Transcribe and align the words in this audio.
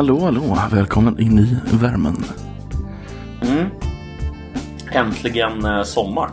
Hallå, 0.00 0.20
hallå. 0.20 0.58
Välkommen 0.70 1.20
in 1.20 1.38
i 1.38 1.76
värmen. 1.76 2.24
Mm. 3.42 3.66
Äntligen 4.92 5.64
eh, 5.64 5.82
sommar. 5.82 6.30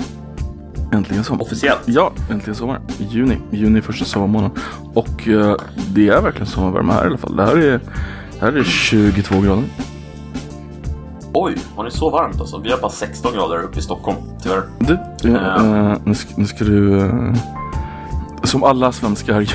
Äntligen 0.93 1.23
sommar. 1.23 1.41
Officiellt. 1.41 1.81
Ja, 1.85 2.11
äntligen 2.31 2.55
sommar. 2.55 2.81
Juni. 2.97 3.37
Juni 3.51 3.81
första 3.81 4.05
sommarmånaden. 4.05 4.57
Och 4.93 5.27
eh, 5.27 5.55
det 5.93 6.09
är 6.09 6.21
verkligen 6.21 6.47
sommarvärme 6.47 6.93
här 6.93 7.03
i 7.03 7.07
alla 7.07 7.17
fall. 7.17 7.35
Det 7.35 7.45
här 7.45 7.57
är, 7.57 7.79
här 8.39 8.53
är 8.53 8.63
22 8.63 9.41
grader. 9.41 9.63
Oj, 11.33 11.55
var 11.75 11.85
det 11.85 11.91
så 11.91 12.09
varmt 12.09 12.39
alltså? 12.39 12.57
Vi 12.57 12.71
har 12.71 12.77
bara 12.77 12.91
16 12.91 13.33
grader 13.33 13.63
uppe 13.63 13.79
i 13.79 13.81
Stockholm, 13.81 14.17
tyvärr. 14.43 14.63
Du, 14.79 14.93
eh, 15.35 15.97
nu, 16.03 16.15
ska, 16.15 16.33
nu 16.37 16.45
ska 16.45 16.63
du, 16.63 16.99
eh, 16.99 17.33
som 18.43 18.63
alla 18.63 18.91
svenskar 18.91 19.45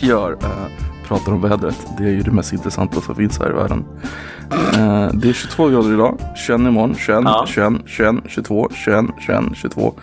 gör, 0.00 0.32
eh, 0.32 0.86
pratar 1.06 1.32
om 1.32 1.40
vädret. 1.42 1.86
Det 1.98 2.04
är 2.04 2.08
ju 2.10 2.20
det 2.22 2.30
mest 2.30 2.52
intressanta 2.52 3.00
som 3.00 3.14
finns 3.14 3.38
här 3.38 3.50
i 3.50 3.52
världen. 3.52 3.84
Eh, 4.50 5.10
det 5.14 5.28
är 5.28 5.32
22 5.32 5.68
grader 5.68 5.92
idag, 5.94 6.18
21 6.46 6.60
imorgon, 6.60 6.94
21, 6.94 7.20
Ja. 7.24 7.44
21, 7.48 7.72
21, 7.86 8.16
22, 8.28 8.68
21, 8.74 9.04
21, 9.20 9.44
22. 9.54 9.94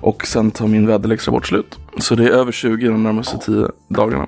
Och 0.00 0.26
sen 0.26 0.50
tar 0.50 0.66
min 0.66 0.86
väderlekstra 0.86 1.32
bort 1.32 1.46
slut. 1.46 1.78
Så 1.98 2.14
det 2.14 2.24
är 2.24 2.30
över 2.30 2.52
20 2.52 2.88
de 2.88 3.02
närmaste 3.02 3.38
10 3.38 3.70
dagarna. 3.88 4.26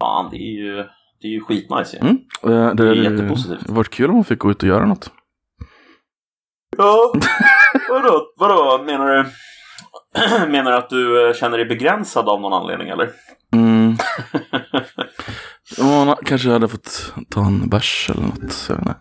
Fan, 0.00 0.28
det 0.30 0.36
är 0.36 0.64
ju, 0.64 0.74
det 1.20 1.26
är 1.28 1.32
ju 1.32 1.40
skitnice 1.40 1.96
ju. 1.96 1.98
Mm. 2.00 2.16
Eh, 2.42 2.74
Det 2.74 2.82
är 2.82 2.88
hade 2.88 2.94
jättepositivt. 2.94 3.68
varit 3.68 3.90
kul 3.90 4.08
om 4.10 4.14
man 4.16 4.24
fick 4.24 4.38
gå 4.38 4.50
ut 4.50 4.62
och 4.62 4.68
göra 4.68 4.86
något. 4.86 5.10
Ja, 6.76 7.12
vadå? 7.90 8.22
Vadå? 8.38 8.84
Menar 8.84 9.06
du, 9.06 9.24
menar 10.48 10.70
du 10.70 10.76
att 10.76 10.90
du 10.90 11.28
eh, 11.28 11.34
känner 11.34 11.58
dig 11.58 11.66
begränsad 11.66 12.28
av 12.28 12.40
någon 12.40 12.52
anledning 12.52 12.88
eller? 12.88 13.10
Mm. 13.52 13.96
Man 16.06 16.16
kanske 16.24 16.50
hade 16.50 16.68
fått 16.68 17.12
ta 17.30 17.46
en 17.46 17.68
bärs 17.68 18.10
eller 18.10 18.22
något. 18.22 18.66
Jag 18.68 18.76
vet 18.76 18.86
inte. 18.86 18.96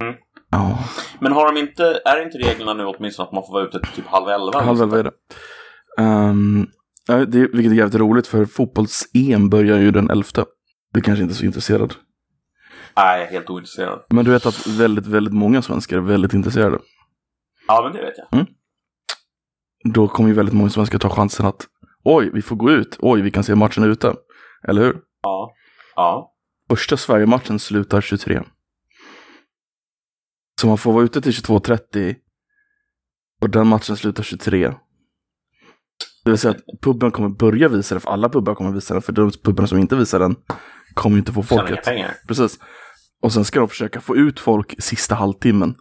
Mm. 0.00 0.14
Ja, 0.50 0.78
Men 1.18 1.32
har 1.32 1.52
de 1.52 1.60
inte, 1.60 2.00
är 2.04 2.22
inte 2.22 2.38
reglerna 2.38 2.74
nu 2.74 2.84
åtminstone 2.84 3.26
att 3.26 3.32
man 3.32 3.42
får 3.46 3.52
vara 3.52 3.64
ute 3.64 3.80
till 3.80 3.92
typ 3.92 4.06
halv 4.06 4.28
elva? 4.28 4.62
halv 4.62 4.82
elva 4.82 4.98
är 4.98 5.04
det. 5.04 5.12
Um, 5.98 6.66
ja, 7.08 7.14
det. 7.14 7.38
Vilket 7.38 7.72
är 7.72 7.76
jävligt 7.76 8.00
roligt 8.00 8.26
för 8.26 8.44
fotbolls-EM 8.44 9.50
börjar 9.50 9.78
ju 9.78 9.90
den 9.90 10.10
11. 10.10 10.24
Du 10.92 11.00
kanske 11.00 11.22
inte 11.22 11.32
är 11.32 11.36
så 11.36 11.44
intresserad. 11.44 11.94
Nej, 12.96 13.20
jag 13.20 13.28
är 13.28 13.32
helt 13.32 13.50
ointresserad. 13.50 14.04
Men 14.10 14.24
du 14.24 14.30
vet 14.30 14.46
att 14.46 14.66
väldigt, 14.66 15.06
väldigt 15.06 15.34
många 15.34 15.62
svenskar 15.62 15.96
är 15.96 16.00
väldigt 16.00 16.34
intresserade. 16.34 16.78
Ja, 17.68 17.82
men 17.84 17.92
det 17.92 18.06
vet 18.06 18.14
jag. 18.30 18.46
Då 19.84 20.08
kommer 20.08 20.28
ju 20.28 20.34
väldigt 20.34 20.54
många 20.54 20.70
svenskar 20.70 20.98
ta 20.98 21.10
chansen 21.10 21.46
att 21.46 21.66
oj, 22.04 22.30
vi 22.34 22.42
får 22.42 22.56
gå 22.56 22.70
ut. 22.70 22.96
Oj, 22.98 23.22
vi 23.22 23.30
kan 23.30 23.44
se 23.44 23.54
matchen 23.54 23.84
ute. 23.84 24.14
Eller 24.68 24.82
hur? 24.82 24.96
Ja. 25.22 25.54
Ja. 25.96 26.32
Första 26.68 26.96
Sverige-matchen 26.96 27.58
slutar 27.58 28.00
23. 28.00 28.42
Så 30.60 30.66
man 30.66 30.78
får 30.78 30.92
vara 30.92 31.04
ute 31.04 31.20
till 31.20 31.32
22.30 31.32 32.16
och 33.40 33.50
den 33.50 33.66
matchen 33.66 33.96
slutar 33.96 34.22
23. 34.22 34.74
Det 36.24 36.30
vill 36.30 36.38
säga 36.38 36.50
att 36.50 36.80
puben 36.80 37.10
kommer 37.10 37.28
börja 37.28 37.68
visa 37.68 37.94
den, 37.94 38.00
för 38.00 38.10
alla 38.10 38.28
pubbar 38.28 38.54
kommer 38.54 38.72
visa 38.72 38.94
den, 38.94 39.02
för 39.02 39.12
de 39.12 39.30
pubbarna 39.30 39.66
som 39.66 39.78
inte 39.78 39.96
visar 39.96 40.18
den 40.18 40.36
kommer 40.94 41.16
ju 41.16 41.18
inte 41.18 41.32
få 41.32 41.42
folket. 41.42 41.84
Precis. 42.28 42.58
Och 43.22 43.32
sen 43.32 43.44
ska 43.44 43.60
de 43.60 43.68
försöka 43.68 44.00
få 44.00 44.16
ut 44.16 44.40
folk 44.40 44.74
sista 44.78 45.14
halvtimmen. 45.14 45.74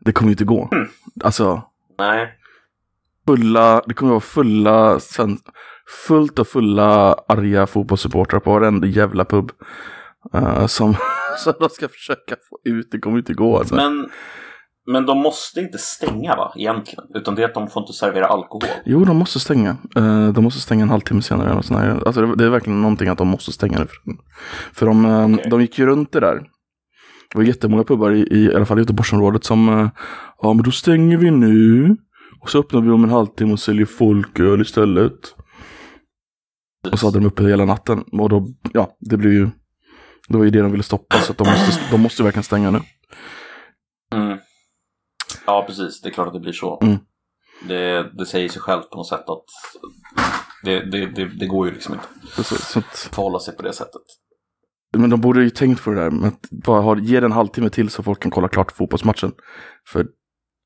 Det 0.00 0.12
kommer 0.12 0.28
ju 0.28 0.32
inte 0.32 0.44
gå. 0.44 0.68
Mm. 0.72 0.88
Alltså, 1.24 1.62
Nej. 1.98 2.39
Fulla, 3.36 3.82
det 3.86 3.94
kommer 3.94 4.10
vara 4.10 4.20
fulla, 4.20 5.00
sven, 5.00 5.38
fullt 6.06 6.38
och 6.38 6.48
fulla 6.48 7.14
arga 7.28 7.66
fotbollssupportrar 7.66 8.40
på 8.40 8.52
varenda 8.52 8.86
jävla 8.86 9.24
pub. 9.24 9.52
eh, 10.34 10.66
som, 10.66 10.94
som 11.38 11.52
de 11.60 11.68
ska 11.68 11.88
försöka 11.88 12.36
få 12.50 12.58
ut, 12.70 12.88
det 12.90 12.98
kommer 12.98 13.18
inte 13.18 13.34
gå 13.34 13.58
alltså. 13.58 13.74
Men, 13.74 14.08
men 14.86 15.06
de 15.06 15.18
måste 15.18 15.60
inte 15.60 15.78
stänga 15.78 16.36
va, 16.36 16.52
egentligen? 16.56 17.04
Utan 17.14 17.34
det 17.34 17.42
är 17.42 17.46
att 17.46 17.54
de 17.54 17.68
får 17.68 17.82
inte 17.82 17.92
servera 17.92 18.26
alkohol. 18.26 18.62
Jo, 18.84 19.04
de 19.04 19.16
måste 19.16 19.40
stänga. 19.40 19.70
Eh, 19.96 20.28
de 20.28 20.44
måste 20.44 20.60
stänga 20.60 20.82
en 20.82 20.90
halvtimme 20.90 21.22
senare. 21.22 21.46
Eller 21.46 21.56
något 21.56 21.66
sånt 21.66 21.80
här. 21.80 22.02
Alltså, 22.06 22.20
det, 22.20 22.36
det 22.36 22.44
är 22.44 22.48
verkligen 22.50 22.82
någonting 22.82 23.08
att 23.08 23.18
de 23.18 23.28
måste 23.28 23.52
stänga 23.52 23.78
nu. 23.78 23.86
För, 23.86 23.96
för 24.74 24.86
de, 24.86 25.04
eh, 25.04 25.34
Okej. 25.34 25.50
de 25.50 25.60
gick 25.60 25.78
ju 25.78 25.86
runt 25.86 26.12
det 26.12 26.20
där. 26.20 26.34
Det 27.32 27.38
var 27.38 27.44
jättemånga 27.44 27.84
pubbar 27.84 28.10
i, 28.10 28.20
i, 28.20 28.44
i 28.44 28.54
alla 28.54 28.66
fall 28.66 28.78
i 28.78 28.80
Göteborgsområdet 28.80 29.44
som, 29.44 29.68
eh, 29.68 29.88
ja 30.42 30.52
men 30.52 30.62
då 30.64 30.70
stänger 30.70 31.16
vi 31.16 31.30
nu. 31.30 31.96
Och 32.40 32.50
så 32.50 32.58
öppnar 32.58 32.80
vi 32.80 32.90
om 32.90 33.04
en 33.04 33.10
halvtimme 33.10 33.52
och 33.52 33.60
säljer 33.60 33.86
folköl 33.86 34.60
istället. 34.60 35.34
Och 36.92 36.98
så 36.98 37.06
hade 37.06 37.18
de 37.18 37.26
uppe 37.26 37.42
hela 37.42 37.64
natten. 37.64 38.02
Och 38.02 38.28
då, 38.28 38.48
ja, 38.72 38.96
det 39.00 39.16
blev 39.16 39.32
ju, 39.32 39.50
det 40.28 40.36
var 40.36 40.44
ju 40.44 40.50
det 40.50 40.62
de 40.62 40.70
ville 40.70 40.82
stoppa. 40.82 41.20
Så 41.20 41.32
att 41.32 41.38
de 41.38 41.44
måste, 41.48 41.80
de 41.90 42.00
måste 42.00 42.22
verkligen 42.22 42.44
stänga 42.44 42.70
nu. 42.70 42.80
Mm. 44.14 44.38
Ja, 45.46 45.64
precis. 45.66 46.00
Det 46.00 46.08
är 46.08 46.12
klart 46.12 46.26
att 46.26 46.34
det 46.34 46.40
blir 46.40 46.52
så. 46.52 46.80
Mm. 46.82 46.98
Det, 47.68 48.10
det 48.18 48.26
säger 48.26 48.48
sig 48.48 48.62
självt 48.62 48.90
på 48.90 48.96
något 48.96 49.08
sätt 49.08 49.28
att 49.28 49.44
det, 50.64 50.90
det, 50.90 51.06
det, 51.06 51.24
det 51.24 51.46
går 51.46 51.66
ju 51.66 51.74
liksom 51.74 51.94
inte 51.94 52.06
Precis, 52.36 52.68
så 52.68 52.78
att, 52.78 52.84
att 52.84 53.14
förhålla 53.14 53.38
sig 53.38 53.56
på 53.56 53.62
det 53.62 53.72
sättet. 53.72 54.02
Men 54.96 55.10
de 55.10 55.20
borde 55.20 55.42
ju 55.42 55.50
tänkt 55.50 55.84
på 55.84 55.90
det 55.90 56.00
där 56.00 56.10
med 56.10 56.28
att 56.28 56.50
bara 56.50 56.80
ha, 56.80 56.98
ge 56.98 57.14
den 57.14 57.24
en 57.24 57.32
halvtimme 57.32 57.70
till 57.70 57.90
så 57.90 58.02
folk 58.02 58.22
kan 58.22 58.30
kolla 58.30 58.48
klart 58.48 58.72
fotbollsmatchen. 58.72 59.32
För 59.88 60.06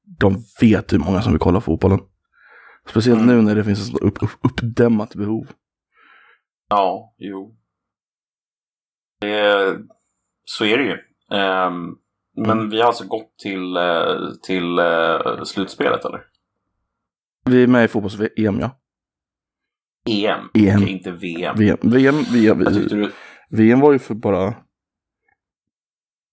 de 0.05 0.37
vet 0.61 0.93
hur 0.93 0.99
många 0.99 1.23
som 1.23 1.33
vill 1.33 1.41
kolla 1.41 1.61
fotbollen. 1.61 2.01
Speciellt 2.89 3.21
Mm. 3.23 3.37
nu 3.37 3.43
när 3.43 3.55
det 3.55 3.65
finns 3.65 3.89
ett 3.91 3.99
upp, 4.01 4.23
upp, 4.23 4.31
uppdämmat 4.43 5.15
behov. 5.15 5.47
Ja, 6.69 7.15
jo. 7.19 7.57
Det, 9.21 9.79
så 10.45 10.65
är 10.65 10.79
det 10.79 10.85
ju. 10.85 10.99
Ehm, 11.39 11.95
men 12.37 12.51
Mm. 12.59 12.71
vi 12.71 12.81
har 12.81 12.87
alltså 12.87 13.07
gått 13.07 13.39
till, 13.39 13.77
eh, 13.77 14.31
till 14.47 14.79
eh, 14.79 15.43
slutspelet, 15.45 16.05
eller? 16.05 16.21
Vi 17.45 17.63
är 17.63 17.67
med 17.67 17.85
i 17.85 17.89
fotbolls-EM 17.89 18.61
ja. 18.61 18.81
EM, 20.09 20.41
EM. 20.55 20.83
Okej, 20.83 20.91
inte 20.93 21.11
VM. 21.11 21.57
VM, 21.59 21.79
VM, 21.83 22.15
VM, 22.33 22.65
tyckte 22.75 22.95
du... 22.95 23.13
VM 23.51 23.81
var 23.81 23.93
ju 23.93 23.99
för 23.99 24.15
bara 24.15 24.55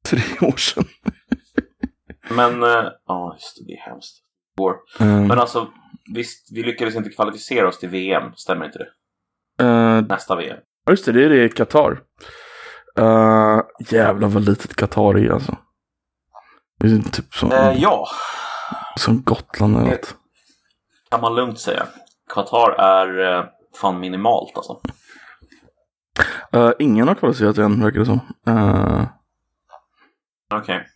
tre 0.06 0.48
år 0.48 0.58
sedan. 0.58 0.84
Men, 2.36 2.64
eh, 2.64 2.92
ja, 3.08 3.34
just 3.34 3.58
det, 3.58 3.66
det 3.66 3.74
är 3.74 3.90
hemskt. 3.90 4.18
Um, 5.00 5.28
Men 5.28 5.40
alltså, 5.40 5.68
visst, 6.14 6.52
vi 6.52 6.64
lyckades 6.64 6.96
inte 6.96 7.10
kvalificera 7.10 7.68
oss 7.68 7.80
till 7.80 7.90
VM, 7.90 8.34
stämmer 8.36 8.66
inte 8.66 8.78
det? 8.80 8.90
uh, 9.64 10.02
Nästa 10.08 10.36
VM. 10.36 10.58
just 10.90 11.06
det, 11.06 11.12
det 11.12 11.26
är 11.26 11.30
det 11.30 11.44
i 11.46 11.50
Qatar. 11.50 12.02
Uh, 13.00 13.62
jävlar 13.80 14.28
vad 14.28 14.46
litet 14.46 14.76
Qatar 14.76 15.18
är 15.18 15.32
alltså. 15.32 15.58
Det 16.80 16.88
är 16.88 17.10
typ 17.12 17.34
som, 17.34 17.52
Eh, 17.52 17.72
ja, 17.82 18.08
som 18.98 19.22
Gotland 19.22 19.78
eller 19.78 19.86
något. 19.92 20.16
kan 21.12 21.22
man 21.22 21.36
lugnt 21.36 21.60
säga. 21.60 21.88
Qatar 22.34 22.72
är 22.72 23.38
eh, 23.38 23.46
fan 23.82 24.00
minimalt 24.00 24.58
alltså. 24.58 24.82
Uh, 26.56 26.72
ingen 26.80 27.08
har 27.08 27.16
kvalificerat 27.16 27.58
än, 27.58 27.84
verkar 27.84 28.00
det 28.00 28.06
som. 28.06 28.20
Uh, 28.50 29.08
Okej. 30.54 30.88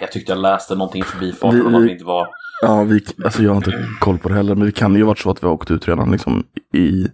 Jag 0.00 0.12
tyckte 0.12 0.32
jag 0.32 0.38
läste 0.38 0.74
någonting 0.74 1.00
i 1.00 1.04
förbifarten 1.04 1.58
Vi- 1.60 1.66
om 1.66 1.74
att 1.74 1.82
det 1.86 1.92
inte 1.92 2.04
var... 2.04 2.28
ja, 2.62 2.82
vi, 2.84 3.04
alltså 3.24 3.42
jag 3.42 3.50
har 3.50 3.56
inte 3.56 3.84
koll 4.00 4.18
på 4.18 4.28
det 4.28 4.34
heller, 4.34 4.54
men 4.54 4.66
det 4.66 4.72
kan 4.72 4.94
ju 4.94 5.02
varit 5.02 5.18
så 5.18 5.30
att 5.30 5.42
vi 5.42 5.46
har 5.46 5.54
åkt 5.54 5.70
ut 5.70 5.88
redan 5.88 6.10
liksom 6.12 6.44
i 6.74 7.06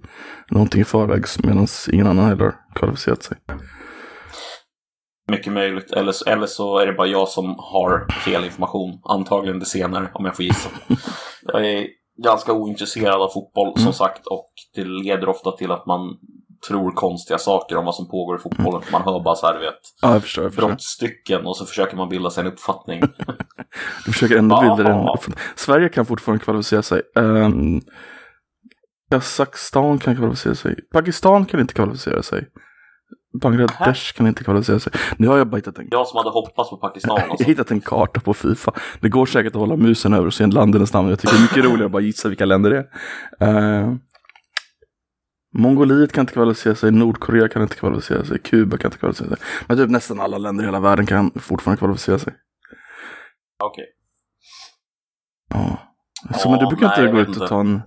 någonting 0.51 0.81
i 0.81 0.85
förvägs 0.85 1.43
medan 1.43 1.67
ingen 1.93 2.07
annan 2.07 2.25
heller 2.29 2.55
kvalificerat 2.75 3.23
sig. 3.23 3.37
Mycket 5.31 5.53
möjligt. 5.53 5.91
Eller, 5.91 6.13
så- 6.13 6.25
eller 6.31 6.47
så 6.47 6.79
är 6.79 6.87
det 6.87 6.93
bara 6.93 7.07
jag 7.07 7.29
som 7.29 7.45
har 7.59 8.13
fel 8.13 8.45
information. 8.45 9.01
Antagligen 9.05 9.59
det 9.59 9.67
senare, 9.67 10.09
om 10.15 10.25
jag 10.25 10.37
får 10.37 10.45
gissa. 10.45 10.71
Jag 11.43 11.67
är 11.67 11.87
ganska 12.25 12.53
ointresserad 12.53 13.23
av 13.23 13.29
fotboll, 13.29 13.69
Mm. 13.69 13.85
som 13.85 13.93
sagt. 13.93 14.27
Och 14.27 14.51
det 14.75 14.85
leder 14.85 15.29
ofta 15.29 15.51
till 15.53 15.71
att 15.71 15.87
man 15.87 16.01
tror 16.69 16.91
konstiga 16.91 17.39
saker 17.39 17.77
om 17.77 17.85
vad 17.85 17.95
som 17.95 18.09
pågår 18.09 18.37
i 18.37 18.39
fotbollen. 18.39 18.83
För 18.83 18.93
man 18.93 19.03
hör 19.03 19.21
bara 19.25 19.35
så 19.35 19.47
här, 19.47 19.55
du 19.55 19.61
vet, 19.61 19.75
Ja, 20.03 20.13
jag 20.13 20.23
förstår. 20.23 20.45
Jag 20.45 20.53
förstår. 20.53 20.69
brottstycken 20.69 21.47
och 21.47 21.57
så 21.57 21.67
försöker 21.67 21.97
man 21.97 22.09
bilda 22.09 22.31
sig 22.31 22.41
en 22.47 22.53
uppfattning. 22.53 23.01
Du 24.07 24.13
försöker 24.13 24.37
ändå 24.39 24.61
bilda 24.61 24.91
den. 24.93 25.07
Sverige 25.57 25.89
kan 25.89 26.07
fortfarande 26.07 26.45
kvalificera 26.45 26.83
sig. 26.83 27.03
Um, 27.15 27.81
Kazakstan 29.11 29.99
kan 29.99 30.17
kvalificera 30.17 30.55
sig. 30.55 30.77
Pakistan 30.93 31.45
kan 31.47 31.61
inte 31.61 31.75
kvalificera 31.75 32.23
sig. 32.23 32.47
Bangladesh 33.43 34.13
kan 34.17 34.27
inte 34.27 34.45
kvalificera 34.45 34.79
sig. 34.79 34.93
Nu 35.17 35.29
har 35.29 35.39
jag 35.39 35.49
bara 35.51 35.57
hittat 35.57 35.79
en, 35.79 35.89
Jag 35.91 36.07
som 36.07 36.17
hade 36.17 36.31
hoppats 36.31 36.71
på 36.71 36.77
Pakistan. 36.77 37.17
jag 37.17 37.23
har 37.25 37.31
Alltså. 37.31 37.45
hittat 37.47 37.71
en 37.71 37.81
karta 37.81 38.21
på 38.21 38.35
Fifa. 38.35 38.73
Det 39.01 39.09
går 39.09 39.27
säkert 39.27 39.53
att 39.55 39.61
hålla 39.61 39.77
musen 39.77 40.15
över 40.15 40.27
och 40.27 40.35
se 40.35 40.47
ländernas 40.47 40.93
namn. 40.93 41.09
Jag 41.09 41.19
tycker 41.19 41.35
det 41.35 41.41
är 41.41 41.43
mycket 41.43 41.65
roligare 41.65 41.85
att 41.87 41.93
bara 41.93 42.03
gissa 42.03 42.29
vilka 42.29 42.45
länder 42.45 42.71
det 42.71 42.87
är. 43.47 43.83
Uh, 43.85 43.95
Mongoliet 45.59 46.13
kan 46.13 46.23
inte 46.23 46.33
kvalificera 46.33 46.75
sig, 46.75 46.91
Nordkorea 46.91 47.49
kan 47.49 47.63
inte 47.63 47.77
kvalificera 47.77 48.25
sig, 48.25 48.39
Kuba 48.39 48.77
kan 48.77 48.89
inte 48.89 48.99
kvalificera 48.99 49.29
sig. 49.29 49.39
Men 49.67 49.77
typ 49.77 49.91
nästan 49.91 50.21
alla 50.21 50.39
länder 50.39 50.65
i 50.65 50.67
hela 50.67 50.81
världen 50.81 51.07
kan 51.07 51.31
fortfarande 51.41 51.79
kvalificera 51.79 52.19
sig. 52.19 52.33
Okej. 53.63 53.85
Ja. 55.55 55.79
Så 56.39 56.51
men 56.51 56.59
du 56.59 56.67
brukar 56.67 56.89
nej, 56.89 57.01
inte 57.01 57.13
gå 57.13 57.21
ut 57.21 57.41
och 57.41 57.49
ta 57.49 57.61
en 57.61 57.83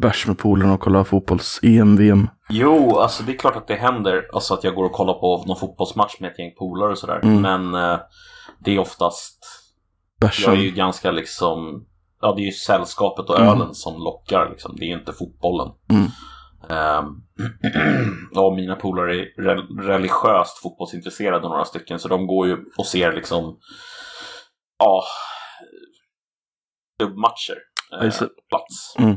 bärs 0.00 0.26
med 0.26 0.38
polarna 0.38 0.74
och 0.74 0.80
kolla 0.80 1.04
fotbolls-EM, 1.04 1.96
VM. 1.96 2.28
Jo, 2.48 2.98
alltså 2.98 3.22
det 3.22 3.32
är 3.32 3.38
klart 3.38 3.56
att 3.56 3.66
det 3.68 3.74
händer. 3.74 4.22
Alltså 4.32 4.54
att 4.54 4.64
jag 4.64 4.74
går 4.74 4.84
och 4.84 4.92
kollar 4.92 5.14
på 5.14 5.44
någon 5.46 5.56
fotbollsmatch 5.56 6.20
med 6.20 6.30
ett 6.32 6.38
gäng 6.38 6.54
polare 6.58 6.90
och 6.90 6.98
sådär. 6.98 7.20
Mm. 7.22 7.40
Men 7.42 7.74
eh, 7.74 7.98
det 8.64 8.74
är 8.74 8.78
oftast, 8.78 9.38
Bärsen. 10.20 10.44
jag 10.52 10.60
är 10.60 10.64
ju 10.64 10.70
ganska 10.70 11.10
liksom, 11.10 11.86
ja 12.20 12.32
det 12.36 12.42
är 12.42 12.46
ju 12.46 12.52
sällskapet 12.52 13.30
och 13.30 13.40
Mm. 13.40 13.48
ölen 13.48 13.74
som 13.74 13.94
lockar 14.02 14.50
liksom. 14.50 14.76
Det 14.76 14.84
är 14.84 14.88
ju 14.88 14.98
inte 14.98 15.12
fotbollen. 15.12 15.68
Mm. 15.90 16.06
Ehm, 16.70 17.06
och 18.36 18.54
mina 18.56 18.76
polare 18.76 19.14
är 19.16 19.24
re- 19.24 19.82
religiöst 19.82 20.58
fotbollsintresserade 20.62 21.48
några 21.48 21.64
stycken 21.64 21.98
så 21.98 22.08
de 22.08 22.26
går 22.26 22.46
ju 22.46 22.56
och 22.78 22.86
ser 22.86 23.12
liksom 23.12 23.58
ja 24.78 25.02
klubbmatcher 26.98 27.56
eh, 28.02 28.18
på 28.18 28.42
plats. 28.48 28.94
Mm. 28.98 29.16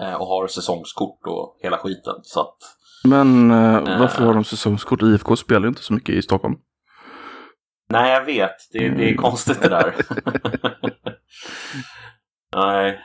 Eh, 0.00 0.14
och 0.20 0.26
har 0.26 0.46
säsongskort 0.46 1.26
och 1.26 1.58
hela 1.62 1.78
skiten. 1.78 2.14
Så 2.22 2.40
att, 2.40 2.56
Men 3.04 3.50
eh, 3.50 3.74
Eh. 3.76 4.00
varför 4.00 4.24
har 4.24 4.34
de 4.34 4.44
säsongskort? 4.44 5.02
IFK 5.02 5.36
spelar 5.36 5.60
ju 5.62 5.68
inte 5.68 5.82
så 5.82 5.92
mycket 5.92 6.14
i 6.14 6.22
Stockholm. 6.22 6.54
nej 7.92 8.12
jag 8.12 8.24
vet, 8.24 8.56
det, 8.72 8.78
det 8.78 8.84
är 9.04 9.08
Mm. 9.08 9.16
konstigt 9.16 9.62
det 9.62 9.68
där. 9.68 9.94
nej, 12.56 13.00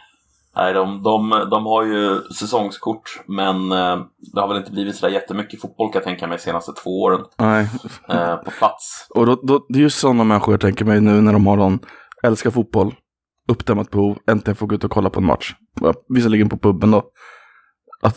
nej 0.55 0.73
de, 0.73 1.03
de, 1.03 1.29
de 1.51 1.65
har 1.65 1.83
ju 1.83 2.21
säsongskort 2.21 3.23
men 3.27 3.71
eh, 3.71 3.97
det 4.33 4.41
har 4.41 4.47
väl 4.47 4.57
inte 4.57 4.71
blivit 4.71 4.95
sådär 4.95 5.13
jättemycket 5.13 5.61
fotboll 5.61 5.87
kan 5.91 5.99
jag 5.99 6.03
tänka 6.03 6.27
mig 6.27 6.37
de 6.37 6.43
senaste 6.43 6.71
två 6.83 7.01
åren 7.01 7.25
Nej. 7.37 7.67
eh, 8.09 8.35
på 8.35 8.51
plats. 8.51 9.07
Och 9.09 9.25
då, 9.25 9.35
då, 9.43 9.65
det 9.69 9.79
är 9.79 9.83
just 9.83 9.99
sådana 9.99 10.23
människor 10.23 10.53
jag 10.53 10.61
tänker 10.61 10.85
mig 10.85 11.01
nu 11.01 11.21
när 11.21 11.33
de 11.33 11.47
har 11.47 11.57
någon, 11.57 11.79
älskar 12.23 12.51
fotboll, 12.51 12.95
uppdämmat 13.49 13.89
behov, 13.91 14.17
äntligen 14.31 14.55
får 14.55 14.67
gå 14.67 14.75
ut 14.75 14.83
och 14.83 14.91
kolla 14.91 15.09
på 15.09 15.19
en 15.19 15.25
match. 15.25 15.53
Vissa 16.09 16.29
ligger 16.29 16.45
på 16.45 16.57
puben 16.57 16.91
då. 16.91 17.03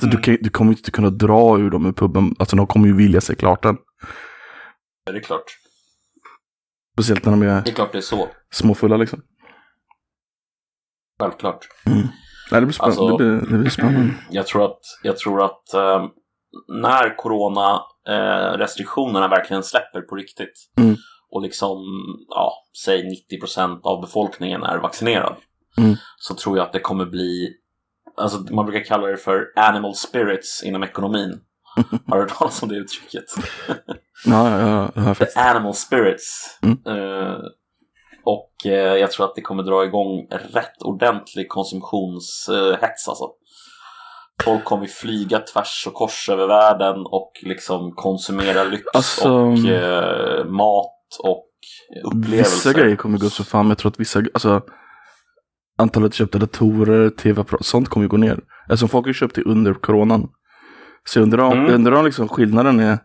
Du, 0.01 0.07
Mm. 0.07 0.23
kan, 0.23 0.37
du 0.41 0.51
kommer 0.51 0.73
ju 0.73 0.79
inte 0.79 0.91
kunna 0.91 1.11
dra 1.11 1.59
ur 1.59 1.71
dem 1.71 1.87
ur 1.87 1.93
puben, 1.93 2.35
alltså 2.39 2.57
de 2.57 2.67
kommer 2.67 2.87
ju 2.87 2.97
vilja 2.97 3.21
se 3.21 3.35
klart 3.35 3.63
den. 3.63 3.77
Det 5.07 5.17
är 5.19 5.21
klart. 5.23 5.45
Speciellt 6.93 7.25
när 7.25 7.33
de 7.33 7.43
är 7.43 7.47
Det 7.63 7.71
är 7.71 7.75
klart 7.75 7.93
det 7.93 7.99
är 7.99 8.03
så. 8.03 8.29
småfulla 8.53 8.97
liksom. 8.97 9.23
Självklart. 11.21 11.69
Nej, 12.51 12.61
det 12.61 12.67
blir 12.67 12.75
spännande. 12.75 13.03
Alltså- 13.03 13.17
det, 13.17 13.25
blir, 13.41 13.51
det 13.53 13.59
blir 13.59 13.71
spännande. 13.71 14.15
Jag 14.31 14.47
tror 14.47 14.65
att, 14.65 14.81
jag 15.03 15.17
tror 15.17 15.45
att 15.45 15.75
eh, 15.75 16.07
när 16.83 17.17
corona 17.17 17.81
eh, 18.09 18.57
verkligen 19.29 19.63
släpper 19.63 20.01
på 20.01 20.17
riktigt 20.17 20.71
Mm. 20.79 20.97
och 21.31 21.43
liksom, 21.43 21.79
ja, 22.29 22.53
säg 22.85 23.03
90% 23.31 23.81
av 23.83 24.01
befolkningen 24.01 24.63
är 24.63 24.79
vaccinerad 24.79 25.35
Mm. 25.79 25.97
så 26.17 26.35
tror 26.35 26.57
jag 26.57 26.67
att 26.67 26.73
det 26.73 26.81
kommer 26.81 27.07
bli, 27.07 27.53
alltså 28.17 28.39
man 28.55 28.67
brukar 28.67 28.85
kalla 28.85 29.07
det 29.07 29.17
för 29.17 29.45
animal 29.57 29.95
spirits 29.95 30.63
inom 30.63 30.83
ekonomin. 30.83 31.41
Har 32.07 32.17
du 32.17 32.23
hört 32.23 32.39
talas 32.39 32.63
om 32.63 32.69
det 32.69 32.75
uttrycket? 32.77 33.25
Ja, 34.27 34.61
ja, 34.61 34.91
ja, 34.95 35.15
The 35.35 35.41
animal 35.41 35.75
spirits. 35.75 36.59
Mm. 36.63 36.79
Eh, 36.87 37.37
och 38.33 38.67
eh, 38.67 38.97
jag 38.97 39.11
tror 39.11 39.27
att 39.27 39.35
det 39.35 39.41
kommer 39.43 39.63
dra 39.63 39.85
igång 39.85 40.27
rätt 40.31 40.83
ordentlig 40.85 41.49
konsumtionshets 41.49 43.09
alltså. 43.09 43.25
Folk 44.45 44.65
kommer 44.65 44.87
flyga 44.87 45.39
tvärs 45.39 45.85
och 45.87 45.95
kors 45.95 46.29
över 46.29 46.47
världen 46.47 46.97
och 47.07 47.33
liksom 47.43 47.93
konsumera 47.93 48.65
lyx 48.65 48.83
Alltså- 48.95 49.31
och 49.31 49.59
eh, 49.69 50.45
mat 50.45 51.19
och 51.25 51.45
upplevelser. 52.05 52.37
Vissa 52.57 52.73
grejer 52.73 52.97
kommer 52.97 53.19
gå 53.19 53.27
upp 53.27 53.33
så 53.33 53.45
fan, 53.45 53.65
men 53.65 53.69
jag 53.71 53.79
tror 53.79 53.91
att 53.93 54.01
vissa, 54.01 54.19
alltså 54.19 54.63
antalet 55.79 56.15
köpta 56.15 56.39
datorer, 56.39 57.11
tv-apparater, 57.11 57.65
sånt 57.65 57.89
kommer 57.89 58.05
ju 58.05 58.09
gå 58.09 58.17
ner. 58.17 58.41
Alltså 58.69 58.89
folk 58.89 59.07
har 59.07 59.13
köpt 59.13 59.35
det 59.35 59.43
under 59.43 59.75
coronan. 59.75 60.29
Så 61.05 61.19
jag 61.19 61.23
undrar 61.23 61.43
om, 61.45 61.53
Mm. 61.59 61.75
undrar 61.75 61.93
om 61.99 62.05
liksom 62.05 62.29
skillnaden 62.29 62.81
är, 62.81 62.99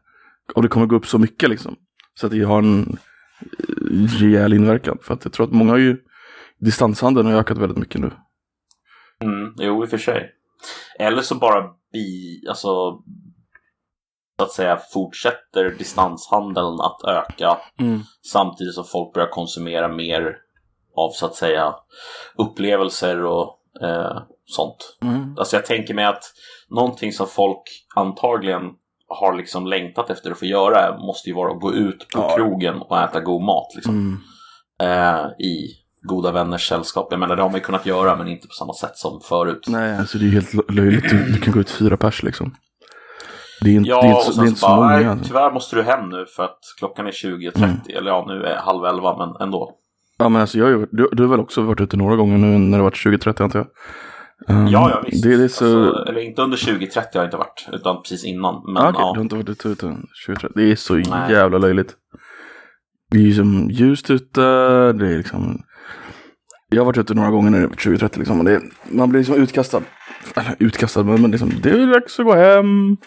om 0.56 0.62
det 0.62 0.68
kommer 0.68 0.86
gå 0.86 0.96
upp 0.96 1.08
så 1.08 1.18
mycket 1.20 1.50
liksom. 1.50 1.75
Så 2.20 2.25
att 2.25 2.31
det 2.31 2.44
har 2.44 2.58
en 2.60 2.98
rejäl 4.19 4.54
inverkan. 4.54 4.98
För 5.01 5.13
att 5.13 5.25
jag 5.25 5.34
tror 5.34 5.45
att 5.45 5.54
många 5.54 5.72
har 5.72 5.78
ju, 5.78 5.98
distanshandeln 6.60 7.28
har 7.28 7.40
ökat 7.40 7.57
väldigt 7.57 7.78
mycket 7.78 8.01
nu. 8.01 8.12
Mm, 9.22 9.54
jo, 9.57 9.84
i 9.84 9.86
och 9.86 9.90
för 9.90 9.98
sig. 9.98 10.31
Eller 11.00 11.22
så 11.22 11.36
bara 11.36 11.63
bi, 11.94 12.42
alltså 12.50 13.04
så 14.38 14.44
att 14.44 14.51
säga 14.51 14.80
fortsätter 14.94 15.75
distanshandeln 15.78 16.80
att 16.81 17.04
öka 17.07 17.57
samtidigt 18.31 18.74
som 18.74 18.86
folk 18.86 19.13
börjar 19.13 19.30
konsumera 19.30 19.88
mer 19.88 20.38
av 20.96 21.12
så 21.12 21.25
att 21.25 21.36
säga 21.36 21.75
upplevelser 22.38 23.25
och 23.25 23.60
eh, 23.81 24.22
sånt. 24.46 24.98
Mm. 25.01 25.38
Alltså 25.38 25.56
jag 25.56 25.66
tänker 25.66 25.94
mig 25.94 26.06
att 26.06 26.24
någonting 26.69 27.12
som 27.12 27.28
folk 27.28 27.63
antagligen 27.96 28.63
har 29.13 29.33
liksom 29.38 29.68
längtat 29.68 30.10
efter 30.10 30.31
att 30.31 30.39
få 30.39 30.45
göra 30.45 30.98
måste 30.98 31.30
ju 31.30 31.36
vara 31.36 31.51
att 31.51 31.62
gå 31.62 31.74
ut 31.74 32.00
på 32.13 32.19
Ja. 32.19 32.36
krogen 32.36 32.81
och 32.81 33.00
äta 33.00 33.19
god 33.19 33.42
mat 33.44 33.68
liksom, 33.75 34.19
Mm. 34.81 35.19
eh, 35.19 35.25
i 35.45 35.68
goda 36.07 36.31
vänners 36.31 36.68
sällskap. 36.69 37.07
Jag 37.12 37.19
menar 37.19 37.36
det 37.36 37.42
har 37.42 37.50
man 37.50 37.57
ju 37.60 37.63
kunnat 37.63 37.86
göra 37.86 38.15
men 38.15 38.27
inte 38.27 38.48
på 38.48 38.54
samma 38.54 38.74
sätt 38.74 38.98
som 38.98 39.19
förut. 39.30 39.65
Nej, 39.68 39.98
alltså 39.98 40.18
det 40.18 40.24
är 40.24 40.27
ju 40.27 40.33
helt 40.33 40.71
löjligt. 40.71 41.10
Du, 41.10 41.18
du 41.31 41.39
kan 41.39 41.54
gå 41.54 41.60
ut 41.60 41.69
fyra 41.71 41.98
pers 41.98 42.24
liksom. 42.24 42.56
Det 43.62 43.69
är 43.69 43.74
inte, 43.75 43.89
Ja, 43.89 44.01
det 44.01 44.07
är 44.07 44.10
inte, 44.10 44.18
och 44.18 44.24
så- 44.24 44.30
det 44.31 44.36
sen 44.36 44.44
är 44.44 44.45
så, 44.45 44.50
inte 44.50 44.60
så 44.60 44.68
bara, 44.68 44.75
många. 44.75 44.88
nej, 44.95 45.06
Alltså. 45.06 45.27
tyvärr 45.27 45.51
måste 45.51 45.75
du 45.75 45.83
hem 45.83 46.10
nu 46.10 46.25
för 46.36 46.44
att 46.44 46.60
klockan 46.80 47.07
är 47.07 47.12
20.30. 47.12 47.57
Mm. 47.63 47.75
Eller 47.98 48.12
ja, 48.12 48.25
nu 48.27 48.44
är 48.44 48.56
halv 48.56 48.86
elva, 48.86 49.18
men 49.18 49.36
ändå. 49.48 49.71
Ja, 50.18 50.30
men 50.30 50.42
alltså 50.42 50.57
jag 50.57 50.88
du, 50.92 51.10
du 51.12 51.24
har 51.24 51.30
väl 51.30 51.39
också 51.39 51.62
varit 51.62 51.81
ute 51.81 51.98
några 51.98 52.15
gånger 52.15 52.38
nu 52.38 52.57
när 52.57 52.77
det 52.77 52.83
varit 52.83 53.04
2030 53.04 53.44
antar 53.44 53.60
jag? 53.60 53.68
Um, 54.48 54.68
Ja, 54.68 54.90
ja 54.90 55.04
visst. 55.06 55.24
Det, 55.24 55.38
det 55.38 55.44
är 55.44 55.48
så... 55.48 55.84
alltså, 55.84 56.10
eller 56.10 56.22
inte 56.22 56.42
under 56.42 56.57
20.30 56.57 56.95
har 56.95 57.07
jag 57.13 57.25
inte 57.25 57.38
varit, 57.38 57.68
utan 57.74 58.01
precis 58.01 58.25
innan. 58.25 58.63
Men 58.66 58.78
ah, 58.78 58.90
okej, 58.90 59.01
ja. 59.01 59.12
du 59.13 59.19
har 59.19 59.24
inte 59.24 59.36
varit 59.36 59.50
ute 59.50 59.69
utan 59.69 60.07
2030. 60.25 60.51
Det 60.56 60.72
är 60.72 60.75
så 60.75 60.94
Nej. 60.94 61.31
jävla 61.31 61.57
löjligt. 61.57 61.95
Det 63.12 63.18
är 63.18 63.22
ju 63.22 63.34
som 63.34 63.69
ljust 63.72 64.10
ute, 64.10 64.42
det 64.94 65.07
är 65.07 65.18
liksom... 65.18 65.63
Jag 66.69 66.81
har 66.81 66.86
varit 66.86 66.98
ute 66.98 67.13
några 67.13 67.30
gånger 67.30 67.62
var 67.62 67.68
2030 67.68 68.19
liksom. 68.19 68.40
Och 68.40 68.45
det, 68.45 68.62
man 68.92 69.10
blir 69.10 69.19
liksom 69.19 69.36
utkastad. 69.36 69.81
Eller 70.36 70.56
utkastad, 70.60 71.04
men 71.04 71.22
men 71.22 71.31
liksom, 71.31 71.51
det 71.62 71.69
är 71.69 71.94
dags 71.94 72.19
att 72.19 72.25
gå 72.25 72.34
hem. 72.34 72.98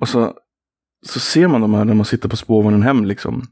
Och 0.00 0.08
så, 0.08 0.32
så 1.06 1.20
ser 1.20 1.48
man 1.48 1.60
de 1.60 1.74
här 1.74 1.84
när 1.84 1.94
man 1.94 2.04
sitter 2.04 2.28
på 2.28 2.36
spårvagnen 2.36 2.82
hem 2.82 3.04
liksom. 3.04 3.42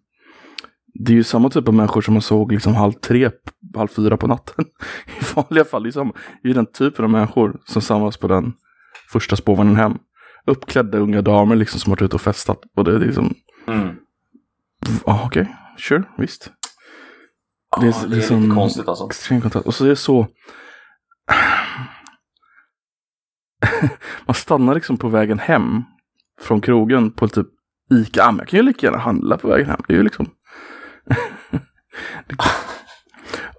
Det 0.95 1.13
är 1.13 1.17
ju 1.17 1.25
samma 1.25 1.51
typ 1.51 1.69
av 1.69 1.75
människor 1.75 2.01
som 2.01 2.15
man 2.15 2.23
såg 2.23 2.53
liksom 2.53 2.75
halv 2.75 2.93
tre, 2.93 3.31
halv 3.77 3.89
fyra 3.89 4.17
på 4.17 4.27
natten. 4.27 4.65
I 5.21 5.25
vanliga 5.35 5.65
fall, 5.65 5.83
det 5.83 5.89
är, 5.89 5.93
samma, 5.93 6.13
det 6.43 6.51
är 6.51 6.55
den 6.55 6.67
typen 6.67 7.05
av 7.05 7.11
människor 7.11 7.61
som 7.65 7.83
samlas 7.83 8.17
på 8.17 8.29
den 8.29 8.53
första 9.13 9.37
spårvagnen 9.37 9.77
hem. 9.77 9.99
Uppklädda 10.47 10.99
unga 10.99 11.23
damer 11.23 11.57
liksom 11.57 11.81
som 11.81 11.91
har 11.91 11.97
varit 11.97 12.03
ute 12.03 12.17
och 12.17 12.21
festat. 12.23 12.59
Och 12.77 12.85
det 12.85 12.95
är 12.95 12.99
liksom, 12.99 13.35
Mm. 13.67 13.97
ja 15.07 15.23
okej, 15.27 15.57
sure, 15.79 16.05
visst. 16.19 16.51
Ja, 17.71 17.79
Det 17.83 17.87
det 17.87 17.97
är- 17.97 18.01
det 18.01 18.07
är 18.07 18.09
lite 18.17 18.27
som- 18.29 18.55
konstigt 18.55 18.89
alltså. 18.89 19.07
Extrem 19.07 19.41
kontrast. 19.41 19.67
Och 19.67 19.75
så 19.75 19.85
är 19.85 19.89
det 19.89 19.97
så... 19.97 20.23
Man 24.27 24.35
stannar 24.35 24.75
liksom 24.75 24.97
på 24.97 25.09
vägen 25.09 25.39
hem 25.39 25.83
från 26.41 26.61
krogen 26.61 27.11
på 27.11 27.29
typ 27.29 27.47
Ica. 27.91 28.25
Ah, 28.25 28.31
men 28.33 28.39
jag 28.39 28.49
kan 28.49 28.57
ju 28.59 28.63
lika 28.63 28.87
gärna 28.87 28.99
handla 28.99 29.39
på 29.39 29.49
vägen 29.49 29.67
hem. 29.67 29.81
Det 29.89 29.95
är 29.95 29.97
ju 29.97 30.03
liksom... 30.03 30.27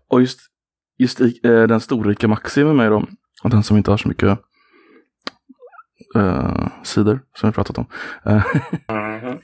och 0.10 0.22
just, 0.22 0.40
just 0.98 1.22
i, 1.22 1.40
eh, 1.44 1.64
den 1.64 1.80
stora 1.82 2.12
Ica 2.12 2.28
Maxi 2.28 2.64
med 2.64 2.76
mig 2.76 2.90
då. 2.90 3.06
Och 3.44 3.50
den 3.50 3.64
som 3.64 3.78
inte 3.78 3.92
har 3.92 3.98
så 3.98 4.08
mycket 4.08 4.40
eh, 6.16 6.68
sidor 6.84 7.20
som 7.40 7.50
vi 7.50 7.54
pratat 7.54 7.78
om. 7.78 7.86
Eh, 8.26 8.44
Mhm. 8.90 9.40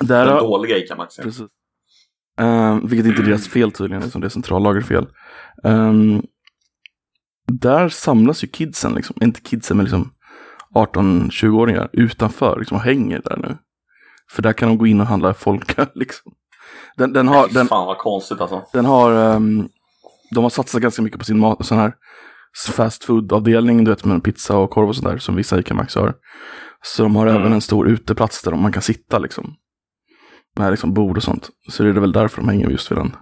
där 0.00 0.26
Den 0.26 0.36
dåliga 0.38 0.76
ICA 0.76 0.96
Maxi. 0.96 1.22
Precis. 1.22 1.46
Um, 2.40 2.86
vilket 2.86 3.06
inte 3.06 3.22
är 3.22 3.26
deras 3.26 3.48
fel 3.48 3.72
tydligen, 3.72 3.98
eftersom 3.98 4.20
det 4.20 4.26
är 4.26 4.28
centrallagerfel. 4.28 5.06
Um, 5.64 6.22
där 7.46 7.88
samlas 7.88 8.44
ju 8.44 8.48
kidsen, 8.48 8.92
liksom. 8.94 9.16
inte 9.20 9.40
kidsen 9.40 9.76
men 9.76 9.84
liksom 9.84 10.12
18-20-åringar 10.74 11.88
utanför 11.92 12.58
liksom, 12.58 12.76
och 12.76 12.82
hänger 12.82 13.20
där 13.24 13.36
nu. 13.36 13.58
För 14.30 14.42
där 14.42 14.52
kan 14.52 14.68
de 14.68 14.78
gå 14.78 14.86
in 14.86 15.00
och 15.00 15.06
handla 15.06 15.34
folköl 15.34 15.86
liksom. 15.94 16.32
Den, 16.98 17.12
den 17.12 17.28
har, 17.28 17.48
den, 17.48 17.66
Fan 17.66 17.86
vad 17.86 17.98
konstigt 17.98 18.40
alltså. 18.40 18.62
den 18.72 18.84
har, 18.84 19.12
ehm, 19.12 19.68
de 20.34 20.42
har 20.44 20.50
satsat 20.50 20.82
ganska 20.82 21.02
mycket 21.02 21.18
på 21.18 21.24
sin 21.24 21.38
mat, 21.38 21.66
sån 21.66 21.78
här 21.78 21.92
fast 22.72 23.04
food-avdelning, 23.04 23.84
du 23.84 23.90
vet 23.90 24.04
med 24.04 24.24
pizza 24.24 24.56
och 24.56 24.70
korv 24.70 24.88
och 24.88 24.96
sådär 24.96 25.18
som 25.18 25.36
vissa 25.36 25.58
ICA 25.60 25.74
Max 25.74 25.94
har. 25.94 26.14
Så 26.82 27.02
de 27.02 27.16
har 27.16 27.26
Mm. 27.26 27.40
även 27.40 27.52
en 27.52 27.60
stor 27.60 27.88
uteplats 27.88 28.42
där 28.42 28.52
man 28.52 28.72
kan 28.72 28.82
sitta 28.82 29.18
liksom. 29.18 29.54
Med 30.56 30.70
liksom 30.70 30.94
bord 30.94 31.16
och 31.16 31.22
sånt. 31.22 31.50
Så 31.70 31.82
det 31.82 31.88
är 31.88 31.92
väl 31.92 32.12
därför 32.12 32.36
de 32.36 32.48
hänger 32.48 32.68
just 32.70 32.90
vid 32.90 32.98
den. 32.98 33.16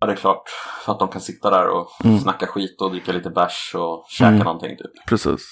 Ja, 0.00 0.06
det 0.06 0.12
är 0.12 0.16
klart. 0.16 0.42
För 0.84 0.92
att 0.92 0.98
de 0.98 1.08
kan 1.08 1.20
sitta 1.20 1.50
där 1.50 1.68
och 1.68 1.88
Mm. 2.04 2.18
snacka 2.18 2.46
skit 2.46 2.80
och 2.80 2.90
dricka 2.90 3.12
lite 3.12 3.30
bärs 3.30 3.72
och 3.74 4.06
käka 4.10 4.28
Mm. 4.28 4.44
någonting 4.44 4.76
typ. 4.76 5.06
Precis. 5.08 5.50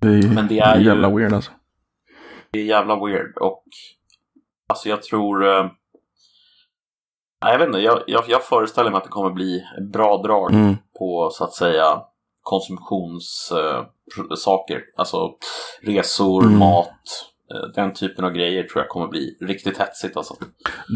Det 0.00 0.08
är, 0.08 0.34
Men 0.34 0.48
det 0.48 0.58
är 0.58 0.78
ju- 0.78 0.84
jävla 0.86 1.10
weird 1.16 1.32
alltså. 1.32 1.50
Det 2.50 2.58
är 2.60 2.64
jävla 2.64 2.96
weird 3.06 3.36
och 3.40 3.64
alltså 4.68 4.88
jag 4.88 5.02
tror 5.02 5.44
eh, 5.46 5.66
jag 7.40 7.58
vet 7.58 7.66
inte, 7.66 7.78
jag, 7.78 8.02
jag, 8.06 8.24
jag 8.28 8.44
föreställer 8.44 8.90
mig 8.90 8.98
att 8.98 9.04
det 9.04 9.10
kommer 9.10 9.30
bli 9.30 9.64
bra 9.92 10.22
drag 10.22 10.52
Mm. 10.52 10.76
på 10.98 11.30
så 11.32 11.44
att 11.44 11.54
säga 11.54 12.02
konsumtionssaker. 12.42 14.80
alltså 14.96 15.30
resor, 15.82 16.44
Mm. 16.44 16.58
mat, 16.58 16.88
eh, 17.54 17.68
den 17.74 17.92
typen 17.94 18.24
av 18.24 18.30
grejer 18.32 18.62
tror 18.62 18.82
jag 18.82 18.88
kommer 18.88 19.06
bli 19.08 19.36
riktigt 19.40 19.78
hetsigt 19.78 20.16
alltså. 20.16 20.34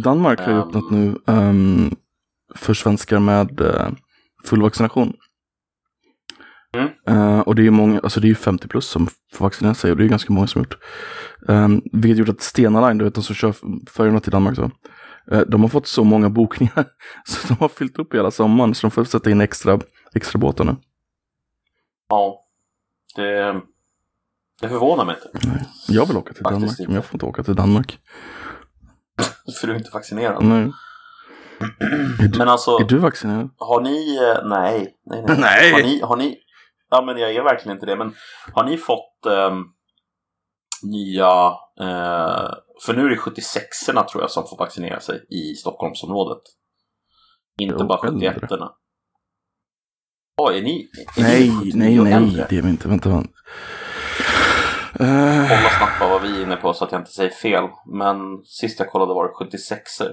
Danmark 0.04 0.40
har 0.40 0.52
ju 0.52 0.58
Ehm. 0.58 0.68
öppnat 0.68 0.90
nu 0.90 1.18
ehm, 1.26 1.96
för 2.54 2.74
svenskar 2.74 3.18
med 3.18 3.60
uh, 3.60 3.88
full 4.44 4.62
vaccination. 4.62 5.16
Mm. 6.76 6.88
Eh, 7.08 7.40
och 7.40 7.54
det 7.54 7.62
är 7.62 7.64
ju 7.64 7.70
många, 7.70 8.00
alltså 8.00 8.20
det 8.20 8.26
är 8.26 8.28
ju 8.28 8.34
50 8.34 8.68
plus 8.68 8.86
som 8.88 9.08
får 9.32 9.44
vaccinera 9.44 9.74
sig 9.74 9.90
och 9.90 9.96
det 9.96 10.00
är 10.00 10.04
ju 10.04 10.10
ganska 10.10 10.32
många 10.32 10.46
som 10.46 10.58
har 10.60 10.64
gjort. 10.64 10.78
Um, 11.48 11.82
vilket 11.92 12.18
gjort 12.18 12.28
att 12.28 12.42
Stena 12.42 12.86
Line, 12.88 12.98
du 12.98 13.04
vet 13.04 13.14
de 13.14 13.22
som 13.24 13.34
kör 13.34 13.54
färjorna 13.90 14.20
till 14.20 14.32
Danmark 14.32 14.56
så. 14.56 14.70
eh, 15.32 15.40
de 15.40 15.60
har 15.60 15.68
fått 15.68 15.86
så 15.86 16.04
många 16.04 16.30
bokningar 16.30 16.84
så 17.26 17.48
de 17.48 17.56
har 17.60 17.68
fyllt 17.68 17.98
upp 17.98 18.14
hela 18.14 18.30
sommaren 18.30 18.74
så 18.74 18.86
de 18.86 18.90
får 18.90 19.04
sätta 19.04 19.30
in 19.30 19.40
extra, 19.40 19.80
extra 20.14 20.38
båtar 20.38 20.64
nu. 20.64 20.76
Ja, 22.08 22.44
det, 23.16 23.60
det 24.60 24.68
förvånar 24.68 25.04
mig 25.04 25.16
inte. 25.16 25.58
Jag 25.88 26.06
vill 26.06 26.16
åka 26.16 26.32
till 26.32 26.42
Faktiskt 26.42 26.60
Danmark, 26.60 26.70
inte. 26.80 26.82
men 26.88 26.94
jag 26.94 27.04
får 27.04 27.14
inte 27.14 27.26
åka 27.26 27.42
till 27.42 27.54
Danmark. 27.54 27.98
För 29.60 29.66
du 29.66 29.72
är 29.72 29.76
inte 29.78 29.90
vaccinerad. 29.94 30.44
Nej. 30.44 30.70
Är 32.20 32.28
du, 32.28 32.38
Men 32.38 32.48
alltså, 32.48 32.70
är 32.70 32.84
du 32.84 32.98
vaccinerad? 32.98 33.50
har 33.58 33.80
ni... 33.80 34.16
eh, 34.16 34.48
Nej, 34.48 34.94
nej, 35.06 35.24
nej. 35.28 35.36
Nej. 35.40 35.72
Har 35.72 35.82
ni, 35.82 36.00
har 36.00 36.16
ni... 36.16 36.36
Ja, 36.90 37.02
men 37.06 37.18
jag 37.18 37.34
är 37.34 37.42
verkligen 37.42 37.76
inte 37.76 37.86
det. 37.86 37.96
Men 37.96 38.14
har 38.52 38.64
ni 38.64 38.76
fått 38.76 39.26
ehm, 39.26 39.62
nya... 40.82 41.46
eh, 41.80 42.50
för 42.86 42.94
nu 42.94 43.04
är 43.06 43.08
det 43.10 43.16
76orna 43.16 44.04
tror 44.04 44.22
jag 44.22 44.30
som 44.30 44.46
får 44.48 44.56
vaccinera 44.56 45.00
sig 45.00 45.26
i 45.30 45.54
Stockholmsområdet. 45.54 46.42
Inte 47.60 47.76
Jo, 47.78 47.86
bara 47.86 48.08
äldre. 48.08 48.32
71orna. 48.32 48.68
Oj, 50.42 50.58
är 50.58 50.62
ni... 50.62 50.88
Är 51.16 51.22
Nej, 51.22 51.48
ni 51.48 51.54
79 51.64 51.72
nej, 51.74 51.98
nej, 52.04 52.12
äldre? 52.12 52.46
det 52.50 52.58
är 52.58 52.62
vi 52.62 52.68
inte. 52.68 52.88
Vänta, 52.88 53.08
vänta. 53.08 53.30
Eh, 55.00 55.48
Kolla 55.48 55.70
snabbt 55.78 56.00
bara 56.00 56.08
vad 56.10 56.22
vi 56.22 56.38
är 56.38 56.42
inne 56.42 56.56
på 56.56 56.72
så 56.74 56.84
att 56.84 56.92
jag 56.92 57.00
inte 57.00 57.10
säger 57.10 57.30
fel. 57.30 57.64
Men 57.86 58.16
sist 58.44 58.78
jag 58.78 58.90
kollade 58.90 59.14
var 59.14 59.24
det 59.24 59.56
76er. 59.56 60.12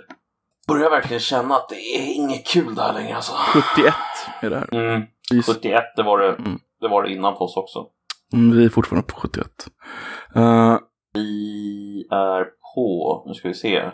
Börjar 0.68 0.90
verkligen 0.90 1.20
känna 1.20 1.56
att 1.56 1.70
det 1.70 1.76
är 1.76 2.14
inget 2.16 2.48
kul 2.48 2.76
där 2.76 2.94
längre 2.94 3.16
alltså. 3.16 3.34
71 3.34 3.94
är 4.42 4.50
det 4.50 4.56
här. 4.60 4.74
Mm, 4.74 5.02
71 5.46 5.84
det 5.96 6.04
var 6.04 6.20
det, 6.20 6.34
Mm. 6.36 6.60
det 6.82 6.88
var 6.88 7.04
det 7.04 7.12
innan 7.14 7.34
på 7.34 7.40
oss 7.40 7.58
också. 7.58 7.88
mm, 8.34 8.58
vi 8.58 8.66
är 8.66 8.70
fortfarande 8.70 9.08
på 9.08 9.16
71. 9.20 9.68
Eh, 10.36 10.78
Vi 11.14 12.08
är 12.12 12.46
på, 12.76 13.24
nu 13.28 13.34
ska 13.34 13.48
vi 13.48 13.54
se. 13.54 13.92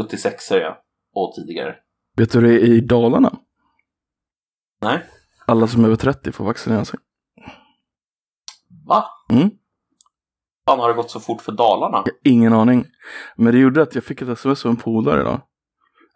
76 0.00 0.50
är 0.52 0.60
jag. 0.60 0.76
Och 1.14 1.32
tidigare. 1.34 1.76
vet 2.16 2.32
du 2.32 2.40
hur 2.40 2.48
det 2.48 2.54
är 2.54 2.64
i 2.72 2.80
Dalarna? 2.80 3.32
Nej. 4.82 5.02
Alla 5.46 5.66
som 5.66 5.80
är 5.84 5.86
över 5.86 5.96
30 5.96 6.32
får 6.32 6.44
vaccinera 6.44 6.84
sig. 6.84 7.00
Va? 8.88 9.04
Mm. 9.32 9.50
Fan 10.66 10.78
har 10.80 10.88
det 10.88 10.94
gått 10.94 11.10
så 11.10 11.20
fort 11.20 11.42
för 11.42 11.52
Dalarna? 11.52 12.04
Ingen 12.24 12.52
aning. 12.52 12.84
Men 13.36 13.52
det 13.54 13.58
gjorde 13.60 13.82
att 13.82 13.94
jag 13.94 14.04
fick 14.04 14.22
ett 14.22 14.28
sms 14.28 14.64
av 14.64 14.70
en 14.70 14.76
polare 14.76 15.20
idag. 15.20 15.40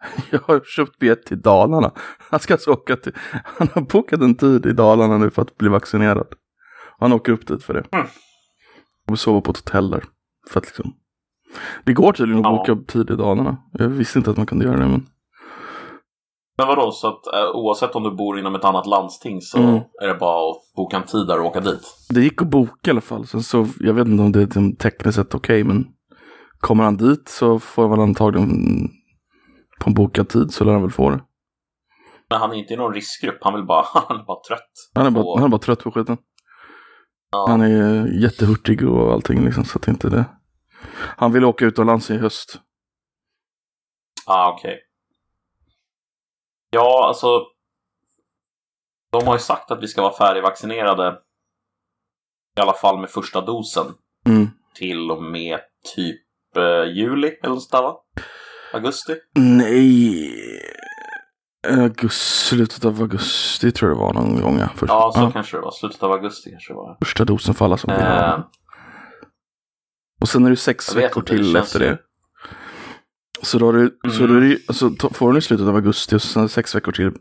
Jag 0.31 0.39
har 0.39 0.59
köpt 0.65 0.99
biljett 0.99 1.25
till 1.25 1.41
Dalarna. 1.41 1.91
Han 2.29 2.39
ska 2.39 2.53
alltså 2.53 2.71
åka 2.71 2.95
till... 2.95 3.13
Han 3.43 3.67
har 3.73 3.81
bokat 3.81 4.21
en 4.21 4.35
tid 4.35 4.65
i 4.65 4.73
Dalarna 4.73 5.17
nu 5.17 5.29
för 5.29 5.41
att 5.41 5.57
bli 5.57 5.69
vaccinerad. 5.69 6.27
Han 6.99 7.13
åker 7.13 7.31
upp 7.31 7.47
dit 7.47 7.63
för 7.63 7.73
det. 7.73 7.83
Mm. 7.91 8.07
Och 9.11 9.19
sover 9.19 9.41
på 9.41 9.51
ett 9.51 9.57
hotell 9.57 9.89
där. 9.91 10.03
För 10.49 10.59
att 10.59 10.65
liksom... 10.65 10.93
Det 11.85 11.93
går 11.93 12.13
tydligen 12.13 12.45
att 12.45 12.51
Ja. 12.67 12.73
boka 12.75 12.91
tid 12.91 13.09
i 13.11 13.15
Dalarna. 13.15 13.57
Jag 13.73 13.87
visste 13.87 14.19
inte 14.19 14.31
att 14.31 14.37
man 14.37 14.45
kunde 14.45 14.65
göra 14.65 14.77
det 14.77 14.87
men... 14.87 15.05
Men 16.57 16.67
vadå, 16.67 16.91
så 16.91 17.07
att 17.07 17.33
eh, 17.33 17.49
oavsett 17.55 17.95
om 17.95 18.03
du 18.03 18.11
bor 18.11 18.39
inom 18.39 18.55
ett 18.55 18.63
annat 18.65 18.85
landsting 18.85 19.41
så 19.41 19.57
Mm. 19.57 19.75
är 20.01 20.07
det 20.07 20.13
bara 20.15 20.51
att 20.51 20.57
boka 20.75 20.97
en 20.97 21.03
tid 21.03 21.27
där 21.27 21.39
och 21.39 21.45
åka 21.45 21.59
dit? 21.59 21.81
Det 22.09 22.21
gick 22.21 22.41
att 22.41 22.47
boka 22.47 22.73
i 22.85 22.89
alla 22.91 23.01
fall. 23.01 23.27
Sen 23.27 23.43
så, 23.43 23.67
jag 23.79 23.93
vet 23.93 24.07
inte 24.07 24.23
om 24.23 24.31
det 24.31 24.39
är 24.39 24.43
liksom 24.43 24.75
tekniskt 24.75 25.15
sett 25.15 25.35
okej 25.35 25.63
men 25.63 25.87
kommer 26.59 26.83
han 26.83 26.97
dit 26.97 27.29
så 27.29 27.59
får 27.59 27.89
han 27.89 27.99
antagligen 27.99 28.89
på 29.79 29.89
en 29.89 29.93
bokad 29.93 30.29
tid 30.29 30.53
så 30.53 30.63
lär 30.63 30.73
han 30.73 30.81
väl 30.81 30.91
få 30.91 31.09
det. 31.09 31.23
Men 32.29 32.39
han 32.39 32.51
är 32.51 32.55
inte 32.55 32.73
i 32.73 32.77
någon 32.77 32.93
riskgrupp, 32.93 33.37
han 33.41 33.53
vill 33.55 33.65
bara, 33.65 33.85
han 34.07 34.19
är 34.19 34.23
bara 34.23 34.39
trött. 34.47 34.71
Han 34.95 35.05
är 35.05 35.11
bara, 35.11 35.23
på- 35.23 35.35
han 35.37 35.45
är 35.45 35.49
bara 35.49 35.61
trött 35.61 35.83
på 35.83 35.91
skiten. 35.91 36.17
Ja. 37.31 37.45
Han 37.49 37.61
är 37.61 38.07
jättehurtig 38.23 38.87
och 38.89 39.13
allting 39.13 39.45
liksom 39.45 39.65
så 39.65 39.77
att 39.77 39.83
det 39.85 39.91
inte 39.91 40.09
det. 40.09 40.25
Han 41.17 41.31
vill 41.31 41.45
åka 41.45 41.65
utomlands 41.65 42.11
i 42.11 42.17
höst. 42.17 42.59
Ah, 44.25 44.51
okej. 44.53 44.79
Ja, 46.69 47.07
alltså. 47.07 47.27
De 49.11 49.27
har 49.27 49.33
ju 49.35 49.39
sagt 49.39 49.71
att 49.71 49.83
vi 49.83 49.87
ska 49.87 50.01
vara 50.01 50.13
färdigvaccinerade. 50.13 51.19
I 52.57 52.61
alla 52.61 52.73
fall 52.73 52.99
med 52.99 53.09
första 53.09 53.41
dosen. 53.41 53.85
Mm. 54.25 54.47
Till 54.75 55.11
och 55.11 55.23
med 55.23 55.59
typ 55.95 56.21
eh, 56.57 56.83
juli 56.97 57.27
eller 57.27 57.49
något 57.49 57.63
sånt 57.63 57.71
där, 57.71 57.81
va? 57.81 57.95
Augusti? 58.73 59.15
Nej. 59.35 60.31
Augusti, 61.67 62.25
slutet 62.55 62.85
av 62.85 63.01
augusti 63.01 63.71
tror 63.71 63.91
jag 63.91 63.97
det 63.97 64.01
var 64.01 64.13
någon 64.13 64.41
gång. 64.41 64.59
Ja, 64.59 64.69
Först, 64.75 64.89
Ja, 64.89 65.11
så 65.15 65.21
ja, 65.21 65.31
kanske 65.31 65.57
det 65.57 65.61
var. 65.61 65.71
Slutet 65.71 66.03
av 66.03 66.11
augusti 66.11 66.49
kanske 66.51 66.73
det 66.73 66.77
var. 66.77 66.97
första 66.99 67.25
dosen 67.25 67.53
för 67.55 67.65
alla 67.65 67.77
som 67.77 67.93
vill 67.93 68.01
Eh. 68.05 68.39
Och 70.21 70.29
sen 70.29 70.45
är 70.45 70.49
det 70.49 70.55
sex 70.55 70.95
veckor 70.95 71.21
inte, 71.23 71.33
det 71.33 71.37
till 71.43 71.55
efter 71.55 71.79
det. 71.79 71.97
Så 73.41 73.59
då, 73.59 73.69
är 73.69 73.73
det, 73.73 74.11
så 74.11 74.23
Mm. 74.23 74.35
då 74.35 74.41
är 74.45 74.49
det, 74.49 74.57
alltså, 74.67 74.89
får 75.13 75.27
du 75.27 75.31
den 75.33 75.37
i 75.37 75.41
slutet 75.41 75.67
av 75.67 75.75
augusti 75.75 76.15
och 76.15 76.21
sen 76.21 76.49
sex 76.49 76.75
veckor 76.75 76.91
till. 76.91 77.11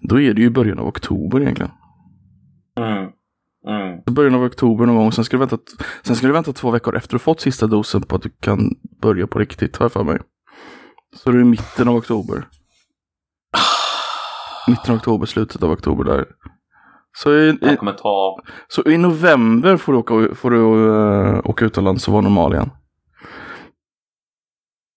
Då 0.00 0.20
är 0.20 0.34
det 0.34 0.40
ju 0.40 0.50
början 0.50 0.78
av 0.78 0.86
oktober 0.86 1.40
egentligen. 1.40 1.70
mm, 2.78 2.98
mm. 3.68 4.00
Början 4.14 4.34
av 4.34 4.42
oktober 4.42 4.86
någon 4.86 4.96
gång. 4.96 5.12
Sen 5.12 5.24
ska, 5.24 5.36
du 5.36 5.38
vänta, 5.46 5.58
sen 6.02 6.16
ska 6.16 6.26
du 6.26 6.32
vänta 6.32 6.52
två 6.52 6.70
veckor 6.70 6.96
efter 6.96 7.12
du 7.14 7.18
fått 7.18 7.40
sista 7.40 7.66
dosen 7.66 8.02
på 8.02 8.16
att 8.16 8.22
du 8.22 8.28
kan 8.40 8.70
börja 9.02 9.26
på 9.26 9.38
riktigt, 9.38 9.76
har 9.76 9.84
jag 9.84 9.92
för 9.92 10.04
mig. 10.04 10.18
Så 11.16 11.30
det 11.30 11.38
är 11.38 11.44
mitten 11.44 11.88
av 11.88 11.96
oktober. 11.96 12.48
Mitten 14.66 14.90
av 14.90 14.96
oktober, 14.96 15.26
slutet 15.26 15.62
av 15.62 15.70
oktober 15.70 16.04
där. 16.04 16.26
Så 17.18 17.34
i, 17.34 17.48
i, 17.48 17.76
ta... 17.98 18.40
så 18.68 18.82
i 18.86 18.98
november 18.98 19.76
får 19.76 19.92
du 19.92 19.98
åka, 19.98 20.34
får 20.34 20.50
du, 20.50 20.56
uh, 20.56 21.40
åka 21.44 21.64
utomlands 21.64 22.08
och 22.08 22.12
vara 22.12 22.22
normal 22.22 22.54
igen. 22.54 22.70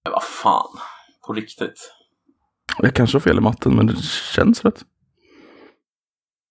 Men 0.04 0.14
vad 0.14 0.24
fan. 0.24 0.78
På 1.28 1.34
riktigt. 1.34 1.94
Jag 2.78 2.96
kanske 2.96 3.16
har 3.16 3.22
fel 3.22 3.38
i 3.38 3.42
matten, 3.42 3.76
men 3.76 3.88
det 3.88 3.96
känns 4.36 4.66
rätt. 4.66 4.86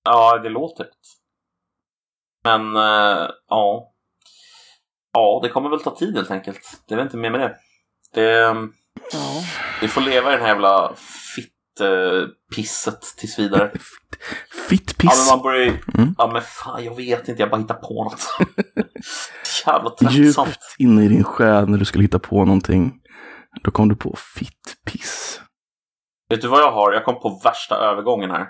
Ja, 0.04 0.38
det 0.38 0.48
låter 0.48 0.84
rätt. 0.84 0.90
Men, 2.44 2.76
eh, 2.76 3.28
ja. 3.48 3.92
Ja, 5.12 5.40
det 5.42 5.48
kommer 5.48 5.70
väl 5.70 5.80
ta 5.80 5.96
tid 5.96 6.16
helt 6.16 6.30
enkelt. 6.30 6.82
Det 6.88 6.94
är 6.94 6.96
väl 6.96 7.06
inte 7.06 7.16
mer 7.16 7.30
med 7.30 7.40
det. 7.40 7.56
det 8.14 8.68
Vi 9.80 9.88
får 9.88 10.00
leva 10.00 10.28
i 10.28 10.32
den 10.32 10.40
här 10.40 10.48
jävla 10.48 10.94
fitt-pisset 11.34 13.00
tills 13.16 13.38
vidare. 13.38 13.72
Fitt 14.68 14.94
Ja, 15.02 15.12
men 15.16 15.36
man 15.36 15.42
börjar 15.42 15.64
ju... 15.64 15.70
Mm. 15.98 16.14
Ja, 16.18 16.30
men 16.32 16.42
fan, 16.42 16.84
jag 16.84 16.96
vet 16.96 17.28
inte. 17.28 17.42
Jag 17.42 17.50
bara 17.50 17.60
hittar 17.60 17.74
på 17.74 18.04
något. 18.04 18.20
Jävla 19.66 19.90
tröttsamt. 19.90 20.48
Djupt 20.48 20.58
inne 20.78 21.04
i 21.04 21.08
din 21.08 21.24
själ 21.24 21.68
när 21.68 21.78
du 21.78 21.84
skulle 21.84 22.04
hitta 22.04 22.18
på 22.18 22.44
någonting. 22.44 22.92
Då 23.64 23.70
kom 23.70 23.88
du 23.88 23.96
på 23.96 24.16
fitt 24.16 24.76
piss. 24.86 25.40
Vet 26.28 26.40
du 26.40 26.48
vad 26.48 26.60
jag 26.60 26.72
har? 26.72 26.92
Jag 26.92 27.04
kom 27.04 27.20
på 27.20 27.40
värsta 27.44 27.76
övergången 27.76 28.30
här. 28.30 28.48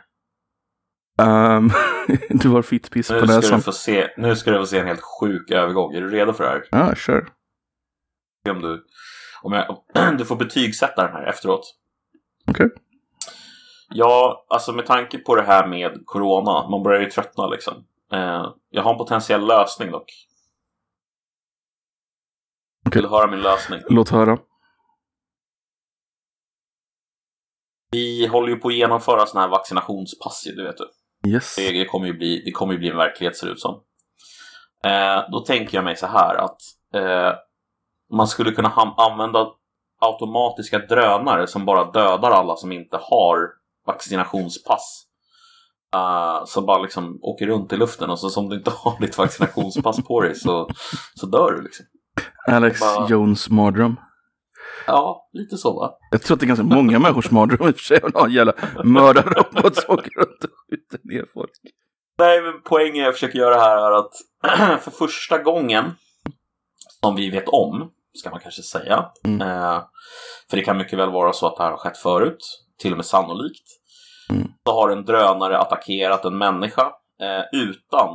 Ehm, 1.22 1.70
du 2.30 2.48
har 2.48 2.62
fitt 2.62 2.90
piss 2.90 3.08
på 3.08 3.14
Nu 3.14 3.20
ska, 3.20 3.26
näsan. 3.36 3.58
du 3.58 3.62
få 3.62 3.72
se, 3.72 4.08
nu 4.16 4.36
ska 4.36 4.50
du 4.50 4.58
få 4.58 4.66
se 4.66 4.78
en 4.78 4.86
helt 4.86 5.02
sjuk 5.20 5.50
övergång. 5.50 5.94
Är 5.94 6.00
du 6.00 6.08
redo 6.10 6.32
för 6.32 6.44
det 6.44 6.50
här? 6.50 6.64
Ja, 6.70 6.94
kör. 6.94 7.28
Se 8.46 8.50
Om 8.50 8.60
du, 8.60 8.84
om 9.42 9.52
jag, 9.52 9.83
du 10.18 10.25
får 10.25 10.37
betygsätta 10.37 11.02
den 11.02 11.12
här 11.12 11.26
efteråt. 11.26 11.75
Okej. 12.50 12.68
Ja, 13.90 14.47
alltså 14.49 14.73
med 14.73 14.87
tanke 14.87 15.18
på 15.18 15.35
det 15.35 15.42
här 15.42 15.66
med 15.66 16.02
Corona, 16.04 16.68
man 16.68 16.83
börjar 16.83 17.00
ju 17.00 17.11
tröttna 17.11 17.47
liksom. 17.47 17.75
Eh, 18.12 18.52
jag 18.71 18.83
har 18.83 18.92
en 18.92 18.99
potentiell 18.99 19.47
lösning 19.47 19.90
dock. 19.90 20.12
Okej. 22.87 23.02
Vill 23.02 23.11
du 23.11 23.16
höra 23.16 23.30
min 23.30 23.40
lösning? 23.40 23.80
Låt 23.88 24.09
höra. 24.09 24.38
Vi 27.90 28.26
håller 28.26 28.49
ju 28.49 28.57
på 28.57 28.68
att 28.68 28.75
genomföra 28.75 29.26
sådana 29.26 29.47
här 29.47 29.50
vaccinationspass 29.50 30.45
det 30.57 30.62
vet 30.62 30.76
du. 30.76 30.88
Yes. 31.30 31.57
Det, 31.57 31.73
det, 31.73 31.85
kommer 31.85 32.07
ju 32.07 32.12
bli, 32.12 32.42
det 32.45 32.50
kommer 32.50 32.73
ju 32.73 32.78
bli 32.78 32.90
en 32.90 32.97
verklighet 32.97 33.37
ser 33.37 33.47
det 33.47 33.52
ut 33.52 33.61
som. 33.61 33.83
Eh, 34.85 35.30
då 35.30 35.40
tänker 35.40 35.78
jag 35.78 35.85
mig 35.85 35.97
så 35.97 36.07
här 36.07 36.35
att 36.35 36.61
eh, 36.95 37.33
man 38.12 38.28
skulle 38.28 38.52
kunna 38.52 38.68
använda 38.96 39.46
automatiska 40.00 40.78
drönare 40.78 41.46
som 41.46 41.64
bara 41.64 41.84
dödar 41.90 42.30
alla 42.30 42.56
som 42.56 42.72
inte 42.72 42.96
har 43.02 43.38
vaccinationspass. 43.86 45.04
Eh, 45.94 46.44
som 46.44 46.66
bara 46.66 46.82
liksom 46.82 47.18
åker 47.22 47.46
runt 47.46 47.72
i 47.72 47.76
luften 47.76 48.10
och 48.10 48.18
så 48.18 48.30
som 48.30 48.48
du 48.48 48.56
inte 48.56 48.70
har 48.70 49.00
ditt 49.00 49.18
vaccinationspass 49.18 50.04
på 50.04 50.20
dig 50.20 50.34
så, 50.34 50.68
så 51.14 51.26
dör 51.26 51.52
du 51.52 51.62
liksom. 51.62 51.86
Alex 52.48 52.80
Bara- 52.80 53.08
Jones 53.08 53.50
mardröm. 53.50 53.96
Ja, 54.86 55.28
lite 55.32 55.56
så 55.56 55.72
va? 55.80 55.90
Jag 56.10 56.22
tror 56.22 56.34
att 56.34 56.40
det 56.40 56.44
är 56.46 56.48
ganska 56.48 56.64
många 56.64 56.98
människors 56.98 57.30
mardröm 57.30 57.68
i 57.68 57.72
och 57.72 57.76
för 57.76 57.82
sig. 57.84 58.00
en 58.24 58.30
jävla 58.32 58.52
mördarrobot 58.84 59.76
som 59.76 59.94
åker 59.94 60.10
runt 60.10 60.44
och 60.44 60.50
skjuter 60.70 61.00
ner 61.02 61.24
folk. 61.34 61.50
Nej, 62.18 62.42
men 62.42 62.52
poängen 62.64 63.04
jag 63.04 63.14
försöker 63.14 63.38
göra 63.38 63.60
här 63.60 63.76
är 63.76 63.92
att 63.98 64.12
för 64.82 64.90
första 64.90 65.38
gången 65.42 65.84
som 67.00 67.16
vi 67.16 67.30
vet 67.30 67.48
om, 67.48 67.90
ska 68.18 68.30
man 68.30 68.40
kanske 68.40 68.62
säga, 68.62 69.10
Mm. 69.25 69.40
eh, 69.48 69.82
för 70.50 70.56
det 70.56 70.62
kan 70.62 70.78
mycket 70.78 70.98
väl 70.98 71.10
vara 71.10 71.32
så 71.32 71.46
att 71.46 71.56
det 71.56 71.62
här 71.62 71.70
har 71.70 71.78
skett 71.78 71.96
förut, 71.98 72.64
till 72.78 72.92
och 72.92 72.96
med 72.98 73.06
sannolikt, 73.06 73.64
Mm. 74.30 74.48
så 74.66 74.72
har 74.75 74.90
en 74.90 75.04
drönare 75.04 75.58
attackerat 75.58 76.25
en 76.25 76.38
människa 76.38 76.82
eh, 77.20 77.60
utan 77.60 78.08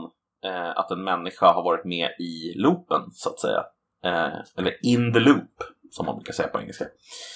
eh, 0.46 0.70
att 0.80 0.92
en 0.92 1.04
människa 1.04 1.52
har 1.54 1.64
varit 1.64 1.86
med 1.86 2.10
i 2.20 2.54
loopen, 2.56 3.02
så 3.14 3.30
att 3.30 3.40
säga. 3.40 3.64
Eh, 4.06 4.34
eller 4.58 4.86
in 4.86 5.14
the 5.14 5.20
loop, 5.20 5.50
som 5.92 6.06
man 6.06 6.16
brukar 6.16 6.34
säga 6.34 6.48
på 6.48 6.60
engelska. 6.60 6.86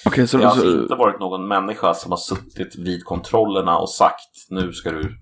Okej, 0.06 0.26
så, 0.26 0.36
Det 0.38 0.44
har 0.44 0.50
alltså 0.50 0.66
så 0.72 0.82
inte 0.82 0.94
varit 0.94 1.20
någon 1.20 1.48
människa 1.48 1.94
som 1.94 2.12
har 2.12 2.16
suttit 2.18 2.76
vid 2.78 3.04
kontrollerna 3.04 3.78
och 3.78 3.90
sagt 3.90 4.30
nu 4.50 4.72
ska 4.72 4.90
du, 4.90 5.18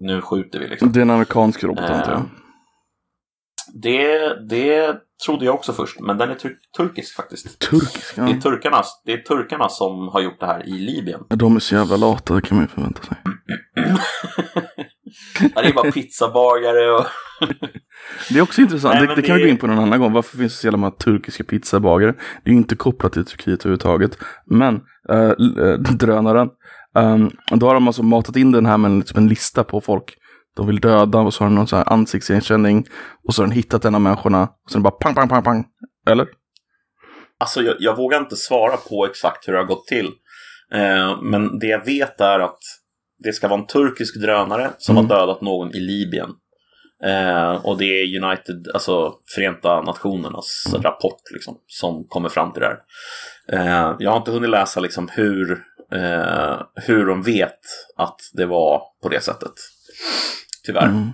nu 0.00 0.20
skjuter 0.22 0.58
vi 0.58 0.68
liksom. 0.68 0.92
det 0.92 1.00
är 1.00 1.02
en 1.02 1.10
amerikansk 1.10 1.64
robot 1.64 1.84
Eh, 1.84 1.96
antar 1.98 2.12
jag. 2.12 2.22
Det, 3.74 4.34
det 4.48 4.96
trodde 5.26 5.44
jag 5.44 5.54
också 5.54 5.72
först, 5.72 6.00
men 6.00 6.18
den 6.18 6.30
är 6.30 6.34
tur- 6.34 6.58
turkisk 6.76 7.16
faktiskt. 7.16 7.58
Turkisk, 7.58 8.14
ja. 8.16 8.22
Det, 8.22 8.30
är 8.30 8.40
turkarna, 8.40 8.82
det 9.04 9.12
är 9.12 9.18
turkarna 9.18 9.68
som 9.68 10.08
har 10.08 10.20
gjort 10.20 10.40
det 10.40 10.46
här 10.46 10.68
i 10.68 10.72
Libyen. 10.72 11.20
De 11.28 11.56
är 11.56 11.60
så 11.60 11.74
jävla 11.74 11.96
lata, 11.96 12.34
det 12.34 12.40
kan 12.40 12.56
man 12.56 12.64
ju 12.64 12.68
förvänta 12.68 13.02
sig. 13.02 13.16
Ja, 15.54 15.62
det 15.62 15.68
är 15.68 15.72
bara 15.72 15.92
pizzabagare 15.92 16.90
och... 16.90 17.06
Det 18.30 18.38
är 18.38 18.42
också 18.42 18.60
intressant, 18.60 18.94
Nej, 18.94 19.06
det, 19.06 19.14
det 19.14 19.22
kan 19.22 19.36
vi 19.36 19.42
gå 19.42 19.48
in 19.48 19.56
på 19.56 19.66
någon 19.66 19.78
annan 19.78 20.00
gång. 20.00 20.12
Varför 20.12 20.38
finns 20.38 20.52
det 20.52 20.58
så 20.58 20.66
jävla 20.66 20.78
många 20.78 20.90
turkiska 20.90 21.44
pizzabagare? 21.44 22.12
Det 22.12 22.50
är 22.50 22.52
ju 22.52 22.56
inte 22.56 22.76
kopplat 22.76 23.12
till 23.12 23.24
Turkiet 23.24 23.60
överhuvudtaget. 23.60 24.18
Men 24.46 24.80
äh, 25.08 25.28
drönaren, 25.78 26.48
ehm, 26.96 27.30
då 27.50 27.66
har 27.66 27.74
de 27.74 27.86
alltså 27.86 28.02
matat 28.02 28.36
in 28.36 28.52
den 28.52 28.66
här 28.66 28.78
med 28.78 28.90
liksom 28.90 29.18
en 29.18 29.28
lista 29.28 29.64
på 29.64 29.80
folk 29.80 30.14
de 30.56 30.66
vill 30.66 30.80
döda 30.80 31.18
och 31.18 31.34
så 31.34 31.44
har 31.44 31.48
de 31.48 31.54
någon 31.54 31.66
sån 31.66 31.76
här 31.78 31.92
ansiktsigenkänning 31.92 32.86
och 33.28 33.34
så 33.34 33.42
har 33.42 33.46
den 33.46 33.56
hittat 33.56 33.84
en 33.84 33.94
av 33.94 34.00
människorna 34.00 34.42
och 34.64 34.70
sen 34.70 34.82
bara 34.82 34.90
pang, 34.90 35.14
pang, 35.14 35.28
pang, 35.28 35.42
pang. 35.42 35.64
Eller? 36.10 36.26
Alltså, 37.38 37.62
jag, 37.62 37.76
jag 37.78 37.96
vågar 37.96 38.18
inte 38.18 38.36
svara 38.36 38.76
på 38.76 39.06
exakt 39.06 39.48
hur 39.48 39.52
det 39.52 39.58
har 39.58 39.66
gått 39.66 39.86
till. 39.86 40.06
Eh, 40.74 41.22
men 41.22 41.58
det 41.58 41.66
jag 41.66 41.84
vet 41.84 42.20
är 42.20 42.40
att 42.40 42.58
det 43.24 43.32
ska 43.32 43.48
vara 43.48 43.60
en 43.60 43.66
turkisk 43.66 44.20
drönare 44.20 44.70
som 44.78 44.96
Mm. 44.96 45.10
har 45.10 45.18
dödat 45.18 45.40
någon 45.40 45.74
i 45.74 45.80
Libyen. 45.80 46.30
Eh, 47.04 47.66
och 47.66 47.78
det 47.78 47.84
är 47.84 48.24
United, 48.24 48.68
alltså 48.74 49.14
Förenta 49.34 49.80
Nationernas 49.82 50.64
Mm. 50.68 50.82
rapport 50.82 51.20
liksom, 51.32 51.56
som 51.66 52.04
kommer 52.08 52.28
fram 52.28 52.52
till 52.52 52.62
det 52.62 52.66
här. 52.68 52.78
Eh, 53.58 53.96
jag 53.98 54.10
har 54.10 54.16
inte 54.18 54.30
hunnit 54.30 54.50
läsa 54.50 54.80
liksom, 54.80 55.08
hur, 55.12 55.52
eh, 55.92 56.60
hur 56.74 57.06
de 57.06 57.22
vet 57.22 57.58
att 57.96 58.20
det 58.32 58.46
var 58.46 58.82
på 59.02 59.08
det 59.08 59.20
sättet. 59.20 59.52
Tyvärr. 60.66 60.86
Mm. 60.88 61.10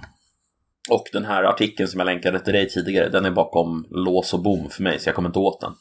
Och 0.90 1.04
den 1.12 1.24
här 1.24 1.42
artikeln 1.42 1.88
som 1.88 2.00
jag 2.00 2.06
länkade 2.06 2.40
till 2.40 2.52
dig 2.52 2.68
tidigare, 2.68 3.08
den 3.08 3.24
är 3.24 3.30
bakom 3.30 3.86
lås 3.90 4.34
och 4.34 4.42
bom 4.42 4.70
för 4.70 4.82
mig, 4.82 5.00
så 5.00 5.08
jag 5.08 5.14
kommer 5.16 5.28
inte 5.28 5.38
åt 5.38 5.60
den. 5.60 5.74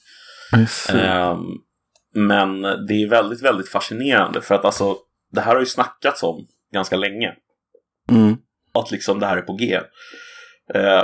Ehm, 0.99 1.39
men 2.13 2.61
det 2.61 2.93
är 3.03 3.09
väldigt, 3.09 3.41
väldigt 3.41 3.69
fascinerande 3.69 4.41
för 4.41 4.55
att 4.55 4.65
alltså, 4.65 4.97
det 5.31 5.41
här 5.41 5.53
har 5.53 5.59
ju 5.59 5.65
snackats 5.65 6.23
om 6.23 6.47
ganska 6.73 6.95
länge. 6.97 7.35
Mm. 8.11 8.37
Att 8.73 8.91
liksom 8.91 9.19
det 9.19 9.25
här 9.25 9.37
är 9.37 9.41
på 9.41 9.53
G. 9.53 9.79
Eh, 10.73 11.03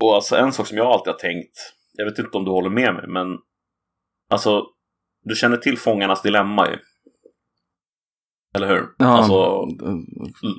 och 0.00 0.14
alltså 0.14 0.36
en 0.36 0.52
sak 0.52 0.66
som 0.66 0.78
jag 0.78 0.86
alltid 0.86 1.12
har 1.12 1.18
tänkt, 1.18 1.58
jag 1.92 2.04
vet 2.04 2.18
inte 2.18 2.36
om 2.36 2.44
du 2.44 2.50
håller 2.50 2.70
med 2.70 2.94
mig, 2.94 3.04
men 3.08 3.26
alltså, 4.30 4.66
du 5.22 5.34
känner 5.34 5.56
till 5.56 5.78
Fångarnas 5.78 6.22
dilemma 6.22 6.68
ju. 6.68 6.78
Eller 8.54 8.68
hur? 8.68 8.86
Ja, 8.98 9.06
Alltså, 9.06 9.66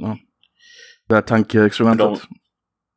ja. 0.01 0.17
Det 1.07 1.15
här 1.15 1.21
tankeexperimentet. 1.21 2.07
De- 2.07 2.19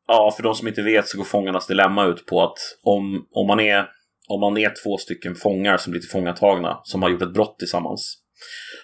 Ja, 0.07 0.33
för 0.37 0.43
de 0.43 0.55
som 0.55 0.69
inte 0.69 0.83
vet 0.83 1.09
så 1.09 1.17
går 1.19 1.25
Fångarnas 1.25 1.67
dilemma 1.67 2.05
ut 2.07 2.27
på 2.27 2.43
att 2.43 2.59
om, 2.83 3.27
om, 3.33 3.47
man 3.47 3.61
är, 3.61 3.89
om 4.29 4.41
man 4.41 4.59
är 4.59 4.73
två 4.85 4.97
stycken 4.97 5.35
fångar 5.35 5.77
som 5.77 5.91
blir 5.91 6.01
tillfångatagna 6.01 6.81
som 6.85 7.03
har 7.03 7.11
gjort 7.11 7.23
ett 7.23 7.33
brott 7.35 7.59
tillsammans 7.59 8.17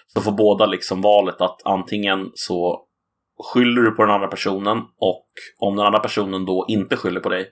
så 0.07 0.21
får 0.21 0.31
båda 0.31 0.65
liksom 0.65 1.01
valet 1.01 1.41
att 1.41 1.61
antingen 1.65 2.31
så 2.33 2.83
skyller 3.53 3.81
du 3.81 3.91
på 3.91 4.01
den 4.01 4.11
andra 4.15 4.27
personen 4.27 4.77
och 4.99 5.25
om 5.59 5.75
den 5.75 5.85
andra 5.85 5.99
personen 5.99 6.45
då 6.45 6.65
inte 6.69 6.95
skyller 6.97 7.19
på 7.19 7.29
dig 7.29 7.47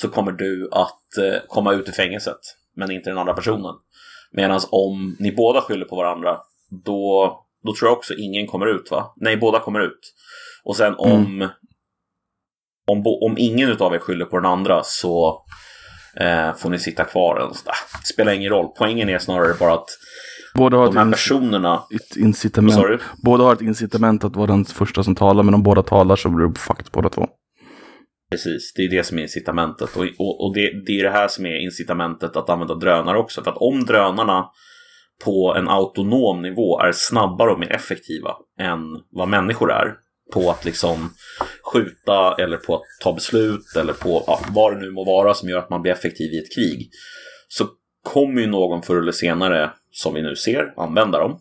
så 0.00 0.08
kommer 0.08 0.32
du 0.32 0.68
att 0.72 1.18
eh, 1.24 1.40
komma 1.48 1.72
ut 1.72 1.88
ur 1.88 1.92
fängelset 1.92 2.40
men 2.76 2.90
inte 2.90 3.10
den 3.10 3.18
andra 3.18 3.34
personen. 3.34 3.74
Medan 4.32 4.60
om 4.70 5.16
ni 5.20 5.32
båda 5.32 5.60
skyller 5.60 5.84
på 5.84 5.96
varandra 5.96 6.38
då, 6.84 7.32
då 7.64 7.74
tror 7.74 7.88
jag 7.90 7.98
också 7.98 8.14
ingen 8.14 8.46
kommer 8.46 8.66
ut 8.66 8.90
va? 8.90 9.12
Nej, 9.16 9.36
båda 9.36 9.60
kommer 9.60 9.80
ut. 9.80 10.14
Och 10.68 10.76
sen 10.76 10.94
om 10.98 11.48
om, 12.90 13.02
bo- 13.02 13.26
om 13.26 13.34
ingen 13.38 13.68
utav 13.70 13.94
er 13.94 13.98
skyller 13.98 14.24
på 14.24 14.36
den 14.36 14.46
andra 14.50 14.82
så 14.84 15.42
eh, 16.20 16.54
får 16.54 16.70
ni 16.70 16.78
sitta 16.78 17.04
kvar. 17.04 17.40
Ah, 17.40 17.72
det 18.00 18.06
spelar 18.14 18.32
ingen 18.32 18.50
roll. 18.50 18.68
Poängen 18.78 19.08
är 19.08 19.18
snarare 19.18 19.54
bara 19.60 19.74
att 19.74 19.88
Båda 20.54 20.76
har 20.76 20.86
de 20.86 20.96
här 20.96 21.10
personerna... 21.10 21.82
ett 21.94 22.16
incitament. 22.16 22.82
Du? 22.82 22.98
Båda 23.24 23.44
har 23.44 23.52
ett 23.52 23.60
incitament 23.60 24.24
att 24.24 24.36
vara 24.36 24.46
den 24.46 24.64
första 24.64 25.02
som 25.02 25.14
talar, 25.14 25.42
men 25.42 25.54
om 25.54 25.62
båda 25.62 25.82
talar 25.82 26.16
så 26.16 26.28
blir 26.28 26.46
det 26.46 26.58
fucked 26.58 26.86
båda 26.92 27.08
två. 27.08 27.26
Precis, 28.30 28.72
det 28.76 28.82
är 28.82 28.90
det 28.90 29.04
som 29.04 29.18
är 29.18 29.22
incitamentet. 29.22 29.96
Och, 29.96 30.04
och, 30.18 30.44
och 30.44 30.54
det, 30.54 30.84
det 30.86 31.00
är 31.00 31.04
det 31.04 31.10
här 31.10 31.28
som 31.28 31.46
är 31.46 31.64
incitamentet 31.64 32.36
att 32.36 32.50
använda 32.50 32.74
drönare 32.74 33.18
också. 33.18 33.42
För 33.42 33.50
att 33.50 33.56
om 33.56 33.84
drönarna 33.84 34.46
på 35.24 35.54
en 35.58 35.68
autonom 35.68 36.42
nivå 36.42 36.80
är 36.80 36.92
snabbare 36.92 37.50
och 37.52 37.60
mer 37.60 37.72
effektiva 37.72 38.30
än 38.60 38.80
vad 39.10 39.28
människor 39.28 39.72
är 39.72 39.94
på 40.32 40.50
att 40.50 40.64
liksom 40.64 41.14
skjuta 41.72 42.34
eller 42.38 42.56
på 42.56 42.74
att 42.74 42.82
ta 43.02 43.12
beslut 43.12 43.76
eller 43.76 43.92
på 43.92 44.24
ja, 44.26 44.40
vad 44.48 44.72
det 44.72 44.80
nu 44.80 44.90
må 44.90 45.04
vara 45.04 45.34
som 45.34 45.48
gör 45.48 45.58
att 45.58 45.70
man 45.70 45.82
blir 45.82 45.92
effektiv 45.92 46.32
i 46.32 46.38
ett 46.38 46.54
krig 46.54 46.90
så 47.48 47.68
kommer 48.02 48.40
ju 48.40 48.46
någon 48.46 48.82
förr 48.82 48.96
eller 48.96 49.12
senare, 49.12 49.70
som 49.90 50.14
vi 50.14 50.22
nu 50.22 50.36
ser, 50.36 50.74
använda 50.76 51.18
dem. 51.18 51.40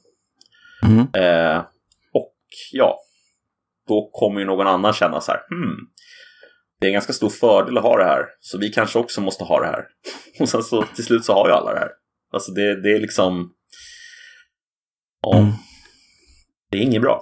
Mm. 0.83 1.07
Eh, 1.13 1.63
och 2.13 2.35
ja, 2.71 2.99
då 3.87 4.09
kommer 4.13 4.39
ju 4.39 4.45
någon 4.45 4.67
annan 4.67 4.93
känna 4.93 5.21
så 5.21 5.31
här, 5.31 5.41
hmm, 5.49 5.77
det 6.79 6.85
är 6.85 6.89
en 6.89 6.93
ganska 6.93 7.13
stor 7.13 7.29
fördel 7.29 7.77
att 7.77 7.83
ha 7.83 7.97
det 7.97 8.03
här, 8.03 8.25
så 8.39 8.57
vi 8.57 8.69
kanske 8.69 8.99
också 8.99 9.21
måste 9.21 9.43
ha 9.43 9.59
det 9.59 9.67
här. 9.67 9.85
Och 10.39 10.49
sen 10.49 10.63
så 10.63 10.83
till 10.95 11.05
slut 11.05 11.25
så 11.25 11.33
har 11.33 11.47
ju 11.47 11.53
alla 11.53 11.73
det 11.73 11.79
här. 11.79 11.91
Alltså 12.33 12.51
det, 12.51 12.81
det 12.81 12.95
är 12.95 12.99
liksom, 12.99 13.53
ja, 15.21 15.37
Mm. 15.37 15.51
det 16.71 16.77
är 16.77 16.81
inget 16.81 17.01
bra. 17.01 17.21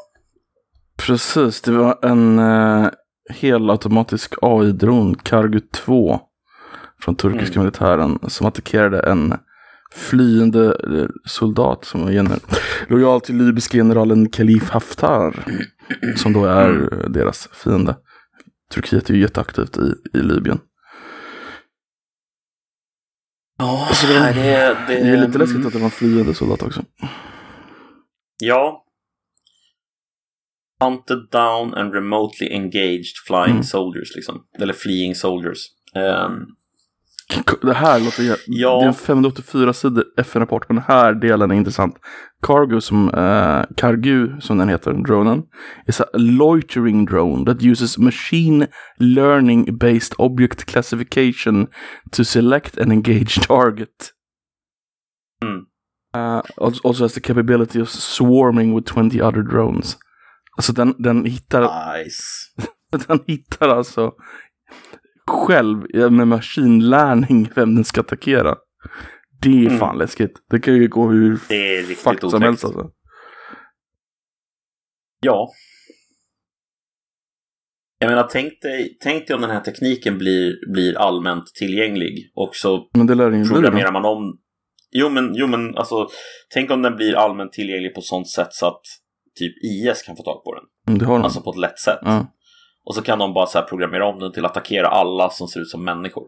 Precis, 0.98 1.62
det 1.62 1.72
var 1.72 2.00
en 2.06 2.40
eh, 2.40 2.88
helautomatisk 3.30 4.34
AI-dron, 4.42 5.16
Cargo 5.16 5.60
2, 5.72 6.20
från 7.02 7.16
turkiska 7.16 7.54
Mm. 7.54 7.64
militären, 7.66 8.20
som 8.28 8.48
attackerade 8.48 9.00
en 9.02 9.34
flyende 9.92 10.66
eh, 10.66 11.08
soldat 11.26 11.86
som 11.86 12.02
var 12.02 12.40
lojal 12.88 13.22
till 13.22 13.38
libyske 13.38 13.78
generalen 13.78 14.30
Khalif 14.30 14.70
Haftar, 14.70 15.46
som 16.16 16.34
då 16.34 16.46
är 16.46 16.70
Mm. 16.70 17.12
deras 17.12 17.48
fiende. 17.54 17.96
Turkiet 18.72 19.10
är 19.10 19.14
ju 19.14 19.22
jätteaktivt 19.22 19.78
i, 19.78 19.94
i 20.18 20.22
Libyen. 20.22 20.60
Ja, 23.58 23.86
Alltså, 23.90 24.08
det- 24.08 24.20
det, 24.34 24.76
Det 24.88 24.94
är 24.98 25.18
lite 25.28 25.38
läskigt 25.38 25.66
att 25.66 25.74
det 25.74 25.80
var 25.80 25.86
en 25.86 25.92
flyende 25.92 26.34
soldat 26.34 26.64
också. 26.64 26.84
Ja. 28.40 28.85
Hunted 30.86 31.32
down 31.32 31.74
and 31.74 31.94
remotely 31.94 32.48
engaged 32.52 33.18
flying 33.28 33.56
Mm. 33.56 33.64
soldiers, 33.64 34.16
liksom. 34.16 34.42
Eller 34.60 34.74
fleeing 34.74 35.16
soldiers. 35.16 35.68
Ehm, 35.96 36.46
Det 37.62 37.74
här 37.74 38.00
låter 38.00 38.24
jä- 38.24 38.38
Ja. 38.48 38.78
Det 38.80 38.84
är 38.84 38.88
en 38.88 38.94
584 38.94 39.74
sidor 39.74 40.04
FN-rapport, 40.18 40.66
men 40.70 40.76
den 40.76 40.86
här 40.88 41.14
delen 41.14 41.52
är 41.52 41.56
intressant. 41.56 41.96
Cargo 42.48 42.82
som, 42.82 43.10
eh, 43.10 43.64
Cargu 43.78 44.42
som 44.42 44.58
den 44.58 44.70
heter, 44.70 44.94
dronen, 44.94 45.44
is 45.88 46.02
a 46.02 46.06
loitering 46.14 47.06
drone 47.06 47.46
that 47.46 47.64
uses 47.64 47.98
machine 47.98 48.68
learning 49.00 49.78
based 49.78 50.14
object 50.18 50.66
classification 50.66 51.68
to 52.12 52.24
select 52.24 52.78
and 52.78 52.92
engage 52.92 53.48
target. 53.48 54.12
Mm. 55.44 55.66
Uh, 56.18 56.42
also 56.84 57.04
has 57.04 57.14
the 57.14 57.22
capability 57.22 57.82
of 57.82 57.90
swarming 57.90 58.76
with 58.76 58.94
20 58.94 59.22
other 59.22 59.42
drones. 59.42 59.98
Alltså 60.58 60.74
den, 60.74 60.96
den 60.98 61.26
hittar 61.26 61.62
nice. 61.98 62.24
den 63.08 63.20
hittar 63.28 63.70
alltså 63.70 64.12
själv 65.28 65.84
med 66.12 66.28
maskinlärning 66.28 67.50
vem 67.56 67.76
den 67.76 67.84
ska 67.84 68.02
attackera. 68.02 68.56
Det 69.42 69.50
är 69.50 69.66
Mm. 69.68 69.80
fan 69.80 69.98
läskigt. 69.98 70.32
Det 70.50 70.60
kan 70.60 70.74
ju 70.76 70.88
gå 70.88 71.12
hur 71.12 71.40
Det 71.50 71.78
är 71.78 71.84
fucked 71.84 72.30
som 72.30 72.42
helst 72.42 72.66
alltså. 72.66 72.92
Ja. 75.20 75.50
Jag 78.00 78.10
menar, 78.10 78.28
tänk 78.32 78.62
dig, 78.62 78.98
tänk 79.02 79.28
dig 79.28 79.36
om 79.36 79.42
den 79.42 79.50
här 79.52 79.60
tekniken 79.62 80.18
blir, 80.18 80.74
blir 80.74 80.98
allmänt 80.98 81.46
tillgänglig 81.60 82.32
och 82.36 82.56
så 82.56 82.90
Men 82.94 83.08
det 83.08 83.16
lär 83.16 83.30
bli 83.30 83.50
programmerar 83.50 83.92
man 83.92 84.06
om... 84.06 84.40
Jo 84.92 85.10
men, 85.10 85.36
jo, 85.36 85.48
men 85.48 85.78
alltså, 85.78 86.08
tänk 86.54 86.72
om 86.72 86.82
den 86.82 86.96
blir 86.96 87.16
allmänt 87.16 87.54
tillgänglig 87.54 87.96
på 87.96 88.02
sånt 88.02 88.30
sätt 88.30 88.48
så 88.52 88.68
att 88.68 88.82
typ 89.36 89.54
IS 89.64 90.02
kan 90.04 90.16
få 90.16 90.24
tag 90.24 90.44
på 90.44 90.54
den. 90.56 90.64
Mm, 90.88 91.00
Det 91.00 91.06
har 91.06 91.14
den. 91.16 91.24
Alltså 91.24 91.42
på 91.42 91.50
ett 91.50 91.58
lätt 91.58 91.80
sätt. 91.80 92.00
ja. 92.02 92.28
Och 92.88 92.96
så 92.96 93.02
kan 93.02 93.20
de 93.20 93.34
bara 93.34 93.46
så 93.46 93.58
här 93.60 93.66
programmera 93.66 94.06
om 94.08 94.20
den 94.20 94.32
till 94.32 94.46
att 94.46 94.52
attackera 94.52 94.88
alla 94.88 95.30
som 95.30 95.48
ser 95.48 95.60
ut 95.60 95.70
som 95.70 95.84
människor. 95.84 96.24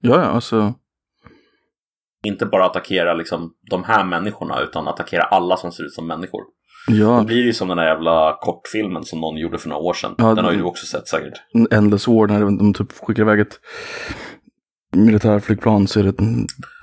Ja, 0.00 0.16
ja, 0.16 0.24
alltså. 0.24 0.74
Inte 2.24 2.46
bara 2.46 2.66
attackera 2.66 3.14
liksom 3.14 3.52
de 3.70 3.84
här 3.84 4.04
människorna 4.04 4.60
utan 4.60 4.88
attackera 4.88 5.22
alla 5.22 5.56
som 5.56 5.72
ser 5.72 5.84
ut 5.84 5.92
som 5.92 6.06
människor. 6.06 6.40
Då 6.88 6.94
Ja, 6.96 7.22
blir 7.22 7.36
det 7.36 7.42
ju 7.42 7.52
som 7.52 7.68
den 7.68 7.76
där 7.76 7.84
jävla 7.86 8.38
kortfilmen 8.40 9.04
som 9.04 9.20
någon 9.20 9.36
gjorde 9.36 9.58
för 9.58 9.68
några 9.68 9.82
år 9.82 9.94
sedan. 9.94 10.14
Ja, 10.18 10.34
den 10.34 10.44
har 10.44 10.52
ju 10.52 10.58
du 10.58 10.64
också 10.64 10.86
sett 10.86 11.08
säkert. 11.08 11.42
Endless 11.70 12.08
War, 12.08 12.26
när 12.26 12.40
de 12.40 12.74
typ 12.74 12.92
skickar 12.92 13.22
iväg 13.22 13.40
ett 13.40 13.60
militärflygplan 14.92 15.86
så 15.88 16.00
är 16.00 16.04
det 16.04 16.08
ett 16.08 16.20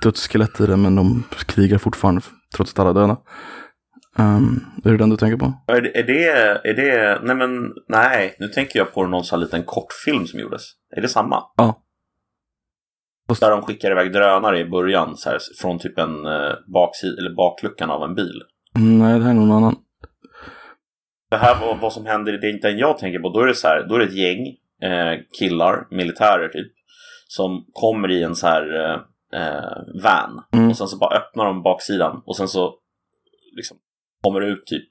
dödsskelett 0.02 0.60
i 0.60 0.66
det, 0.66 0.76
men 0.76 0.94
de 0.96 1.24
krigar 1.46 1.78
fortfarande 1.78 2.20
trots 2.56 2.72
att 2.72 2.78
alla 2.78 2.90
är 2.90 2.94
döda. 2.94 3.16
Um, 4.18 4.66
är 4.84 4.90
det 4.90 4.96
den 4.96 5.10
du 5.10 5.16
tänker 5.16 5.36
på? 5.36 5.52
Är 5.66 5.80
det, 5.80 5.98
är 5.98 6.02
det, 6.02 6.28
är 6.70 6.74
det, 6.74 7.20
nej 7.22 7.36
men, 7.36 7.72
nej, 7.88 8.36
nu 8.38 8.48
tänker 8.48 8.78
jag 8.78 8.94
på 8.94 9.06
någon 9.06 9.24
sån 9.24 9.38
här 9.38 9.44
liten 9.44 9.62
kortfilm 9.64 10.26
som 10.26 10.40
gjordes. 10.40 10.62
Är 10.96 11.00
det 11.00 11.08
samma? 11.08 11.42
Ja. 11.56 11.82
Fast- 13.28 13.40
Där 13.40 13.50
de 13.50 13.62
skickar 13.62 13.90
iväg 13.90 14.12
drönare 14.12 14.58
i 14.58 14.64
början, 14.64 15.16
så 15.16 15.30
här, 15.30 15.38
från 15.60 15.78
typ 15.78 15.98
en 15.98 16.26
eh, 16.26 16.52
baksid, 16.74 17.18
eller 17.18 17.34
bakluckan 17.34 17.90
av 17.90 18.02
en 18.02 18.14
bil. 18.14 18.42
Mm, 18.76 18.98
nej, 18.98 19.18
det 19.18 19.24
här 19.24 19.30
är 19.30 19.34
någon 19.34 19.52
annan. 19.52 19.76
Det 21.30 21.36
här 21.36 21.60
var 21.60 21.74
vad 21.76 21.92
som 21.92 22.06
händer 22.06 22.32
det 22.32 22.58
den 22.62 22.78
jag 22.78 22.98
tänker 22.98 23.18
på. 23.18 23.28
Då 23.28 23.40
är 23.40 23.46
det 23.46 23.54
så 23.54 23.68
här, 23.68 23.86
då 23.88 23.94
är 23.94 23.98
det 23.98 24.04
ett 24.04 24.14
gäng 24.16 24.46
eh, 24.90 25.20
killar, 25.38 25.86
militärer 25.90 26.48
typ, 26.48 26.72
som 27.28 27.64
kommer 27.72 28.10
i 28.10 28.22
en 28.22 28.34
så 28.36 28.46
här 28.46 28.74
eh, 28.74 29.00
eh, 29.40 30.02
van. 30.02 30.44
Mm. 30.52 30.68
Och 30.70 30.76
sen 30.76 30.88
så 30.88 30.98
bara 30.98 31.16
öppnar 31.18 31.44
de 31.44 31.62
baksidan 31.62 32.22
och 32.26 32.36
sen 32.36 32.48
så 32.48 32.74
liksom 33.56 33.76
kommer 34.22 34.40
det 34.40 34.46
ut 34.46 34.66
typ 34.66 34.88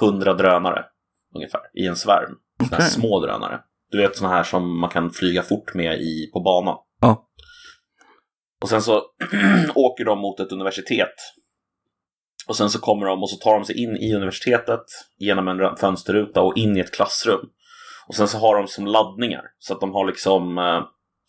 hundra 0.00 0.34
drönare 0.34 0.84
ungefär 1.34 1.60
i 1.74 1.86
en 1.86 1.96
svärm. 1.96 2.34
Såna 2.68 2.76
här 2.76 2.90
små 2.90 3.20
drönare. 3.20 3.60
Du 3.90 3.98
vet 3.98 4.16
såna 4.16 4.30
här 4.30 4.42
som 4.42 4.80
man 4.80 4.90
kan 4.90 5.10
flyga 5.10 5.42
fort 5.42 5.74
med 5.74 6.00
i, 6.00 6.30
på 6.32 6.40
banan. 6.40 6.76
Ja. 7.00 7.28
Och 8.62 8.68
sen 8.68 8.82
så 8.82 9.02
åker 9.74 10.04
de 10.04 10.18
mot 10.18 10.40
ett 10.40 10.52
universitet. 10.52 11.14
Och 12.48 12.56
sen 12.56 12.70
så 12.70 12.80
kommer 12.80 13.06
de 13.06 13.22
och 13.22 13.30
så 13.30 13.36
tar 13.36 13.54
de 13.54 13.64
sig 13.64 13.82
in 13.82 13.96
i 13.96 14.14
universitetet 14.14 14.84
genom 15.18 15.48
en 15.48 15.76
fönsterruta 15.76 16.42
och 16.42 16.56
in 16.56 16.76
i 16.76 16.80
ett 16.80 16.94
klassrum. 16.94 17.48
Och 18.08 18.14
sen 18.14 18.28
så 18.28 18.38
har 18.38 18.56
de 18.56 18.68
som 18.68 18.86
laddningar. 18.86 19.42
Så 19.58 19.74
att 19.74 19.80
de 19.80 19.92
har 19.92 20.06
liksom 20.06 20.58
eh, 20.58 20.82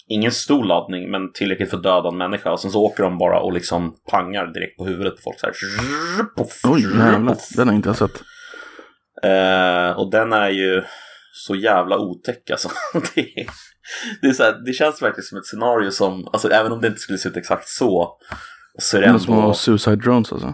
ingen 0.10 0.32
stor 0.32 0.64
laddning 0.66 1.12
men 1.12 1.32
tillräckligt 1.34 1.70
för 1.70 1.78
att 1.78 1.84
döda 1.84 2.10
en 2.10 2.18
människa. 2.18 2.52
Och 2.52 2.60
sen 2.60 2.72
så 2.72 2.82
åker 2.82 3.04
de 3.04 3.18
bara 3.18 3.40
och 3.40 3.54
liksom 3.54 3.96
pangar 4.12 4.48
direkt 4.48 4.78
på 4.78 4.86
huvudet 4.86 5.16
på 5.16 5.22
folk 5.22 5.40
så 5.40 5.46
här. 5.48 5.54
Puff, 6.38 6.62
Oj, 6.64 6.82
jävlar. 6.82 7.38
Den 7.58 7.68
har 7.68 7.76
inte 7.76 7.90
jag 7.90 7.96
sett. 7.96 8.22
Eh, 9.24 10.00
och 10.00 10.12
den 10.12 10.34
är 10.34 10.50
ju 10.50 10.84
så 11.34 11.56
jävla 11.56 11.98
otäck 11.98 12.50
alltså. 12.50 12.70
det, 13.16 13.22
är, 13.22 13.46
det, 14.22 14.28
är 14.28 14.34
så 14.34 14.44
här, 14.44 14.62
det 14.66 14.74
känns 14.74 15.02
verkligen 15.02 15.24
som 15.26 15.38
ett 15.38 15.46
scenario 15.46 15.92
som, 15.92 16.28
alltså 16.34 16.50
även 16.50 16.72
om 16.72 16.82
det 16.82 16.88
inte 16.88 17.00
skulle 17.00 17.18
se 17.18 17.30
ut 17.30 17.38
exakt 17.38 17.68
så, 17.70 18.18
så 18.80 18.98
är 18.98 19.02
det 19.02 19.08
Det 19.08 19.14
är 19.14 19.18
små 19.18 19.36
ändå 19.42 19.54
suicide 19.54 19.96
drones 19.96 20.32
alltså. 20.34 20.54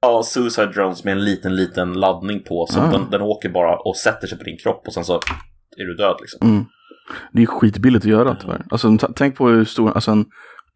ja, 0.00 0.22
suicide 0.22 0.66
drones 0.72 1.04
med 1.04 1.12
en 1.12 1.24
liten, 1.24 1.56
liten 1.56 1.92
laddning 1.92 2.42
på. 2.42 2.66
Så 2.66 2.80
Ah. 2.80 2.90
den, 2.90 3.10
den 3.10 3.22
åker 3.22 3.48
bara 3.48 3.76
och 3.78 3.96
sätter 3.96 4.26
sig 4.26 4.38
på 4.38 4.44
din 4.44 4.58
kropp 4.58 4.82
och 4.86 4.94
sen 4.94 5.04
så 5.04 5.14
är 5.76 5.84
du 5.86 5.94
död 5.94 6.16
liksom. 6.20 6.48
Mm. 6.50 6.64
Det 7.32 7.42
är 7.42 7.46
skitbilligt 7.46 8.04
att 8.04 8.10
göra 8.10 8.34
tyvärr. 8.34 8.66
Alltså 8.70 8.98
tänk 8.98 9.36
på 9.36 9.48
hur 9.48 9.64
stor, 9.64 9.92
alltså 9.92 10.10
en 10.10 10.24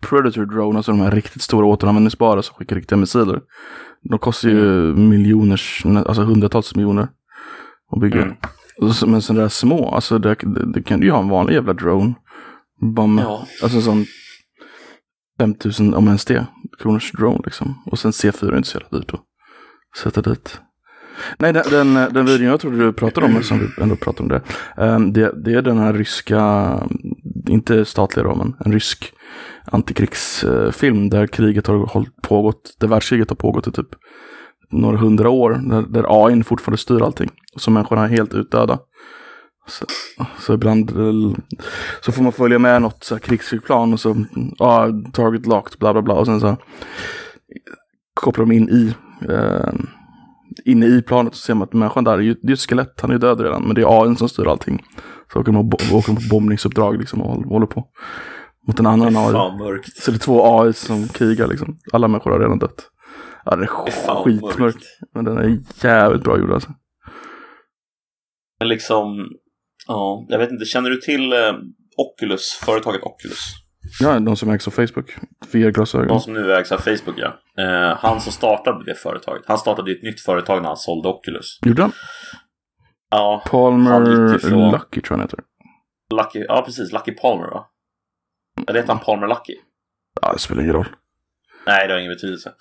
Predator 0.00 0.46
drone, 0.46 0.76
alltså 0.76 0.92
de 0.92 1.00
här 1.00 1.10
riktigt 1.10 1.42
stora 1.42 1.66
återanvändningsbara 1.66 2.42
som 2.42 2.54
skickar 2.56 2.76
riktiga 2.76 2.98
missiler. 2.98 3.40
De 4.10 4.18
kostar 4.18 4.48
ju 4.48 4.94
miljoners, 4.94 5.82
alltså 5.84 6.22
hundratals 6.22 6.74
miljoner 6.74 7.08
att 7.92 8.00
bygga. 8.00 8.22
Mm. 8.22 8.36
Men 9.06 9.22
sådana 9.22 9.42
där 9.42 9.48
små, 9.48 9.94
alltså 9.94 10.18
det, 10.18 10.34
det, 10.34 10.72
det 10.72 10.82
kan 10.82 11.00
du 11.00 11.06
ju 11.06 11.12
ha 11.12 11.20
en 11.20 11.28
vanlig 11.28 11.54
jävla 11.54 11.72
drone. 11.72 12.14
Bara 12.96 13.06
med, 13.06 13.24
Ja. 13.24 13.46
Alltså 13.62 13.78
en 13.78 13.82
sån 13.82 14.04
5000, 15.38 15.94
om 15.94 16.06
ens 16.06 16.24
det, 16.24 16.46
kronors 16.78 17.12
drone 17.12 17.40
liksom. 17.44 17.82
Och 17.86 17.98
sen 17.98 18.10
C4 18.10 18.52
är 18.52 18.56
inte 18.56 18.68
så 18.68 18.78
jävla 18.78 18.98
dyrt 18.98 19.14
att 19.14 19.20
sätta 20.02 20.22
dit. 20.22 20.60
Nej, 21.38 21.52
den, 21.52 21.62
den, 21.70 21.94
den 21.94 22.26
videon 22.26 22.46
jag 22.46 22.60
trodde 22.60 22.76
du 22.76 22.92
pratade 22.92 23.26
om, 23.26 23.42
som 23.42 23.58
vi 23.58 23.82
ändå 23.82 23.96
pratade 23.96 24.22
om 24.22 24.28
det, 24.28 24.42
ehm, 24.84 25.12
det, 25.12 25.32
det 25.44 25.54
är 25.54 25.62
den 25.62 25.78
här 25.78 25.92
ryska, 25.92 26.80
inte 27.48 27.84
statliga 27.84 28.24
då, 28.24 28.34
men 28.34 28.56
en 28.64 28.72
rysk 28.72 29.12
antikrigsfilm 29.64 31.10
där 31.10 31.26
kriget 31.26 31.66
har 31.66 32.06
pågått, 32.22 32.76
där 32.80 32.88
världskriget 32.88 33.30
har 33.30 33.36
pågått 33.36 33.66
i 33.66 33.72
typ 33.72 33.88
några 34.70 34.96
hundra 34.96 35.30
år, 35.30 35.50
där, 35.70 35.82
där 35.82 36.26
AI 36.26 36.42
fortfarande 36.42 36.78
styr 36.78 37.02
allting. 37.02 37.30
Så 37.56 37.70
människorna 37.70 38.04
är 38.04 38.08
helt 38.08 38.34
utdöda. 38.34 38.78
Så, 39.66 39.86
så 40.38 40.54
ibland 40.54 40.90
så 42.00 42.12
får 42.12 42.22
man 42.22 42.32
följa 42.32 42.58
med 42.58 42.82
något 42.82 43.04
så 43.04 43.14
här, 43.14 43.20
krigsflygplan 43.20 43.92
och 43.92 44.00
så, 44.00 44.24
ja, 44.58 44.88
target 45.12 45.46
locked, 45.46 45.78
bla 45.78 45.92
bla 45.92 46.02
bla. 46.02 46.14
Och 46.14 46.26
sen 46.26 46.40
så 46.40 46.56
kopplar 48.14 48.46
de 48.46 48.52
in 48.52 48.68
i, 48.68 48.94
eh, 49.28 49.72
inne 50.64 50.86
i 50.86 51.02
planet 51.02 51.32
och 51.32 51.38
ser 51.38 51.54
man 51.54 51.62
att 51.68 51.72
människan 51.72 52.04
där, 52.04 52.12
är 52.12 52.18
ju, 52.22 52.34
det 52.34 52.46
är 52.46 52.48
ju 52.48 52.54
ett 52.54 52.60
skelett, 52.60 53.00
han 53.00 53.10
är 53.10 53.14
ju 53.14 53.18
död 53.18 53.40
redan, 53.40 53.62
men 53.62 53.74
det 53.74 53.80
är 53.80 54.02
AI 54.02 54.16
som 54.16 54.28
styr 54.28 54.46
allting. 54.46 54.82
Så 55.32 55.40
åker 55.40 55.52
de, 55.52 55.68
bo- 55.68 55.76
åker 55.92 56.06
de 56.12 56.16
på 56.16 56.22
bombningsuppdrag 56.30 56.98
liksom 56.98 57.22
och 57.22 57.44
håller, 57.44 57.66
på. 57.66 57.84
Mot 58.68 58.78
en 58.80 58.86
annan 58.86 59.16
AI. 59.16 59.32
Mörkt. 59.58 59.96
Så 60.02 60.10
det 60.10 60.16
är 60.16 60.18
två 60.18 60.60
AI 60.60 60.72
som 60.72 61.08
krigar 61.08 61.46
liksom. 61.46 61.78
Alla 61.92 62.08
människor 62.08 62.30
har 62.30 62.40
redan 62.40 62.58
dött. 62.58 62.90
Ja, 63.44 63.56
det 63.56 63.62
är 63.62 63.66
skitmörkt. 64.24 64.58
mörkt. 64.58 64.84
Men 65.14 65.24
den 65.24 65.38
är 65.38 65.58
jävligt 65.84 66.22
bra 66.22 66.38
gjord 66.38 66.52
alltså. 66.52 66.70
Men 68.58 68.68
liksom, 68.68 69.28
ja, 69.86 70.26
jag 70.28 70.38
vet 70.38 70.50
inte, 70.50 70.64
känner 70.64 70.90
du 70.90 70.96
till 70.96 71.32
eh, 71.32 71.38
Oculus, 71.96 72.52
företaget 72.64 73.02
Oculus? 73.02 73.38
Ja, 74.00 74.18
de 74.20 74.36
som 74.36 74.50
ägs 74.50 74.66
av 74.66 74.70
Facebook. 74.70 75.16
VR-glasögon. 75.52 76.08
De 76.08 76.20
som 76.20 76.32
nu 76.32 76.52
ägs 76.54 76.72
av 76.72 76.78
Facebook 76.78 77.14
ja. 77.16 77.34
Eh, 77.58 77.96
han 77.98 78.20
som 78.20 78.32
startade 78.32 78.84
det 78.84 78.94
företaget, 78.94 79.42
han 79.46 79.58
startade 79.58 79.92
ett 79.92 80.02
nytt 80.02 80.20
företag 80.20 80.62
när 80.62 80.68
han 80.68 80.76
sålde 80.76 81.08
Oculus. 81.08 81.58
Gjorde 81.62 81.82
han? 81.82 81.92
Ja, 83.10 83.42
Palmer 83.50 83.90
Han 83.90 84.34
ifrån- 84.36 84.70
Lucky 84.70 85.00
tror 85.00 85.04
jag 85.08 85.18
han 85.18 85.20
heter. 85.20 85.38
Lucky, 86.14 86.44
ja 86.48 86.62
precis, 86.66 86.92
Lucky 86.92 87.12
Palmer 87.12 87.46
va? 87.50 87.66
Eller 88.68 88.80
heter 88.80 88.92
han 88.94 89.02
Palmer 89.04 89.26
Lucky? 89.28 89.54
Ja, 90.22 90.32
det 90.32 90.38
spelar 90.38 90.62
ingen 90.62 90.74
roll. 90.74 90.88
Nej, 91.66 91.86
det 91.88 91.92
har 91.94 92.00
ingen 92.00 92.12
betydelse. 92.12 92.52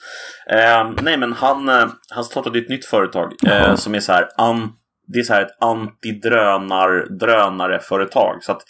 Eh, 0.50 0.92
nej, 1.02 1.18
men 1.18 1.34
han, 1.34 1.70
eh, 1.70 1.88
han 2.10 2.24
startade 2.24 2.60
ett 2.60 2.70
nytt 2.70 2.86
företag 2.86 3.34
eh, 3.48 3.76
som 3.76 3.96
är 3.96 4.00
så 4.00 4.12
här, 4.14 4.30
an, 4.38 4.72
det 5.08 5.20
är 5.20 5.24
så 5.24 5.34
här 5.34 5.42
ett 5.42 5.58
antidrönar 5.62 7.18
drönareföretag. 7.20 8.44
Så 8.44 8.52
att 8.52 8.62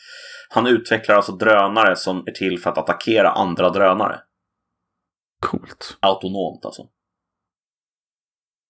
han 0.50 0.68
utvecklar 0.68 1.16
alltså 1.16 1.32
drönare 1.32 1.96
som 1.96 2.24
är 2.28 2.32
till 2.32 2.60
för 2.60 2.70
att 2.70 2.78
attackera 2.78 3.30
andra 3.32 3.70
drönare. 3.70 4.20
Coolt. 5.44 5.98
Autonomt 6.00 6.66
alltså. 6.66 6.82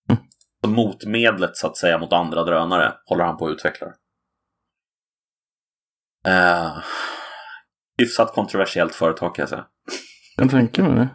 Mm. 0.10 0.24
Så 0.64 0.70
motmedlet 0.70 1.58
så 1.58 1.68
att 1.68 1.78
säga 1.78 1.98
mot 1.98 2.14
andra 2.14 2.44
drönare 2.44 2.94
håller 3.06 3.24
han 3.24 3.38
på 3.38 3.48
att 3.48 3.52
utveckla. 3.52 3.88
Eh, 6.28 6.78
hyfsat 7.98 8.34
kontroversiellt 8.34 8.96
företag 8.96 9.36
kan 9.36 9.44
jag 9.44 9.50
säga. 9.50 9.66
Jag 10.38 10.50
tänker 10.52 10.84
mig 10.84 10.96
det. 10.96 11.10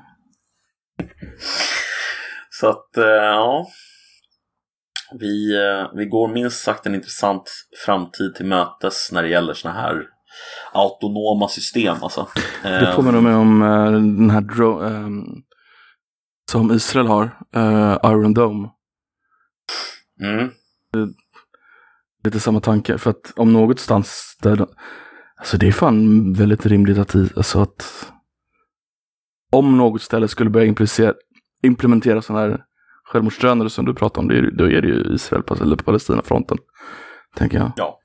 Så 2.51 2.69
att, 2.69 2.97
eh, 2.97 3.05
ja. 3.05 3.67
Vi, 5.21 5.57
eh, 5.57 5.91
vi 5.95 6.07
går 6.07 6.29
minst 6.29 6.63
sagt 6.63 6.87
en 6.87 6.95
intressant 6.95 7.51
framtid 7.85 8.35
till 8.35 8.47
mötes 8.47 9.13
när 9.13 9.23
det 9.23 9.29
gäller 9.29 9.55
såna 9.55 9.75
här 9.75 10.03
autonoma 10.73 11.49
system. 11.49 11.97
Alltså. 12.03 12.29
Det 12.63 12.93
påminner 12.97 13.21
mig 13.21 13.35
om 13.35 13.61
den 14.19 14.31
här 14.31 14.41
dro- 14.41 14.87
ehm, 14.87 15.25
som 16.49 16.73
Israel 16.73 17.07
har. 17.07 17.25
eh, 17.55 17.99
Iron 18.05 18.35
Dome. 18.35 18.69
mm, 20.23 20.51
Lite 22.25 22.41
samma 22.41 22.61
tanke. 22.61 22.99
För 22.99 23.11
att 23.11 23.33
om 23.37 23.53
något 23.53 23.81
stans 23.81 24.37
där 24.43 24.67
Alltså 25.39 25.57
det 25.59 25.67
är 25.69 25.73
fan 25.73 26.33
väldigt 26.33 26.67
rimligt 26.67 26.99
att, 26.99 27.15
alltså 27.15 27.61
att 27.61 28.13
om 29.53 29.77
något 29.77 30.03
ställe 30.03 30.29
skulle 30.29 30.51
börja 30.51 30.67
implementera, 30.67 31.15
implementera 31.63 32.23
sådana 32.23 32.45
här 32.47 32.65
självmordsdrönare 33.05 33.71
som 33.71 33.85
du 33.85 33.95
pratar 33.95 34.23
om, 34.23 34.29
det 34.29 34.39
är, 34.39 34.51
då 34.51 34.65
är 34.71 34.83
det 34.83 34.89
ju 34.89 35.15
Israel 35.15 35.43
eller 35.61 35.77
Palestina-fronten. 35.77 36.59
Tänker 37.37 37.59
jag. 37.59 37.73
ja. 37.77 37.99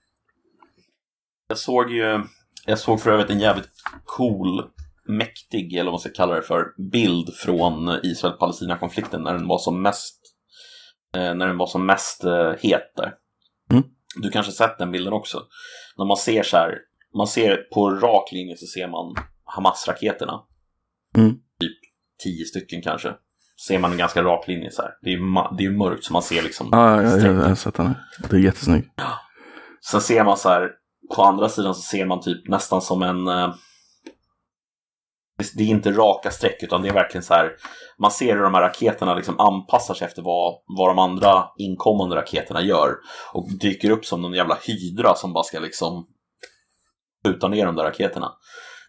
Jag 1.48 1.58
såg 1.58 1.92
ju, 1.92 2.24
jag 2.66 2.80
såg 2.80 3.02
för 3.02 3.12
övrigt 3.12 3.30
en 3.30 3.40
jävligt 3.40 3.70
cool, 4.06 4.64
mäktig, 5.08 5.74
eller 5.74 5.84
vad 5.84 5.94
man 5.94 6.00
ska 6.00 6.10
kalla 6.10 6.36
det 6.36 6.42
för, 6.42 6.66
bild 6.92 7.34
från 7.36 8.00
Israel-Palestina-konflikten 8.04 9.22
när 9.22 9.34
den 9.34 9.48
var 9.48 9.58
som 9.58 9.82
mest, 9.82 10.20
eh, 11.16 11.36
när 11.36 11.48
den 11.48 11.58
var 11.58 11.68
som 11.68 11.86
mest 11.86 12.24
eh, 12.24 12.52
het 12.62 12.94
där. 12.96 13.14
Mm. 13.72 13.84
Du 14.16 14.30
kanske 14.30 14.52
sett 14.52 14.78
den 14.78 14.92
bilden 14.92 15.14
också. 15.14 15.44
När 15.98 16.06
man 16.06 16.18
ser 16.18 16.44
så 16.44 16.58
här, 16.58 16.78
man 17.18 17.28
ser 17.28 17.58
på 17.58 17.90
rak 17.90 18.32
linje 18.32 18.58
så 18.58 18.66
ser 18.66 18.88
man 18.88 19.16
Hamas-raketerna. 19.46 20.42
Mm. 21.18 21.32
Typ 21.60 21.78
tio 22.24 22.46
stycken 22.46 22.82
kanske. 22.82 23.14
Ser 23.68 23.80
man 23.80 23.92
en 23.92 23.98
ganska 23.98 24.24
rak 24.24 24.48
linje 24.48 24.72
så 24.72 24.82
här. 24.82 24.92
Det 25.02 25.10
är 25.10 25.12
ju 25.12 25.20
det 25.58 25.66
är 25.66 25.78
mörkt 25.78 26.04
så 26.04 26.14
man 26.14 26.24
ser 26.24 26.42
liksom 26.42 26.70
Ja, 26.72 27.04
ja, 27.04 27.18
ja, 27.18 27.26
jag 27.26 27.34
har 27.34 27.56
sett 27.56 27.76
den. 27.76 27.96
Det 28.30 28.36
är 28.36 28.40
jättesnygg. 28.40 28.90
Sen 29.92 30.02
ser 30.02 30.24
man 30.24 30.38
så 30.38 30.50
här, 30.50 30.70
på 31.16 31.24
andra 31.24 31.50
sidan 31.50 31.76
så 31.76 31.82
ser 31.82 32.06
man 32.06 32.22
typ 32.22 32.48
nästan 32.48 32.82
som 32.82 33.04
en 33.04 33.28
eh, 33.28 33.54
det 35.56 35.64
är 35.64 35.68
inte 35.68 35.92
raka 35.92 36.32
streck 36.32 36.64
utan 36.64 36.82
det 36.82 36.90
är 36.90 36.94
verkligen 36.94 37.24
så 37.24 37.34
här 37.34 37.52
man 38.00 38.12
ser 38.12 38.36
hur 38.36 38.44
de 38.44 38.54
här 38.54 38.62
raketerna 38.62 39.16
liksom 39.16 39.40
anpassar 39.40 39.94
sig 39.94 40.08
efter 40.08 40.22
vad, 40.22 40.54
vad 40.78 40.90
de 40.90 41.00
andra 41.00 41.46
inkommande 41.58 42.16
raketerna 42.16 42.62
gör 42.62 42.96
och 43.34 43.50
dyker 43.60 43.90
upp 43.90 44.06
som 44.06 44.22
någon 44.22 44.34
jävla 44.34 44.58
hydra 44.64 45.16
som 45.16 45.34
bara 45.34 45.44
ska 45.44 45.60
liksom 45.60 46.06
skjuta 47.26 47.48
ner 47.48 47.66
de 47.66 47.76
där 47.76 47.84
raketerna. 47.84 48.32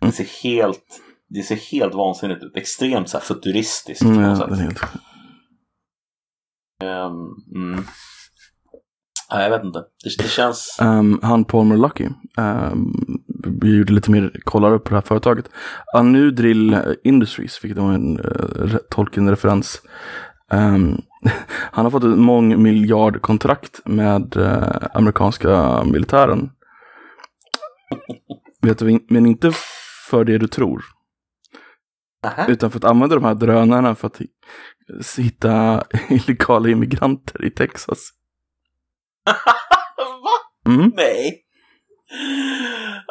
Det 0.00 0.12
ser 0.12 0.42
helt, 0.42 1.00
det 1.28 1.42
ser 1.42 1.56
helt 1.56 1.94
vansinnigt 1.94 2.42
ut, 2.42 2.56
extremt 2.56 3.08
så 3.08 3.20
futuristiskt. 3.20 4.02
Mm, 4.02 4.16
på 4.16 4.22
ja, 4.22 4.28
något 4.28 4.38
sätt. 4.38 4.58
helt... 4.58 4.80
Ehm, 6.82 7.12
mm. 7.54 7.84
Nej, 9.30 9.42
jag 9.42 9.50
vet 9.50 9.64
inte. 9.64 9.78
Det, 9.78 10.22
det 10.22 10.28
känns... 10.28 10.78
Um, 10.82 11.20
han 11.22 11.44
Palmer 11.44 11.76
Lucky, 11.76 12.08
um, 12.36 12.92
vi 13.23 13.23
gjorde 13.62 13.92
lite 13.92 14.10
mer, 14.10 14.40
kollade 14.44 14.78
på 14.78 14.88
det 14.88 14.94
här 14.94 15.02
företaget. 15.02 15.50
Anudrill 15.94 16.78
Industries, 17.04 17.64
vilket 17.64 17.82
var 17.82 17.92
en 17.92 18.20
uh, 18.20 18.76
Tolkien-referens. 18.90 19.82
Um, 20.52 21.02
han 21.72 21.84
har 21.84 21.90
fått 21.90 22.04
ett 22.04 22.18
mångmiljardkontrakt 22.18 23.80
med 23.84 24.36
uh, 24.36 24.86
amerikanska 24.94 25.84
militären. 25.84 26.50
Vet 28.62 28.78
du, 28.78 29.00
men 29.08 29.26
inte 29.26 29.52
för 30.10 30.24
det 30.24 30.38
du 30.38 30.46
tror. 30.46 30.84
Nähä? 32.24 32.46
Utan 32.48 32.70
för 32.70 32.78
att 32.78 32.84
använda 32.84 33.14
de 33.14 33.24
här 33.24 33.34
drönarna 33.34 33.94
för 33.94 34.06
att 34.06 34.20
hitta 35.16 35.84
illegala 36.08 36.68
immigranter 36.68 37.44
i 37.44 37.50
Texas. 37.50 38.10
Va? 39.96 40.72
Mm. 40.72 40.92
Nej. 40.96 41.40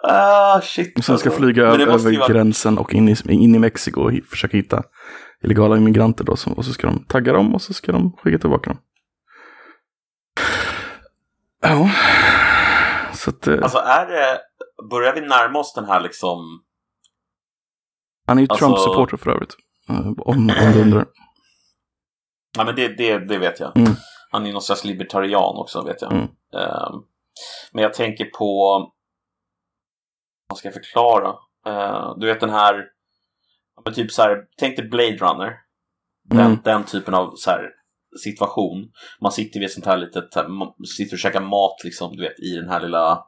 Ah, 0.03 0.61
shit. 0.61 1.05
Som 1.05 1.17
ska 1.17 1.29
alltså. 1.29 1.41
flyga 1.41 1.63
över 1.63 1.85
vara- 1.85 2.27
gränsen 2.27 2.77
och 2.77 2.93
in 2.93 3.09
i, 3.09 3.15
in 3.29 3.55
i 3.55 3.59
Mexiko 3.59 4.01
och 4.01 4.11
försöka 4.29 4.57
hitta 4.57 4.83
illegala 5.43 5.77
immigranter 5.77 6.23
då. 6.23 6.31
Och 6.31 6.65
så 6.65 6.73
ska 6.73 6.87
de 6.87 7.05
tagga 7.05 7.33
dem 7.33 7.55
och 7.55 7.61
så 7.61 7.73
ska 7.73 7.91
de 7.91 8.11
skicka 8.11 8.37
tillbaka 8.39 8.69
dem. 8.69 8.79
Ja. 11.61 11.89
Så 13.13 13.29
att, 13.29 13.47
eh, 13.47 13.59
Alltså 13.63 13.77
är 13.77 14.05
det... 14.05 14.39
Börjar 14.89 15.13
vi 15.15 15.21
närma 15.21 15.59
oss 15.59 15.73
den 15.73 15.85
här 15.85 16.01
liksom... 16.01 16.39
han 18.27 18.37
är 18.37 18.41
ju 18.41 18.47
alltså- 18.49 18.65
Trump-supporter 18.65 19.17
för 19.17 19.31
övrigt. 19.31 19.55
Eh, 19.89 20.07
Om, 20.07 20.15
om 20.65 20.71
du 20.73 20.81
undrar. 20.81 21.05
Ja 22.57 22.63
men 22.63 22.75
det, 22.75 22.87
det, 22.87 23.19
det 23.19 23.37
vet 23.37 23.59
jag. 23.59 23.77
Mm. 23.77 23.93
Han 24.31 24.41
är 24.43 24.47
ju 24.47 24.53
någon 24.53 24.61
slags 24.61 24.83
libertarian 24.83 25.55
också 25.57 25.81
vet 25.85 26.01
jag. 26.01 26.11
Mm. 26.11 26.23
Ehm, 26.23 27.01
men 27.73 27.83
jag 27.83 27.93
tänker 27.93 28.25
på... 28.25 28.79
Vad 30.47 30.57
ska 30.57 30.67
jag 30.67 30.73
förklara? 30.73 31.29
Eh, 31.65 32.15
du 32.19 32.27
vet 32.27 32.39
den 32.39 32.49
här... 32.49 32.85
Men 33.85 33.93
typ 33.93 34.11
så 34.11 34.21
här, 34.21 34.37
tänk 34.57 34.77
dig 34.77 34.87
Blade 34.87 35.17
Runner. 35.17 35.53
Den, 36.29 36.39
Mm. 36.39 36.57
den 36.63 36.83
typen 36.83 37.13
av 37.13 37.33
så 37.35 37.49
här, 37.49 37.69
situation. 38.23 38.91
Man 39.21 39.31
sitter 39.31 39.59
vid 39.59 39.67
ett 39.67 39.73
sånt 39.73 39.85
här 39.85 39.97
litet, 39.97 40.33
så 40.33 40.39
här, 40.39 40.47
ma- 40.47 40.85
sitter 40.97 41.15
och 41.15 41.19
käkar 41.19 41.41
mat 41.41 41.83
liksom, 41.83 42.15
du 42.15 42.21
vet, 42.23 42.39
i 42.39 42.55
den 42.55 42.69
här 42.69 42.79
lilla 42.81 43.23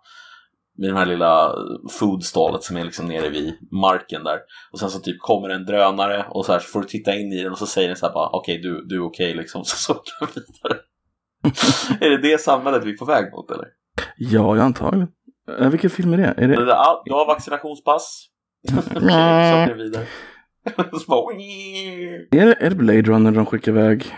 i 0.77 0.87
den 0.87 0.97
här 0.97 1.05
lilla 1.05 1.55
foodstallet 1.99 2.63
som 2.63 2.77
är 2.77 2.83
liksom 2.83 3.05
nere 3.07 3.29
vid 3.29 3.53
marken 3.71 4.23
där. 4.23 4.39
Och 4.71 4.79
sen 4.79 4.89
så 4.89 4.99
typ 4.99 5.19
kommer 5.19 5.49
en 5.49 5.65
drönare 5.65 6.25
och 6.29 6.45
så 6.45 6.51
här 6.51 6.59
så 6.59 6.67
får 6.67 6.81
du 6.81 6.87
titta 6.87 7.15
in 7.15 7.33
i 7.33 7.43
den 7.43 7.51
och 7.51 7.57
så 7.57 7.65
säger 7.65 7.87
den 7.87 7.97
så 7.97 8.05
här 8.05 8.13
bara 8.13 8.29
okej 8.29 8.57
du, 8.57 8.85
du 8.85 8.95
är 8.95 9.05
okej 9.05 9.33
liksom. 9.33 9.63
Så 9.65 9.93
så 10.03 10.27
vidare. 10.35 10.79
är 12.05 12.09
det 12.09 12.17
det 12.31 12.41
samhället 12.41 12.83
vi 12.83 12.91
är 12.93 12.97
på 12.97 13.05
väg 13.05 13.31
mot 13.33 13.51
eller? 13.51 13.67
Ja, 14.17 14.61
antagligen. 14.63 15.07
Eh, 15.59 15.69
vilken 15.69 15.89
film 15.89 16.13
är 16.13 16.17
det? 16.17 16.33
Är 16.37 16.47
det... 16.47 16.53
Ja, 16.53 17.01
du 17.05 17.13
har 17.13 17.27
vaccinationspass. 17.27 18.25
Så 18.67 19.73
vidare. 19.75 20.05
så 20.75 21.05
bara, 21.07 21.33
Är 21.33 22.45
det, 22.45 22.55
är 22.65 22.69
det 22.69 22.75
Blade 22.75 23.01
Runner 23.01 23.31
de 23.31 23.45
skickar 23.45 23.71
iväg? 23.71 24.15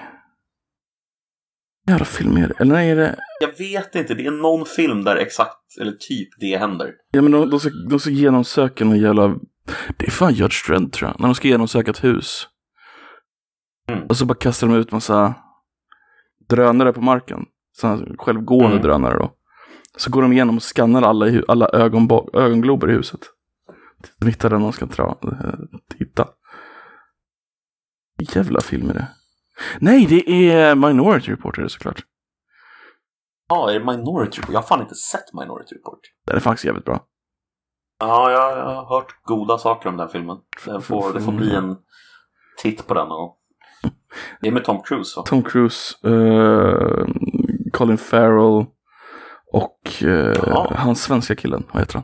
Jävla 1.89 2.05
film 2.05 2.37
är 2.37 2.47
det? 2.47 2.53
Eller 2.59 2.73
nej, 2.73 2.89
är 2.91 2.95
det... 2.95 3.15
Jag 3.39 3.57
vet 3.57 3.95
inte, 3.95 4.13
det 4.13 4.25
är 4.25 4.31
någon 4.31 4.65
film 4.65 5.03
där 5.03 5.15
exakt, 5.15 5.77
eller 5.81 5.91
typ 5.91 6.29
det 6.39 6.57
händer. 6.57 6.93
Ja 7.11 7.21
men 7.21 7.31
de, 7.31 7.49
de, 7.49 7.59
ska, 7.59 7.69
de 7.89 7.99
ska 7.99 8.09
genomsöka 8.09 8.85
någon 8.85 8.99
jävla... 8.99 9.27
Det 9.97 10.05
är 10.07 10.11
fan 10.11 10.33
Judge 10.33 10.67
Dredd 10.69 10.91
tror 10.93 11.09
jag. 11.09 11.19
När 11.19 11.27
de 11.27 11.35
ska 11.35 11.47
genomsöka 11.47 11.91
ett 11.91 12.03
hus. 12.03 12.47
Mm. 13.91 14.03
Och 14.07 14.17
så 14.17 14.25
bara 14.25 14.37
kastar 14.37 14.67
de 14.67 14.75
ut 14.75 14.91
massa 14.91 15.33
drönare 16.49 16.93
på 16.93 17.01
marken. 17.01 17.45
Sådana 17.77 18.05
självgående 18.17 18.71
Mm. 18.77 18.81
drönare 18.81 19.17
då. 19.17 19.31
Så 19.97 20.11
går 20.11 20.21
de 20.21 20.33
igenom 20.33 20.55
och 20.55 20.63
skannar 20.63 21.01
alla, 21.01 21.27
i, 21.27 21.43
alla 21.47 21.69
ögonglober 22.33 22.89
i 22.89 22.93
huset. 22.93 23.19
De 24.19 24.27
hittar 24.27 24.49
den 24.49 24.61
de 24.61 24.73
ska 24.73 24.87
tra, 24.87 25.15
eh, 25.23 25.53
titta. 25.97 26.27
Jävla 28.35 28.61
film 28.61 28.89
är 28.89 28.93
det. 28.93 29.07
Nej, 29.79 30.05
det 30.05 30.51
är 30.51 30.75
Minority 30.75 31.31
Report 31.31 31.57
är 31.57 31.61
det 31.61 31.69
såklart. 31.69 32.03
Ja, 33.49 33.69
är 33.71 33.79
det 33.79 33.85
Minority 33.85 34.41
Report? 34.41 34.53
Jag 34.53 34.59
har 34.59 34.67
fan 34.67 34.81
inte 34.81 34.95
sett 34.95 35.33
Minority 35.33 35.75
Report. 35.75 35.99
Den 36.25 36.35
är 36.35 36.39
faktiskt 36.39 36.65
jävligt 36.65 36.85
bra. 36.85 37.05
Ja, 37.99 38.31
jag, 38.31 38.57
jag 38.57 38.75
har 38.75 38.85
hört 38.85 39.23
goda 39.23 39.57
saker 39.57 39.89
om 39.89 39.97
den 39.97 40.09
filmen. 40.09 40.37
Det 40.65 40.81
får, 40.81 41.13
det 41.13 41.21
får 41.21 41.31
bli 41.31 41.55
en 41.55 41.77
titt 42.57 42.87
på 42.87 42.93
den 42.93 43.09
gång. 43.09 43.33
Det 44.41 44.47
är 44.47 44.51
med 44.51 44.63
Tom 44.63 44.81
Cruise 44.81 45.19
va? 45.19 45.23
Tom 45.25 45.43
Cruise, 45.43 46.07
eh, 46.07 47.07
Colin 47.73 47.97
Farrell 47.97 48.65
och 49.53 50.03
eh, 50.03 50.73
hans 50.75 51.03
svenska 51.03 51.35
killen, 51.35 51.63
vad 51.73 51.81
heter 51.81 51.93
han? 51.93 52.03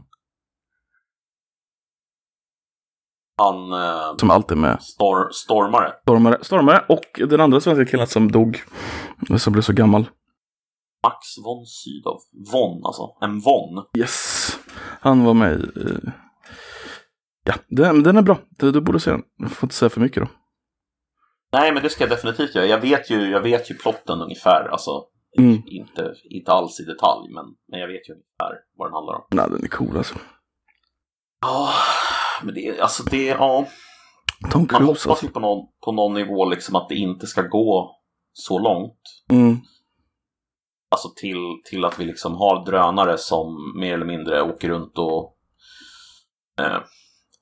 Han 3.38 3.72
eh, 3.74 4.16
Som 4.18 4.30
alltid 4.32 4.58
är 4.58 4.62
med. 4.62 4.82
stor, 4.82 5.30
stormare. 5.32 5.94
Stormare, 6.02 6.38
Stormare 6.44 6.86
och 6.90 7.20
den 7.30 7.42
andra 7.42 7.60
svenska 7.60 7.86
killen 7.86 8.08
som 8.08 8.32
dog. 8.32 8.62
Som 9.38 9.54
blev 9.54 9.62
så 9.62 9.74
gammal. 9.74 10.10
Max 11.04 11.18
von 11.46 11.66
Sydow. 11.66 12.18
Von 12.52 12.82
alltså. 12.86 13.02
En 13.22 13.40
von. 13.40 13.86
Yes, 13.98 14.50
han 15.02 15.24
var 15.24 15.34
med 15.34 15.54
i... 15.60 15.80
eh, 15.80 16.12
Ja, 17.46 17.54
den, 17.68 18.04
den 18.04 18.18
är 18.18 18.22
bra. 18.22 18.38
Du, 18.50 18.72
du 18.72 18.82
borde 18.82 19.00
se 19.00 19.12
den. 19.12 19.22
Jag 19.38 19.52
får 19.52 19.68
inte 19.68 19.76
säga 19.76 19.90
för 19.90 20.02
mycket 20.02 20.24
då. 20.24 20.30
Nej, 21.54 21.72
men 21.74 21.84
det 21.84 21.90
ska 21.90 22.04
jag 22.04 22.12
definitivt 22.12 22.56
göra. 22.56 22.66
Jag 22.66 22.80
vet 22.82 23.10
ju, 23.10 23.30
jag 23.32 23.42
vet 23.42 23.72
ju 23.72 23.76
plotten 23.76 24.22
ungefär. 24.22 24.68
Alltså, 24.72 24.92
Mm. 25.38 25.62
inte, 25.66 26.16
inte 26.24 26.52
alls 26.52 26.80
i 26.80 26.84
detalj, 26.84 27.30
men, 27.30 27.46
men 27.68 27.80
jag 27.80 27.88
vet 27.88 28.10
ju 28.10 28.14
ungefär 28.14 28.60
vad 28.78 28.88
den 28.88 28.94
handlar 28.94 29.14
om. 29.14 29.24
Nej, 29.30 29.46
den 29.50 29.64
är 29.64 29.68
cool 29.68 29.98
alltså. 29.98 30.16
Ja, 31.42 31.70
men 32.44 32.54
det 32.56 32.68
är 32.68 32.82
alltså 32.82 33.04
det, 33.04 33.26
ja. 33.26 33.68
Tom 34.52 34.62
Man 34.62 34.68
Cruise 34.68 34.86
hoppas 34.86 35.08
alltså. 35.08 35.26
ju 35.26 35.32
på 35.32 35.40
någon, 35.40 35.68
på 35.86 35.92
någon 35.92 36.14
nivå 36.14 36.46
liksom 36.46 36.76
att 36.76 36.90
det 36.90 36.96
inte 36.96 37.28
ska 37.28 37.42
gå 37.42 37.96
så 38.34 38.60
långt. 38.60 39.02
Mm. 39.32 39.58
Alltså 40.92 41.10
till, 41.16 41.62
till 41.66 41.86
att 41.86 42.00
vi 42.00 42.06
liksom 42.06 42.36
har 42.36 42.66
drönare 42.66 43.18
som 43.18 43.74
mer 43.80 43.94
eller 43.94 44.06
mindre 44.06 44.42
åker 44.42 44.70
runt 44.70 44.98
och 44.98 45.38
eh, 46.60 46.82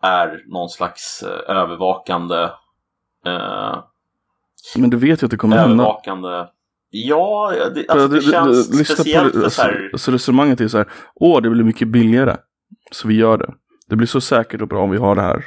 är 0.02 0.44
någon 0.48 0.70
slags 0.70 1.24
eh, 1.24 1.56
övervakande 1.58 2.44
eh, 3.26 3.84
Men 4.78 4.90
du 4.90 4.98
vet 4.98 5.24
ju 5.24 5.26
att 5.26 5.32
det 5.32 5.38
kommer 5.38 5.58
hända. 5.58 5.84
Ja, 6.94 7.54
det, 7.76 7.86
alltså, 7.90 8.08
det 8.08 8.16
du- 8.16 8.22
känns 8.22 8.70
lyssna 8.80 8.96
speciellt 8.96 9.34
det. 9.34 9.42
för 9.42 9.50
så 9.50 9.62
här, 9.62 9.90
alltså 9.94 10.12
resonemanget 10.12 10.62
är 10.62 10.68
så 10.68 10.78
här. 10.78 10.88
Åh, 11.16 11.42
det 11.42 11.50
blir 11.50 11.64
mycket 11.64 11.88
billigare. 11.88 12.36
Så 12.92 13.08
vi 13.08 13.14
gör 13.16 13.38
det. 13.38 13.54
Det 13.90 13.96
blir 13.96 14.08
så 14.08 14.22
säkert 14.22 14.62
och 14.62 14.68
bra 14.68 14.82
om 14.84 14.90
vi 14.92 14.98
har 14.98 15.16
det 15.16 15.22
här. 15.22 15.46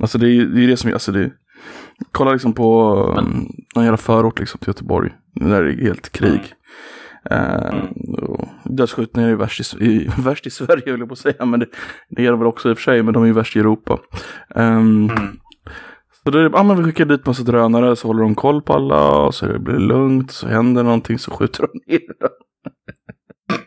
Alltså 0.00 0.18
det 0.18 0.26
är 0.28 0.44
det, 0.46 0.64
är 0.64 0.68
det 0.68 0.76
som 0.76 0.92
alltså 0.92 1.12
det 1.12 1.30
Kolla 2.12 2.32
liksom 2.32 2.52
på 2.52 2.96
Men- 3.16 3.24
um, 3.24 3.46
någon 3.74 3.84
jävla 3.84 3.96
förort 3.96 4.38
liksom 4.40 4.58
till 4.58 4.68
Göteborg. 4.68 5.10
Där 5.34 5.62
det 5.64 5.72
är 5.72 5.84
helt 5.86 6.12
krig. 6.12 6.54
Eh, 7.30 7.74
Mm. 7.74 7.86
Dödsskjutningar 8.64 9.28
är 9.28 9.30
ju 9.32 9.36
värst 9.36 9.74
i, 9.80 9.84
i, 9.84 10.10
värst 10.18 10.46
i 10.46 10.50
Sverige 10.50 10.90
höll 10.90 10.98
jag 11.00 11.08
på 11.08 11.12
att 11.12 11.18
säga. 11.18 11.44
Men 11.44 11.60
det, 11.60 11.66
det 12.10 12.26
är 12.26 12.30
det 12.30 12.36
väl 12.38 12.46
också 12.46 12.70
i 12.70 12.72
och 12.72 12.76
för 12.78 12.82
sig. 12.82 13.02
Men 13.02 13.14
de 13.14 13.22
är 13.22 13.26
ju 13.26 13.32
värst 13.32 13.56
i 13.56 13.58
Europa. 13.58 13.98
Ehm, 14.54 15.10
mm, 15.10 15.36
så 16.24 16.30
då 16.30 16.38
är 16.38 16.42
det, 16.42 16.50
ja 16.56 16.62
men 16.62 16.76
vi 16.76 16.84
skickar 16.84 17.04
dit 17.04 17.26
massa 17.26 17.42
drönare 17.42 17.96
så 17.96 18.08
håller 18.08 18.22
de 18.22 18.34
koll 18.34 18.62
på 18.62 18.72
alla 18.72 19.10
och 19.18 19.34
så 19.34 19.46
blir 19.58 19.74
det 19.74 19.80
lugnt. 19.80 20.30
Så 20.30 20.46
händer 20.48 20.82
någonting 20.82 21.18
så 21.18 21.30
skjuter 21.30 21.62
de 21.66 21.92
ner 21.92 22.00
dem. 22.20 22.30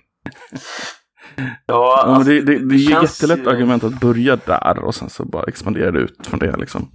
ja, 1.35 1.53
Ja, 1.65 2.03
men 2.05 2.15
alltså, 2.15 2.29
det, 2.31 2.41
det, 2.41 2.69
det 2.69 2.75
är 2.75 3.01
jättelätt 3.01 3.39
ju- 3.39 3.49
argument 3.49 3.83
att 3.83 3.99
börja 3.99 4.35
där 4.35 4.79
och 4.85 4.95
sen 4.95 5.09
så 5.09 5.25
bara 5.25 5.43
expandera 5.43 5.91
det 5.91 5.99
ut 5.99 6.27
från 6.27 6.39
det 6.39 6.55
liksom. 6.57 6.87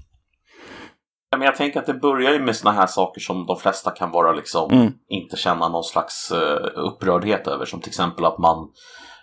Ja, 1.30 1.38
men 1.38 1.46
jag 1.46 1.56
tänker 1.56 1.80
att 1.80 1.86
det 1.86 1.94
börjar 1.94 2.32
ju 2.32 2.40
med 2.40 2.56
såna 2.56 2.72
här 2.74 2.86
saker 2.86 3.20
som 3.20 3.46
de 3.46 3.56
flesta 3.56 3.90
kan 3.90 4.10
vara 4.10 4.32
liksom 4.32 4.70
Mm. 4.72 4.92
inte 5.08 5.36
känna 5.36 5.68
någon 5.68 5.84
slags 5.84 6.30
eh, 6.32 6.68
upprördhet 6.76 7.46
över. 7.46 7.64
Som 7.64 7.80
till 7.80 7.90
exempel 7.90 8.24
att 8.24 8.38
man 8.38 8.68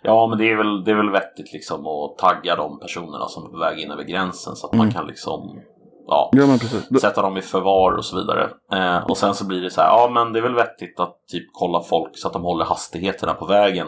Ja 0.04 0.28
men 0.28 0.38
det 0.38 0.52
är 0.52 0.56
väl, 0.56 0.84
det 0.84 0.91
är 0.91 0.95
väl 0.95 1.10
vettigt 1.12 1.54
liksom 1.54 1.80
att 1.88 2.17
tagga 2.17 2.56
de 2.56 2.80
personerna 2.80 3.28
som 3.28 3.43
är 3.45 3.50
på 3.50 3.58
väg 3.58 3.80
in 3.80 3.91
över 3.91 4.04
gränsen 4.04 4.56
så 4.56 4.67
att 4.67 4.74
man 4.74 4.82
Mm. 4.86 4.93
kan 4.93 5.08
liksom 5.08 5.60
ja, 6.07 6.29
Ja, 6.31 6.99
sätta 6.99 7.21
dem 7.21 7.37
i 7.37 7.41
förvar 7.41 7.91
och 7.91 8.05
så 8.05 8.15
vidare. 8.15 8.49
Eh, 8.73 9.05
och 9.05 9.17
sen 9.17 9.35
så 9.35 9.47
blir 9.47 9.61
det 9.61 9.69
så 9.69 9.81
här, 9.81 9.87
ja 9.87 10.09
men 10.13 10.33
det 10.33 10.39
är 10.39 10.43
väl 10.43 10.55
vettigt 10.55 10.99
att 10.99 11.15
typ 11.31 11.45
kolla 11.53 11.81
folk 11.81 12.17
så 12.17 12.27
att 12.27 12.33
de 12.33 12.41
håller 12.41 12.65
hastigheterna 12.65 13.33
på 13.33 13.45
vägen 13.45 13.87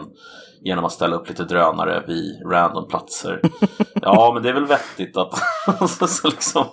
genom 0.64 0.84
att 0.84 0.92
ställa 0.92 1.16
upp 1.16 1.28
lite 1.28 1.44
drönare 1.44 2.04
vid 2.06 2.42
random 2.46 2.88
platser. 2.88 3.40
ja 4.02 4.30
men 4.34 4.42
det 4.42 4.48
är 4.48 4.52
väl 4.52 4.66
vettigt 4.66 5.16
att, 5.16 5.32
så, 5.90 6.06
så 6.06 6.28
liksom, 6.28 6.64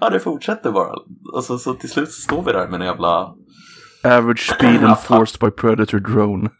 ja 0.00 0.10
det 0.10 0.20
fortsätter 0.20 0.70
bara. 0.70 0.94
Och 1.34 1.44
så, 1.44 1.58
så 1.58 1.74
till 1.74 1.90
slut 1.90 2.12
så 2.12 2.20
står 2.20 2.42
vi 2.42 2.52
där 2.52 2.68
med 2.68 2.80
en 2.80 2.86
jävla 2.86 3.34
Average 4.04 4.54
speed 4.54 4.82
enforced 4.84 5.40
by 5.40 5.50
predator 5.50 5.98
drone. 5.98 6.50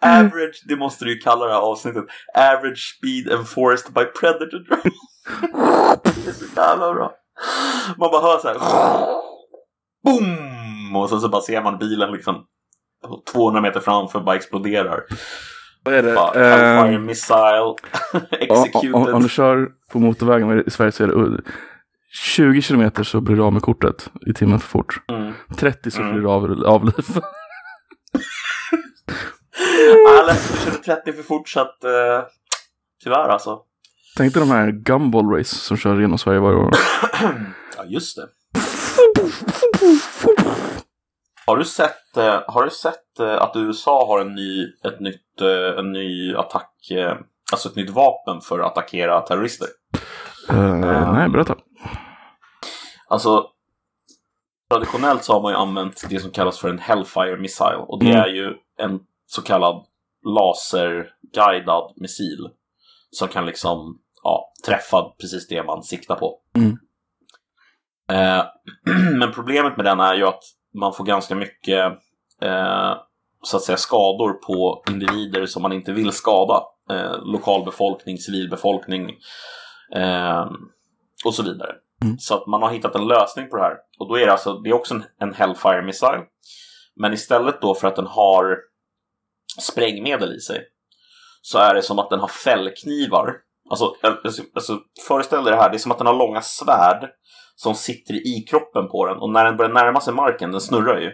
average, 0.00 0.64
det 0.68 0.76
måste 0.76 1.04
du 1.04 1.14
ju 1.14 1.18
kalla 1.18 1.46
det 1.46 1.52
här 1.52 1.60
avsnittet, 1.60 2.04
average 2.34 2.96
speed 2.98 3.32
enforced 3.32 3.94
by 3.94 4.04
predator 4.04 4.58
drone. 4.68 4.90
jävla 6.56 6.94
bra. 6.94 7.12
Man 7.98 8.10
bara 8.10 8.22
hör 8.22 8.38
så 8.38 8.48
här. 8.48 8.56
Boom! 10.04 10.96
Och 10.96 11.08
sen 11.08 11.20
så 11.20 11.28
bara 11.28 11.42
ser 11.42 11.62
man 11.62 11.78
bilen 11.78 12.12
liksom 12.12 12.44
200 13.32 13.60
meter 13.60 13.80
framför 13.80 14.20
bara 14.20 14.36
exploderar. 14.36 15.00
Vad 15.84 15.94
är 15.94 16.02
det? 16.02 16.12
Eh, 16.12 16.32
Hellfire 16.34 16.98
missile 16.98 17.60
om, 17.60 17.76
executed. 18.30 18.94
om, 18.94 19.14
om 19.14 19.22
du 19.22 19.28
kör 19.28 19.68
på 19.92 19.98
motorvägen 19.98 20.62
i 20.66 20.70
Sverige 20.70 20.92
så 20.92 21.04
är 21.04 21.08
det 21.08 21.14
uh, 21.14 21.38
20 22.34 22.62
kilometer 22.62 23.02
så 23.02 23.20
blir 23.20 23.36
du 23.36 23.42
av 23.42 23.52
med 23.52 23.62
kortet 23.62 24.10
i 24.26 24.34
timmen 24.34 24.60
för 24.60 24.68
fort. 24.68 25.02
Mm. 25.10 25.32
30 25.56 25.90
så 25.90 26.00
Mm. 26.00 26.12
blir 26.12 26.22
du 26.22 26.28
av, 26.28 26.64
av 26.66 26.84
liv. 26.84 27.06
Jag 30.06 30.26
läste 30.26 30.64
körde 30.64 30.76
30 30.76 31.12
för 31.12 31.22
fort 31.22 31.48
så 31.48 31.60
att 31.60 31.84
eh, 31.84 32.22
tyvärr 33.04 33.28
alltså. 33.28 33.58
Tänk 34.16 34.34
dig 34.34 34.40
de 34.40 34.50
här 34.50 34.70
gumball 34.70 35.30
race 35.30 35.56
som 35.56 35.76
kör 35.76 36.00
genom 36.00 36.18
Sverige 36.18 36.40
varje 36.40 36.56
år. 36.58 36.70
Ja 37.76 37.84
just 37.84 38.16
det. 38.16 38.28
Har 41.46 41.56
du 41.56 41.64
sett, 41.64 42.16
eh, 42.16 42.40
har 42.46 42.64
du 42.64 42.70
sett 42.70 43.18
eh, 43.20 43.42
att 43.42 43.56
USA 43.56 44.06
har 44.06 44.20
en 44.20 44.34
ny, 44.34 44.64
ett 44.84 45.00
nytt, 45.00 45.40
eh, 45.40 45.78
en 45.78 45.92
ny 45.92 46.34
attack, 46.34 46.72
alltså 47.52 47.68
ett 47.68 47.76
nytt 47.76 47.90
vapen 47.90 48.40
för 48.40 48.60
att 48.60 48.66
attackera 48.72 49.20
terrorister? 49.20 49.68
Eh, 50.48 51.12
nej, 51.12 51.28
berätta. 51.28 51.54
Alltså 53.08 53.46
traditionellt 54.70 55.24
så 55.24 55.32
har 55.32 55.42
man 55.42 55.52
ju 55.52 55.58
använt 55.58 56.04
det 56.10 56.18
som 56.20 56.30
kallas 56.30 56.58
för 56.58 56.68
en 56.68 56.78
Hellfire 56.78 57.36
missile 57.36 57.76
och 57.88 58.00
det 58.00 58.10
Mm. 58.10 58.20
är 58.22 58.26
ju 58.28 58.54
en 58.78 59.00
så 59.26 59.42
kallad 59.42 59.84
laserguidad 60.26 61.92
missil 61.96 62.48
som 63.10 63.28
kan 63.28 63.46
liksom 63.46 63.98
ja, 64.62 64.70
träffa 64.70 65.12
precis 65.20 65.48
det 65.48 65.62
man 65.62 65.82
siktar 65.82 66.16
på. 66.16 66.38
Mm. 66.56 66.78
Eh, 68.10 68.44
men 69.18 69.32
problemet 69.32 69.76
med 69.76 69.86
den 69.86 70.00
är 70.00 70.14
ju 70.14 70.26
att 70.26 70.42
man 70.74 70.92
får 70.92 71.04
ganska 71.04 71.34
mycket 71.34 71.92
eh, 72.42 72.94
så 73.42 73.56
att 73.56 73.62
säga 73.62 73.76
skador 73.76 74.32
på 74.32 74.82
individer 74.90 75.46
som 75.46 75.62
man 75.62 75.72
inte 75.72 75.92
vill 75.92 76.12
skada. 76.12 76.62
Eh, 76.90 77.24
lokalbefolkning, 77.24 78.18
civilbefolkning 78.18 79.10
eh, 79.94 80.46
och 81.24 81.34
så 81.34 81.42
vidare. 81.42 81.72
Mm. 82.02 82.18
Så 82.18 82.34
att 82.34 82.46
man 82.46 82.62
har 82.62 82.70
hittat 82.70 82.94
en 82.94 83.08
lösning 83.08 83.48
på 83.48 83.56
det 83.56 83.62
här. 83.62 83.76
Och 83.98 84.08
då 84.08 84.18
är 84.18 84.26
det 84.26 84.32
alltså, 84.32 84.58
det 84.58 84.70
är 84.70 84.74
också 84.74 84.94
en, 84.94 85.04
en 85.18 85.34
Hellfire 85.34 85.82
missile. 85.82 86.22
Men 86.96 87.12
istället 87.12 87.60
då 87.60 87.74
för 87.74 87.88
att 87.88 87.96
den 87.96 88.06
har 88.06 88.58
sprängmedel 89.60 90.32
i 90.36 90.40
sig 90.40 90.68
så 91.42 91.58
är 91.58 91.74
det 91.74 91.82
som 91.82 91.98
att 91.98 92.10
den 92.10 92.20
har 92.20 92.28
fällknivar. 92.28 93.34
Alltså, 93.70 93.94
alltså, 94.54 94.80
föreställ 95.08 95.44
dig 95.44 95.52
det 95.52 95.60
här, 95.60 95.70
det 95.70 95.76
är 95.76 95.78
som 95.78 95.92
att 95.92 95.98
den 95.98 96.06
har 96.06 96.14
långa 96.14 96.42
svärd 96.42 97.10
som 97.54 97.74
sitter 97.74 98.14
i 98.14 98.44
kroppen 98.50 98.88
på 98.88 99.06
den 99.06 99.18
och 99.18 99.30
när 99.30 99.44
den 99.44 99.56
börjar 99.56 99.72
närma 99.72 100.00
sig 100.00 100.14
marken, 100.14 100.50
den 100.52 100.60
snurrar 100.60 101.00
ju, 101.00 101.10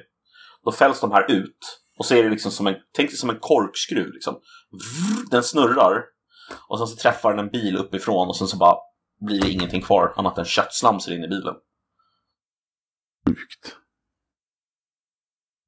då 0.64 0.72
fälls 0.72 1.00
de 1.00 1.12
här 1.12 1.30
ut 1.30 1.58
och 1.98 2.04
så 2.04 2.14
är 2.14 2.22
det 2.22 2.30
liksom 2.30 2.52
som 2.52 2.66
en, 2.66 2.74
tänk 2.92 3.10
dig 3.10 3.18
som 3.18 3.30
en 3.30 3.38
korkskruv 3.40 4.12
liksom. 4.12 4.40
Den 5.30 5.42
snurrar 5.42 6.04
och 6.68 6.78
sen 6.78 6.86
så 6.86 6.96
träffar 6.96 7.30
den 7.30 7.44
en 7.44 7.50
bil 7.50 7.76
uppifrån 7.76 8.28
och 8.28 8.36
sen 8.36 8.48
så 8.48 8.56
bara 8.56 8.76
blir 9.20 9.40
det 9.40 9.50
ingenting 9.50 9.82
kvar 9.82 10.14
annat 10.16 10.38
än 10.38 10.44
köttslamsor 10.44 11.14
in 11.14 11.24
i 11.24 11.28
bilen. 11.28 11.54
Sjukt. 13.26 13.76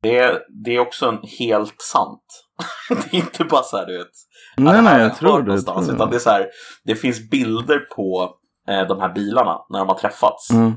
Det 0.02 0.42
det 0.64 0.70
är 0.76 0.78
också 0.78 1.06
en 1.08 1.22
helt 1.38 1.80
sant. 1.80 2.49
det 2.88 2.94
är 3.16 3.20
inte 3.20 3.44
bara 3.44 3.62
så 3.62 3.76
här, 3.76 3.86
du 3.86 3.98
vet. 3.98 4.06
Nej, 4.56 4.82
nej, 4.82 5.02
jag 5.02 5.16
tror 5.16 5.38
det. 5.38 5.44
någonstans, 5.44 5.76
Jag 5.76 5.84
tror 5.86 5.94
Utan 5.96 6.10
det. 6.10 6.16
är 6.16 6.20
så 6.20 6.30
här, 6.30 6.46
det 6.84 6.94
finns 6.96 7.30
bilder 7.30 7.78
på 7.78 8.34
eh, 8.68 8.86
de 8.88 9.00
här 9.00 9.14
bilarna 9.14 9.58
när 9.70 9.78
de 9.78 9.88
har 9.88 9.98
träffats. 9.98 10.50
Mm. 10.50 10.72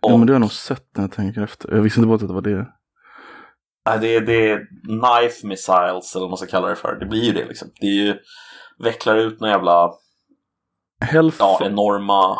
Ja, 0.00 0.12
Och- 0.12 0.18
men 0.18 0.26
det 0.26 0.32
har 0.32 0.34
jag 0.34 0.40
nog 0.40 0.52
sett 0.52 0.96
när 0.96 1.04
jag 1.04 1.12
tänker 1.12 1.42
efter. 1.42 1.74
Jag 1.74 1.82
visste 1.82 2.00
inte 2.00 2.08
bara 2.08 2.14
att 2.14 2.20
det 2.28 2.34
var 2.34 2.40
det. 2.40 2.66
Nej, 3.88 3.98
det, 4.00 4.16
är, 4.16 4.20
det 4.20 4.50
är 4.50 4.58
knife 4.86 5.46
missiles 5.46 6.14
eller 6.14 6.20
vad 6.20 6.30
man 6.30 6.36
ska 6.38 6.46
kalla 6.46 6.68
det 6.68 6.76
för. 6.76 6.96
Det 7.00 7.06
blir 7.06 7.22
ju 7.24 7.32
det 7.32 7.44
liksom. 7.44 7.68
Det 7.80 7.86
är 7.86 7.90
ju, 8.04 8.14
vecklar 8.84 9.16
ut 9.16 9.40
några 9.40 9.52
jävla, 9.54 9.90
Hellf- 11.04 11.36
ja, 11.38 11.58
enorma... 11.62 12.38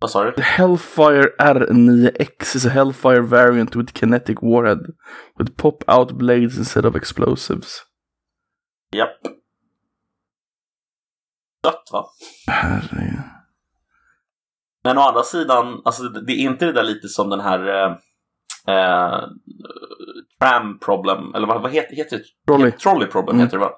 Vad 0.00 0.10
sa 0.10 0.24
du? 0.24 0.42
Hellfire 0.42 1.28
R9X 1.38 2.56
is 2.56 2.66
a 2.66 2.68
Hellfire 2.68 3.20
variant 3.22 3.76
with 3.76 3.92
kinetic 3.92 4.42
warhead. 4.42 4.78
With 5.38 5.56
pop-out 5.56 6.12
blades 6.18 6.58
instead 6.58 6.84
of 6.86 6.96
explosives. 6.96 7.82
Japp. 8.96 9.20
Dött 11.62 11.88
va? 11.92 12.06
Herregud. 12.46 13.20
Men 14.84 14.98
å 14.98 15.00
andra 15.00 15.22
sidan, 15.22 15.82
alltså 15.84 16.02
det 16.08 16.32
är 16.32 16.36
inte 16.36 16.66
det 16.66 16.72
där 16.72 16.82
lite 16.82 17.08
som 17.08 17.30
den 17.30 17.40
här 17.40 17.68
eh, 17.68 17.96
eh, 18.74 19.20
tram 20.40 20.78
problem, 20.78 21.34
eller 21.34 21.46
vad, 21.46 21.62
vad 21.62 21.72
heter, 21.72 21.96
heter 21.96 22.16
det? 22.18 22.24
Trolley. 22.46 22.70
Trolley 22.72 23.08
problem 23.08 23.36
Mm. 23.36 23.46
heter 23.46 23.58
det 23.58 23.64
va? 23.64 23.70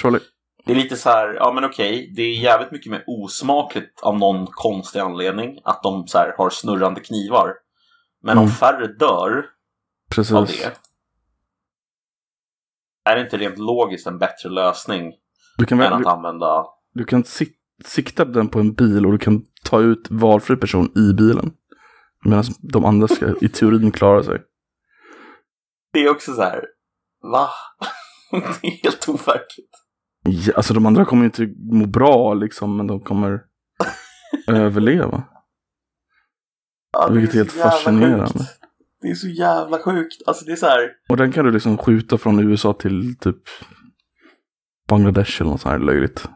Trolley. 0.00 0.20
Det 0.68 0.72
är 0.74 0.76
lite 0.76 0.96
så 0.96 1.10
här, 1.10 1.34
ja 1.34 1.52
men 1.52 1.64
okej, 1.64 2.12
det 2.16 2.22
är 2.22 2.34
jävligt 2.34 2.70
mycket 2.70 2.90
mer 2.92 3.04
osmakligt 3.06 4.00
av 4.00 4.18
någon 4.18 4.46
konstig 4.46 5.00
anledning 5.00 5.58
att 5.64 5.82
de 5.82 6.06
så 6.06 6.18
här 6.18 6.34
har 6.38 6.50
snurrande 6.50 7.00
knivar. 7.00 7.54
Men 8.22 8.38
om 8.38 8.44
Mm. 8.44 8.54
färre 8.54 8.86
dör 8.86 9.44
Precis. 10.10 10.32
av 10.34 10.46
det, 10.46 10.78
är 13.04 13.16
det 13.16 13.22
inte 13.22 13.36
rent 13.38 13.58
logiskt 13.58 14.06
en 14.06 14.18
bättre 14.18 14.48
lösning 14.48 15.12
Du 15.58 15.64
kan, 15.64 15.80
än 15.80 15.92
att 15.92 16.02
du, 16.02 16.08
använda... 16.08 16.64
du 16.94 17.04
kan 17.04 17.24
sik- 17.24 17.58
sikta 17.84 18.24
den 18.24 18.48
på 18.48 18.58
en 18.60 18.74
bil 18.74 19.06
och 19.06 19.12
du 19.12 19.18
kan 19.18 19.42
ta 19.64 19.80
ut 19.80 20.06
valfri 20.10 20.56
person 20.56 20.92
i 20.98 21.12
bilen. 21.14 21.52
Medan 22.24 22.44
de 22.72 22.84
andra 22.84 23.08
ska 23.08 23.34
i 23.40 23.48
teorin 23.48 23.90
klara 23.92 24.22
sig. 24.22 24.42
Det 25.92 26.00
är 26.00 26.10
också 26.10 26.32
så 26.34 26.42
här, 26.42 26.64
va? 27.32 27.48
det 28.30 28.66
är 28.68 28.82
helt 28.84 29.08
overkligt. 29.08 29.70
Ja, 30.30 30.52
alltså 30.56 30.74
de 30.74 30.86
andra 30.86 31.04
kommer 31.04 31.22
ju 31.22 31.26
inte 31.26 31.54
må 31.76 31.86
bra 31.86 32.34
liksom, 32.34 32.76
men 32.76 32.86
de 32.86 33.00
kommer 33.00 33.40
överleva. 34.48 35.22
Ja, 36.92 37.08
Vilket 37.08 37.34
är 37.34 37.34
så 37.34 37.38
helt 37.38 37.52
fascinerande. 37.74 38.26
sjukt. 38.26 38.54
Det 39.00 39.08
är 39.08 39.14
så 39.14 39.28
jävla 39.28 39.78
sjukt. 39.78 40.22
Alltså 40.26 40.44
det 40.44 40.52
är 40.52 40.56
så 40.56 40.66
här, 40.66 40.90
Och 41.08 41.16
den 41.16 41.32
kan 41.32 41.44
du 41.44 41.50
liksom 41.50 41.78
skjuta 41.78 42.18
från 42.18 42.50
USA 42.50 42.72
till 42.72 43.18
typ 43.18 43.36
Bangladesh 44.88 45.40
eller 45.42 45.50
något 45.50 45.60
sånt 45.60 45.72
här 45.72 45.78
löjligt. 45.78 46.28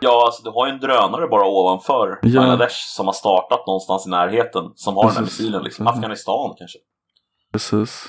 ja 0.00 0.22
alltså 0.26 0.42
du 0.42 0.50
har 0.50 0.66
ju 0.66 0.72
en 0.72 0.80
drönare 0.80 1.26
bara 1.28 1.46
ovanför 1.48 2.18
Ja. 2.22 2.40
Bangladesh 2.40 2.76
som 2.96 3.06
har 3.06 3.12
startat 3.12 3.66
någonstans 3.66 4.06
i 4.06 4.10
närheten. 4.10 4.62
Som 4.74 4.96
har 4.96 5.04
den 5.04 5.12
här 5.12 5.22
Precis. 5.22 5.40
missilen 5.40 5.62
liksom. 5.64 5.84
Mhm. 5.84 5.94
Afghanistan 5.94 6.54
kanske. 6.58 6.78
Precis. 7.52 8.08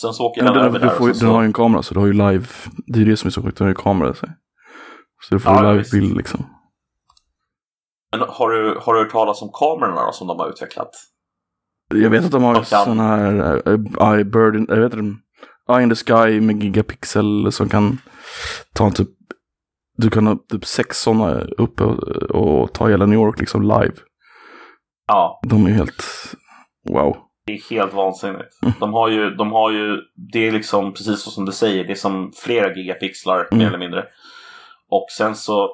Sen 0.00 0.12
så 0.12 0.24
åker 0.24 0.44
den, 0.44 0.56
över 0.56 0.78
du 0.78 0.86
där 0.86 0.94
får, 0.94 1.12
sen 1.12 1.18
den 1.18 1.28
har 1.28 1.34
så... 1.34 1.42
ju 1.42 1.46
en 1.46 1.52
kamera 1.52 1.82
så 1.82 1.94
du 1.94 2.00
har 2.00 2.06
ju 2.06 2.12
live. 2.12 2.46
Det 2.86 3.00
är 3.00 3.04
det 3.04 3.16
som 3.16 3.26
är 3.28 3.30
så 3.30 3.42
sjukt, 3.42 3.58
den 3.58 3.64
har 3.64 3.70
ju 3.70 3.74
kamera 3.74 4.14
sig. 4.14 4.28
Så 5.22 5.34
du 5.34 5.40
får 5.40 5.52
Ja, 5.52 5.64
ja, 5.64 5.72
live-bild 5.72 6.16
liksom. 6.16 6.46
Men 8.12 8.20
har 8.28 8.50
du, 8.50 8.78
har 8.80 8.94
du 8.94 9.00
hört 9.00 9.12
talas 9.12 9.42
om 9.42 9.50
kamerorna 9.52 10.06
då, 10.06 10.12
som 10.12 10.26
de 10.26 10.38
har 10.38 10.48
utvecklat? 10.48 10.90
Jag 11.94 12.10
vet 12.10 12.24
att 12.24 12.30
de 12.30 12.42
har 12.42 12.54
kan- 12.54 12.64
sådana 12.64 13.02
här 13.16 13.68
uh, 13.68 14.14
eye 14.14 14.24
bird, 14.24 14.56
in, 14.56 14.66
jag 14.68 14.76
vet 14.76 14.94
inte, 14.94 15.20
eye 15.70 15.82
in 15.82 15.90
the 15.90 15.96
sky 15.96 16.40
med 16.40 16.62
gigapixel 16.62 17.52
som 17.52 17.68
kan 17.68 17.98
ta 18.74 18.90
typ, 18.90 19.08
du 19.96 20.10
kan 20.10 20.26
ha 20.26 20.36
typ 20.50 20.64
sex 20.66 20.98
sådana 21.00 21.40
uppe 21.40 21.84
och, 21.84 22.02
och 22.12 22.72
ta 22.72 22.88
hela 22.88 23.06
New 23.06 23.18
York 23.18 23.40
liksom 23.40 23.62
live. 23.62 23.94
Ja, 25.06 25.40
De 25.48 25.66
är 25.66 25.70
helt, 25.70 26.04
wow. 26.88 27.16
Det 27.48 27.54
är 27.54 27.70
helt 27.70 27.92
vansinnigt. 27.94 28.62
Mm. 28.62 28.74
De 28.80 28.92
har 28.92 29.08
ju, 29.08 29.30
de 29.30 29.52
har 29.52 29.70
ju, 29.70 29.96
det 30.32 30.48
är 30.48 30.52
liksom 30.52 30.92
precis 30.94 31.20
så 31.22 31.30
som 31.30 31.44
du 31.44 31.52
säger, 31.52 31.84
det 31.84 31.92
är 31.92 31.94
som 31.94 32.32
flera 32.36 32.74
gigapixlar 32.74 33.38
mer 33.50 33.52
Mm. 33.52 33.66
eller 33.66 33.78
mindre. 33.78 34.04
Och 34.90 35.06
sen 35.18 35.36
så, 35.36 35.70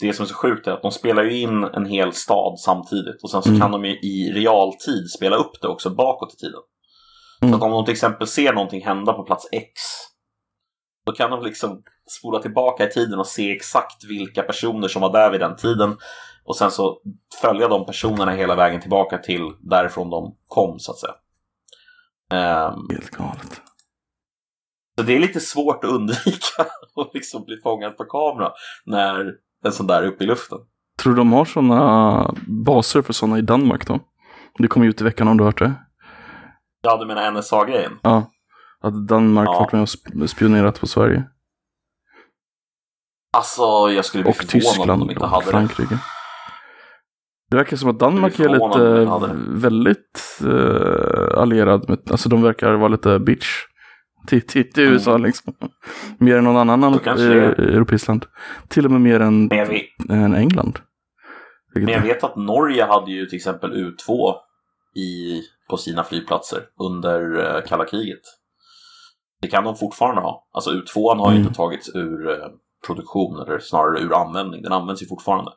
det 0.00 0.12
som 0.12 0.22
är 0.22 0.26
så 0.28 0.34
sjukt 0.34 0.66
är 0.66 0.72
att 0.72 0.82
de 0.82 0.90
spelar 0.92 1.22
ju 1.22 1.38
in 1.40 1.64
en 1.64 1.86
hel 1.86 2.12
stad 2.12 2.58
samtidigt 2.58 3.22
och 3.22 3.30
sen 3.30 3.42
så 3.42 3.48
Mm. 3.48 3.60
kan 3.60 3.70
de 3.72 3.84
ju 3.84 3.90
i 3.92 4.32
realtid 4.34 5.10
spela 5.16 5.36
upp 5.36 5.60
det 5.62 5.68
också 5.68 5.90
bakåt 5.90 6.34
i 6.34 6.36
tiden. 6.36 6.60
Så 7.40 7.46
Mm. 7.46 7.54
att 7.56 7.62
om 7.62 7.70
de 7.70 7.84
till 7.84 7.92
exempel 7.92 8.26
ser 8.26 8.52
någonting 8.52 8.84
hända 8.84 9.12
på 9.12 9.22
plats 9.22 9.48
X, 9.52 9.72
Då 11.06 11.12
kan 11.12 11.30
de 11.30 11.42
liksom 11.44 11.82
spola 12.18 12.38
tillbaka 12.38 12.84
i 12.88 12.90
tiden 12.90 13.18
och 13.18 13.26
se 13.26 13.52
exakt 13.56 14.04
vilka 14.08 14.42
personer 14.42 14.88
som 14.88 15.02
var 15.02 15.12
där 15.12 15.30
vid 15.30 15.40
den 15.40 15.56
tiden. 15.56 15.96
Och 16.50 16.56
sen 16.56 16.70
så 16.70 16.98
följa 17.42 17.68
de 17.68 17.86
personerna 17.86 18.30
hela 18.32 18.54
vägen 18.54 18.80
tillbaka 18.80 19.18
till 19.18 19.52
därifrån 19.60 20.10
de 20.10 20.36
kom 20.46 20.78
så 20.78 20.92
att 20.92 20.98
säga. 20.98 21.14
Um, 22.68 22.88
Helt 22.90 23.10
galet. 23.10 23.60
Så 24.98 25.02
det 25.06 25.12
är 25.16 25.18
lite 25.18 25.40
svårt 25.40 25.84
att 25.84 25.90
undvika 25.90 26.62
att 26.96 27.14
liksom 27.14 27.44
bli 27.44 27.56
fångad 27.62 27.96
på 27.96 28.04
kamera 28.04 28.52
när 28.84 29.32
en 29.64 29.72
sån 29.72 29.86
där 29.86 30.02
är 30.02 30.06
uppe 30.06 30.24
i 30.24 30.26
luften. 30.26 30.58
Tror 31.02 31.12
du 31.12 31.16
de 31.16 31.32
har 31.32 31.44
sådana 31.44 32.34
baser 32.66 33.02
för 33.02 33.12
sådana 33.12 33.38
i 33.38 33.42
Danmark 33.42 33.86
då? 33.86 34.00
Det 34.58 34.68
kom 34.68 34.82
ju 34.82 34.88
ut 34.90 35.00
i 35.00 35.04
veckan 35.04 35.28
om 35.28 35.36
du 35.36 35.44
har 35.44 35.48
hört 35.48 35.58
det. 35.58 35.72
Ja, 36.82 36.96
du 36.96 37.06
menar 37.06 37.30
NSA-grejen? 37.30 37.92
Ja. 38.02 38.30
Att 38.80 39.08
Danmark 39.08 39.48
Ja. 39.48 39.58
varit 39.60 39.72
med 39.72 39.82
och 39.82 39.88
sp- 39.88 40.26
spionerat 40.26 40.80
på 40.80 40.86
Sverige. 40.86 41.24
Alltså, 43.32 43.62
jag 43.90 44.04
skulle 44.04 44.22
bli 44.24 44.32
Och 44.32 44.36
förvånad 44.36 44.54
om 44.54 44.60
Tyskland 44.60 45.00
de 45.00 45.10
inte 45.10 45.22
och 45.24 45.28
hade 45.30 45.44
det. 45.44 45.50
Frankrike. 45.50 45.94
Det 45.94 46.00
verkar 47.56 47.76
som 47.76 47.90
att 47.90 47.98
Danmark 47.98 48.40
är 48.40 48.44
de 48.48 48.52
lite 48.52 49.26
det. 49.26 49.36
väldigt 49.48 50.40
eh, 50.46 51.38
allierad 51.40 51.88
med, 51.88 51.98
alltså 52.10 52.28
de 52.28 52.42
verkar 52.42 52.72
vara 52.74 52.88
lite 52.88 53.18
bitch 53.18 53.46
till, 54.26 54.46
till, 54.46 54.72
till 54.72 54.82
USA 54.82 55.16
liksom. 55.16 55.54
Mer 56.18 56.36
än 56.36 56.44
någon 56.44 56.56
annan 56.70 56.84
Mm. 56.84 57.00
Det 57.04 57.22
är. 57.22 57.42
eh, 57.68 57.74
europeiskt 57.74 58.08
land. 58.08 58.26
Till 58.68 58.84
och 58.84 58.90
med 58.90 59.00
mer 59.00 59.20
än, 59.20 59.46
Men 59.46 59.68
vet, 59.68 59.82
än 60.10 60.34
England. 60.34 60.78
Vilket 61.74 61.84
men 61.86 61.94
jag 61.94 62.04
är- 62.10 62.14
vet 62.14 62.24
att 62.24 62.36
Norge 62.36 62.84
hade 62.84 63.10
ju 63.10 63.26
till 63.26 63.36
exempel 63.36 63.72
U2 63.72 64.34
i, 64.96 65.40
på 65.70 65.76
sina 65.76 66.04
flygplatser 66.04 66.58
under 66.80 67.38
eh, 67.56 67.62
kalla 67.68 67.84
kriget. 67.84 68.20
Det 69.42 69.48
kan 69.48 69.64
de 69.64 69.76
fortfarande 69.76 70.20
ha. 70.20 70.48
Alltså 70.52 70.70
U2 70.70 71.16
har 71.18 71.30
ju 71.30 71.36
Mm. 71.36 71.42
inte 71.42 71.54
tagits 71.54 71.94
ur 71.94 72.30
eh, 72.30 72.36
produktion, 72.86 73.40
eller 73.40 73.58
snarare 73.58 74.00
ur 74.00 74.14
användning. 74.22 74.62
Den 74.62 74.72
används 74.72 75.02
ju 75.02 75.06
fortfarande. 75.06 75.50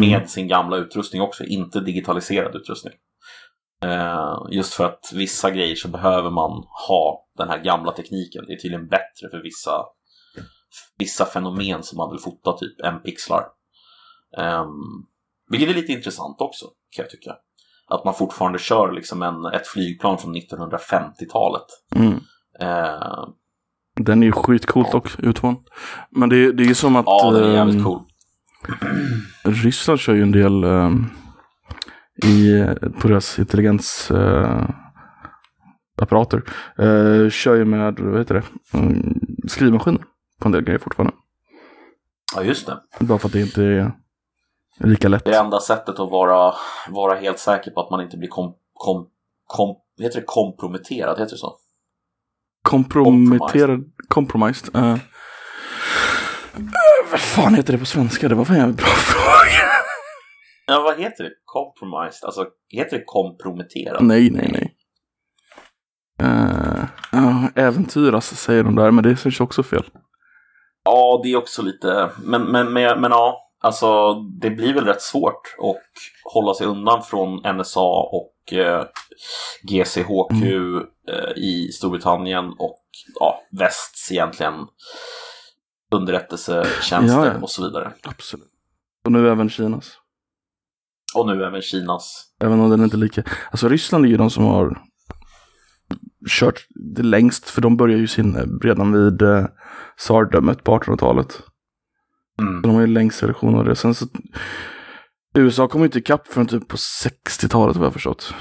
Med 0.00 0.30
sin 0.30 0.48
gamla 0.48 0.76
utrustning 0.76 1.22
också, 1.22 1.44
inte 1.44 1.80
digitaliserad 1.80 2.56
utrustning. 2.56 2.92
Eh, 3.84 4.36
just 4.50 4.74
för 4.74 4.84
att 4.84 5.12
vissa 5.14 5.50
grejer 5.50 5.74
så 5.74 5.88
behöver 5.88 6.30
man 6.30 6.50
ha 6.88 7.26
den 7.38 7.48
här 7.48 7.58
gamla 7.58 7.92
tekniken. 7.92 8.44
Det 8.46 8.52
är 8.52 8.56
tydligen 8.56 8.88
bättre 8.88 9.30
för 9.30 9.42
vissa, 9.42 9.84
vissa 10.98 11.24
fenomen 11.24 11.82
som 11.82 11.96
man 11.96 12.10
vill 12.10 12.20
fota, 12.20 12.52
typ 12.52 12.80
en 12.80 13.02
pixlar. 13.02 13.44
Um, 14.38 15.06
vilket 15.50 15.68
är 15.68 15.74
lite 15.74 15.92
intressant 15.92 16.40
också, 16.40 16.66
kan 16.96 17.02
jag 17.02 17.10
tycka. 17.10 17.36
Att 17.88 18.04
man 18.04 18.14
fortfarande 18.14 18.58
kör 18.58 18.92
liksom 18.92 19.22
en, 19.22 19.44
ett 19.44 19.66
flygplan 19.66 20.18
från 20.18 20.36
1950-talet. 20.36 21.66
Mm. 21.96 22.12
Eh, 22.60 23.28
Den 24.00 24.22
är 24.22 24.26
ju 24.26 24.32
skitcoolt 24.32 24.92
dock, 24.92 25.08
U2. 25.18 25.56
Men 26.10 26.28
det, 26.28 26.52
det 26.52 26.62
är 26.62 26.66
ju 26.66 26.74
som 26.74 26.96
att 26.96 27.04
ja, 27.06 27.30
den 27.30 27.44
är 27.44 27.54
jävligt 27.54 27.76
ehm, 27.76 27.84
cool. 27.84 28.02
Ryssland 29.44 30.00
kör 30.00 30.14
ju 30.14 30.22
en 30.22 30.32
del 30.32 30.64
ehm, 30.64 31.06
i, 32.24 32.64
på 33.00 33.08
deras 33.08 33.38
intelligens 33.38 34.10
eh, 34.10 34.68
apparater. 36.02 36.42
Eh, 36.78 37.30
kör 37.30 37.54
ju 37.54 37.64
med, 37.64 37.98
vad 38.00 38.18
heter 38.18 38.34
det, 38.34 38.78
mm, 38.78 39.20
skrivmaskiner 39.48 40.04
på 40.40 40.48
en 40.48 40.52
del 40.52 40.62
grejer 40.64 40.78
fortfarande. 40.78 41.14
Ja, 42.36 42.42
just 42.42 42.66
det. 42.66 42.80
Bara 43.00 43.18
för 43.18 43.28
att 43.28 43.32
det 43.32 43.40
inte 43.40 43.64
är 43.64 43.92
lika 44.78 45.08
lätt. 45.08 45.24
Det 45.24 45.36
enda 45.36 45.60
sättet 45.60 45.98
att 45.98 46.10
vara, 46.10 46.54
vara 46.88 47.18
helt 47.18 47.38
säker 47.38 47.70
på 47.70 47.80
att 47.80 47.90
man 47.90 48.00
inte 48.00 48.16
blir 48.16 48.28
kom, 48.28 48.54
kom, 48.72 49.06
kom, 49.46 49.76
heter 50.00 50.20
det 50.20 50.26
komprometterad, 50.26 51.18
heter 51.18 51.30
det 51.34 51.38
så? 51.38 51.56
Komprometterad, 52.62 53.84
compromised. 54.08 54.76
eh. 54.76 54.92
Eh, 56.56 56.93
vad 57.14 57.20
fan 57.20 57.54
heter 57.54 57.72
det 57.72 57.78
på 57.78 57.84
svenska? 57.84 58.28
Det 58.28 58.34
var 58.34 58.44
fan 58.44 58.56
en 58.56 58.74
bra 58.74 58.86
fråga. 58.86 59.70
Ja, 60.66 60.80
vad 60.80 60.98
heter 60.98 61.24
det? 61.24 61.30
Compromised? 61.44 62.24
Alltså, 62.24 62.46
heter 62.68 62.98
det 62.98 63.04
komprometterad? 63.06 64.04
nej, 64.04 64.30
nej, 64.30 64.50
nej. 64.52 64.74
Uh, 66.22 66.84
ja, 67.12 67.48
äventyras 67.54 68.40
säger 68.40 68.64
de 68.64 68.76
där, 68.76 68.90
men 68.90 69.04
det 69.04 69.16
känns 69.16 69.40
också 69.40 69.62
fel. 69.62 69.84
Ja, 70.84 71.20
det 71.22 71.32
är 71.32 71.36
också 71.36 71.62
lite, 71.62 72.10
men, 72.18 72.42
men, 72.42 72.72
men, 72.72 73.00
men 73.00 73.10
ja, 73.10 73.50
alltså 73.60 74.14
det 74.14 74.50
blir 74.50 74.74
väl 74.74 74.84
rätt 74.84 75.02
svårt 75.02 75.56
att 75.58 75.76
hålla 76.32 76.54
sig 76.54 76.66
undan 76.66 77.02
från 77.02 77.56
NSA 77.56 77.80
och 78.12 78.52
eh, 78.52 78.84
GCHQ 79.62 80.44
eh, 81.08 81.32
i 81.36 81.70
Storbritannien 81.72 82.44
och 82.58 82.84
ja, 83.20 83.40
västs 83.50 84.12
egentligen 84.12 84.54
underrättelsetjänster 85.94 87.26
Ja, 87.26 87.26
ja. 87.26 87.40
och 87.42 87.50
så 87.50 87.62
vidare. 87.62 87.92
Absolut. 88.02 88.50
Och 89.04 89.12
nu 89.12 89.30
även 89.30 89.50
Kinas. 89.50 89.98
Och 91.14 91.26
nu 91.26 91.44
även 91.44 91.62
Kinas. 91.62 92.24
Även 92.40 92.60
om 92.60 92.70
den 92.70 92.84
inte 92.84 92.96
är 92.96 92.98
lika. 92.98 93.22
Alltså 93.50 93.68
Ryssland 93.68 94.04
är 94.04 94.08
ju 94.08 94.16
de 94.16 94.30
som 94.30 94.44
har 94.44 94.82
kört 96.28 96.66
det 96.94 97.02
längst. 97.02 97.50
För 97.50 97.60
de 97.62 97.76
börjar 97.76 97.98
ju 97.98 98.06
sin 98.06 98.36
eh, 98.36 98.44
redan 98.62 98.92
vid 98.92 99.22
eh, 99.22 99.46
tsardömet 99.98 100.64
på 100.64 100.78
1800-talet. 100.78 101.42
Mm. 102.40 102.62
De 102.62 102.74
har 102.74 102.80
ju 102.80 102.86
längst 102.86 103.22
version 103.22 103.54
av 103.54 103.64
det. 103.64 103.76
Sen 103.76 103.94
så 103.94 104.06
USA 105.34 105.68
kom 105.68 105.80
ju 105.80 105.86
inte 105.86 105.98
ikapp 105.98 106.26
förrän 106.26 106.46
typ 106.46 106.68
på 106.68 106.76
60-talet 106.76 107.76
vad 107.76 107.86
jag 107.86 107.92
förstått. 107.92 108.34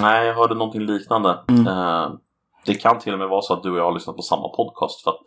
Nej, 0.00 0.26
jag 0.26 0.34
hörde 0.34 0.54
någonting 0.54 0.86
liknande. 0.86 1.44
Mm. 1.48 1.66
Eh, 1.66 2.10
det 2.66 2.74
kan 2.74 2.98
till 2.98 3.12
och 3.12 3.18
med 3.18 3.28
vara 3.28 3.42
så 3.42 3.54
att 3.54 3.62
du 3.62 3.70
och 3.70 3.78
jag 3.78 3.84
har 3.84 3.94
lyssnat 3.94 4.16
på 4.16 4.22
samma 4.22 4.48
podcast 4.48 5.04
för 5.04 5.10
att 5.10 5.26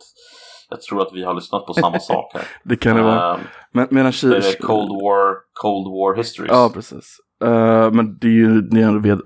jag 0.74 0.82
tror 0.82 1.02
att 1.02 1.08
vi 1.12 1.24
har 1.24 1.34
lyssnat 1.34 1.66
på 1.66 1.74
samma 1.74 2.00
sak 2.10 2.30
här. 2.34 2.42
Det 2.64 2.76
kan 2.76 2.96
det 2.96 3.02
vara. 3.02 3.34
Eh, 3.34 3.40
Men, 3.72 3.86
medan 3.90 4.12
det 4.22 4.36
är 4.36 4.40
Kina... 4.40 4.66
Cold 4.66 4.88
War, 5.02 5.34
Cold 5.62 5.86
War 5.86 6.16
Histories. 6.16 6.52
Ja, 6.52 6.70
precis. 6.74 7.16
Eh, 7.44 7.90
men 7.90 8.18
det 8.18 8.26
är 8.26 8.30
ju 8.30 8.70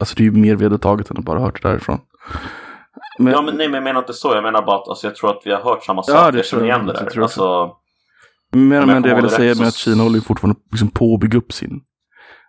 alltså 0.00 0.14
det 0.18 0.26
är 0.26 0.30
mer 0.30 0.54
vedertaget 0.56 1.10
än 1.10 1.16
att 1.18 1.24
bara 1.24 1.40
hört 1.40 1.62
det 1.62 1.68
därifrån. 1.68 1.98
Men, 3.18 3.32
Ja, 3.32 3.42
men 3.42 3.54
nej, 3.56 3.66
men 3.68 3.74
jag 3.74 3.84
menar 3.84 4.00
inte 4.00 4.12
så. 4.12 4.34
Jag 4.34 4.42
menar 4.42 4.62
bara 4.66 4.76
att 4.76 4.88
alltså, 4.88 5.06
jag 5.06 5.16
tror 5.16 5.30
att 5.30 5.42
vi 5.44 5.52
har 5.52 5.60
hört 5.60 5.84
samma 5.84 6.02
sak. 6.02 6.16
Ja, 6.16 6.30
det 6.30 6.38
jag 6.38 6.46
känner 6.46 6.64
igen 6.64 6.86
det 6.86 6.92
där. 6.92 7.08
jag. 7.14 7.22
Alltså, 7.22 7.70
men, 8.52 8.70
jag 8.70 8.86
men 8.86 9.02
det 9.02 9.08
jag 9.08 9.16
ville 9.16 9.28
säga 9.28 9.50
rätt 9.50 9.58
med 9.58 9.66
så- 9.66 9.68
att 9.68 9.74
Kina 9.94 10.02
håller 10.02 10.16
ju 10.16 10.20
fortfarande 10.22 10.60
liksom 10.70 10.90
på 10.90 11.14
att 11.14 11.20
bygga 11.20 11.38
upp 11.38 11.52
sin. 11.52 11.80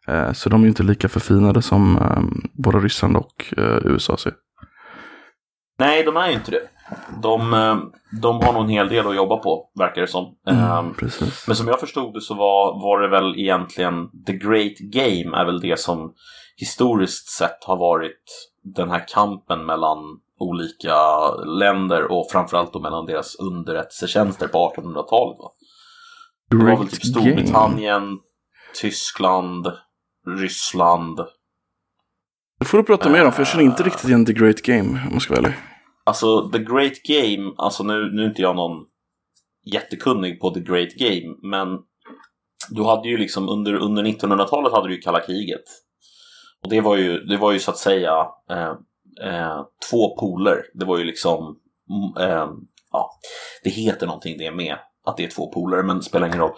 Eh, 0.08 0.32
så 0.34 0.50
de 0.50 0.60
är 0.62 0.64
ju 0.64 0.70
inte 0.70 0.84
lika 0.84 1.10
förfinade 1.10 1.62
som 1.62 1.98
eh, 1.98 2.22
både 2.64 2.80
Ryssland 2.80 3.18
och 3.18 3.54
eh, 3.58 3.78
USA 3.84 4.18
ser. 4.18 4.34
Nej, 5.80 6.04
de 6.04 6.18
är 6.18 6.28
ju 6.28 6.34
inte 6.34 6.52
det. 6.52 6.68
De, 7.22 7.54
eh, 7.54 7.78
de 8.22 8.36
har 8.42 8.54
nog 8.54 8.64
en 8.64 8.70
hel 8.70 8.90
del 8.90 9.08
att 9.08 9.16
jobba 9.16 9.38
på, 9.38 9.70
verkar 9.80 10.02
det 10.02 10.08
som. 10.08 10.36
Eh, 10.48 10.80
Mm, 10.80 10.94
precis. 10.94 11.48
Men 11.48 11.56
som 11.56 11.68
jag 11.68 11.80
förstod 11.80 12.14
det 12.14 12.22
så 12.22 12.34
var, 12.34 12.82
var 12.82 13.02
det 13.02 13.08
väl 13.08 13.40
egentligen 13.40 14.10
The 14.26 14.34
Great 14.34 14.78
Game 14.80 15.38
är 15.38 15.46
väl 15.46 15.60
det 15.60 15.80
som 15.80 16.14
historiskt 16.58 17.30
sett 17.30 17.64
har 17.64 17.78
varit 17.78 18.24
den 18.64 18.90
här 18.90 19.08
kampen 19.08 19.66
mellan 19.66 19.98
olika 20.40 20.96
länder 21.60 22.12
och 22.12 22.28
framförallt 22.32 22.74
då 22.74 22.80
mellan 22.80 23.06
deras 23.06 23.36
underrättelsetjänster 23.36 24.48
på 24.48 24.74
1800-talet. 24.76 25.38
Va? 25.40 25.52
Det 26.50 26.56
var 26.58 26.78
väl 26.78 26.88
typ 26.88 27.04
Game. 27.04 27.26
Storbritannien, 27.32 28.20
Tyskland, 28.82 29.68
Ryssland. 30.28 31.20
Det 32.60 32.66
får 32.66 32.78
du 32.78 32.84
prata 32.84 33.10
mer 33.10 33.26
om 33.26 33.32
för 33.32 33.40
jag 33.40 33.48
känner 33.48 33.64
inte 33.64 33.84
riktigt 33.84 34.10
igen 34.10 34.26
The 34.26 34.34
Great 34.34 34.62
Game 34.62 34.90
om 34.90 35.10
jag 35.12 35.22
ska 35.22 35.34
vara 35.34 35.46
ärlig. 35.46 35.58
Alltså 36.10 36.50
The 36.50 36.60
Great 36.60 37.04
Game, 37.04 37.54
alltså 37.58 37.84
nu, 37.84 38.12
nu 38.12 38.22
är 38.22 38.28
inte 38.28 38.42
jag 38.42 38.56
någon 38.56 38.86
jättekunnig 39.66 40.42
på 40.42 40.50
The 40.50 40.60
Great 40.60 40.94
Game, 40.94 41.36
men 41.42 41.80
du 42.70 42.84
hade 42.84 43.10
ju 43.10 43.18
liksom 43.18 43.50
under, 43.50 43.74
under 43.74 44.04
1900-talet 44.04 44.74
hade 44.74 44.88
du 44.88 44.96
ju 44.96 45.02
kalla 45.02 45.20
kriget. 45.20 45.64
Och 46.64 46.70
det 46.70 46.82
var 46.82 46.98
ju, 46.98 47.20
det 47.20 47.38
var 47.38 47.52
ju 47.52 47.60
så 47.60 47.72
att 47.72 47.78
säga 47.78 48.28
eh, 48.50 48.74
eh, 49.22 49.62
två 49.90 50.18
poler. 50.18 50.58
Det 50.74 50.86
var 50.86 50.98
ju 50.98 51.04
liksom, 51.04 51.60
mm, 51.90 52.30
eh, 52.30 52.50
ja, 52.92 53.12
det 53.64 53.70
heter 53.70 54.08
någonting 54.08 54.38
det 54.38 54.52
med 54.52 54.76
att 55.06 55.18
det 55.18 55.24
är 55.24 55.30
två 55.30 55.52
poler, 55.52 55.84
men 55.84 55.98
det 55.98 56.04
spelar 56.04 56.28
ingen 56.28 56.40
roll. 56.40 56.56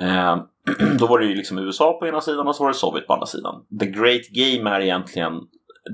Eh, 0.00 0.36
då 0.98 1.06
var 1.06 1.18
det 1.18 1.26
ju 1.26 1.34
liksom 1.34 1.58
USA 1.58 1.92
på 1.92 2.06
ena 2.06 2.20
sidan 2.20 2.48
och 2.48 2.56
så 2.56 2.62
var 2.62 2.70
det 2.70 2.78
Sovjet 2.78 3.06
på 3.06 3.12
andra 3.12 3.26
sidan. 3.26 3.54
The 3.80 3.86
Great 3.86 4.28
Game 4.28 4.70
är 4.70 4.80
egentligen 4.80 5.32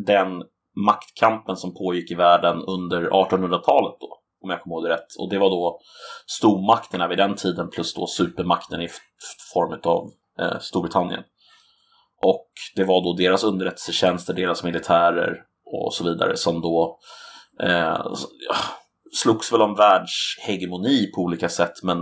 den 0.07 0.42
maktkampen 0.87 1.57
som 1.57 1.74
pågick 1.74 2.11
i 2.11 2.14
världen 2.14 2.57
under 2.62 3.11
1800-talet 3.11 3.97
då, 4.01 4.18
om 4.43 4.51
jag 4.51 4.62
kommer 4.62 4.76
ihåg 4.76 4.85
det 4.85 4.91
rätt. 4.95 5.14
Och 5.18 5.31
det 5.31 5.39
var 5.39 5.51
då 5.51 5.81
stormakterna 6.26 7.09
vid 7.09 7.18
den 7.18 7.35
tiden 7.37 7.70
plus 7.70 7.95
då 7.95 8.07
supermakten 8.07 8.81
i 8.83 8.89
form 9.55 9.81
av 9.85 10.11
eh, 10.41 10.59
Storbritannien. 10.61 11.22
Och 12.24 12.49
det 12.76 12.85
var 12.85 13.03
då 13.05 13.12
deras 13.12 13.45
underrättelsetjänster, 13.45 14.35
deras 14.35 14.64
militärer 14.64 15.35
och 15.85 15.95
så 15.95 16.05
vidare 16.05 16.37
som 16.37 16.61
då 16.61 16.99
eh, 17.62 18.07
slogs 19.16 19.53
väl 19.53 19.62
om 19.62 19.74
världshegemoni 19.74 21.07
på 21.14 21.20
olika 21.22 21.49
sätt 21.49 21.83
men 21.83 21.99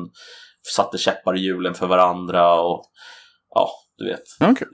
satte 0.77 0.99
käppar 0.99 1.37
i 1.37 1.41
hjulen 1.41 1.75
för 1.75 1.87
varandra 1.87 2.61
och 2.61 2.85
ja, 3.55 3.71
du 3.97 4.09
vet. 4.09 4.23
Ja, 4.41 4.51
Okej, 4.51 4.69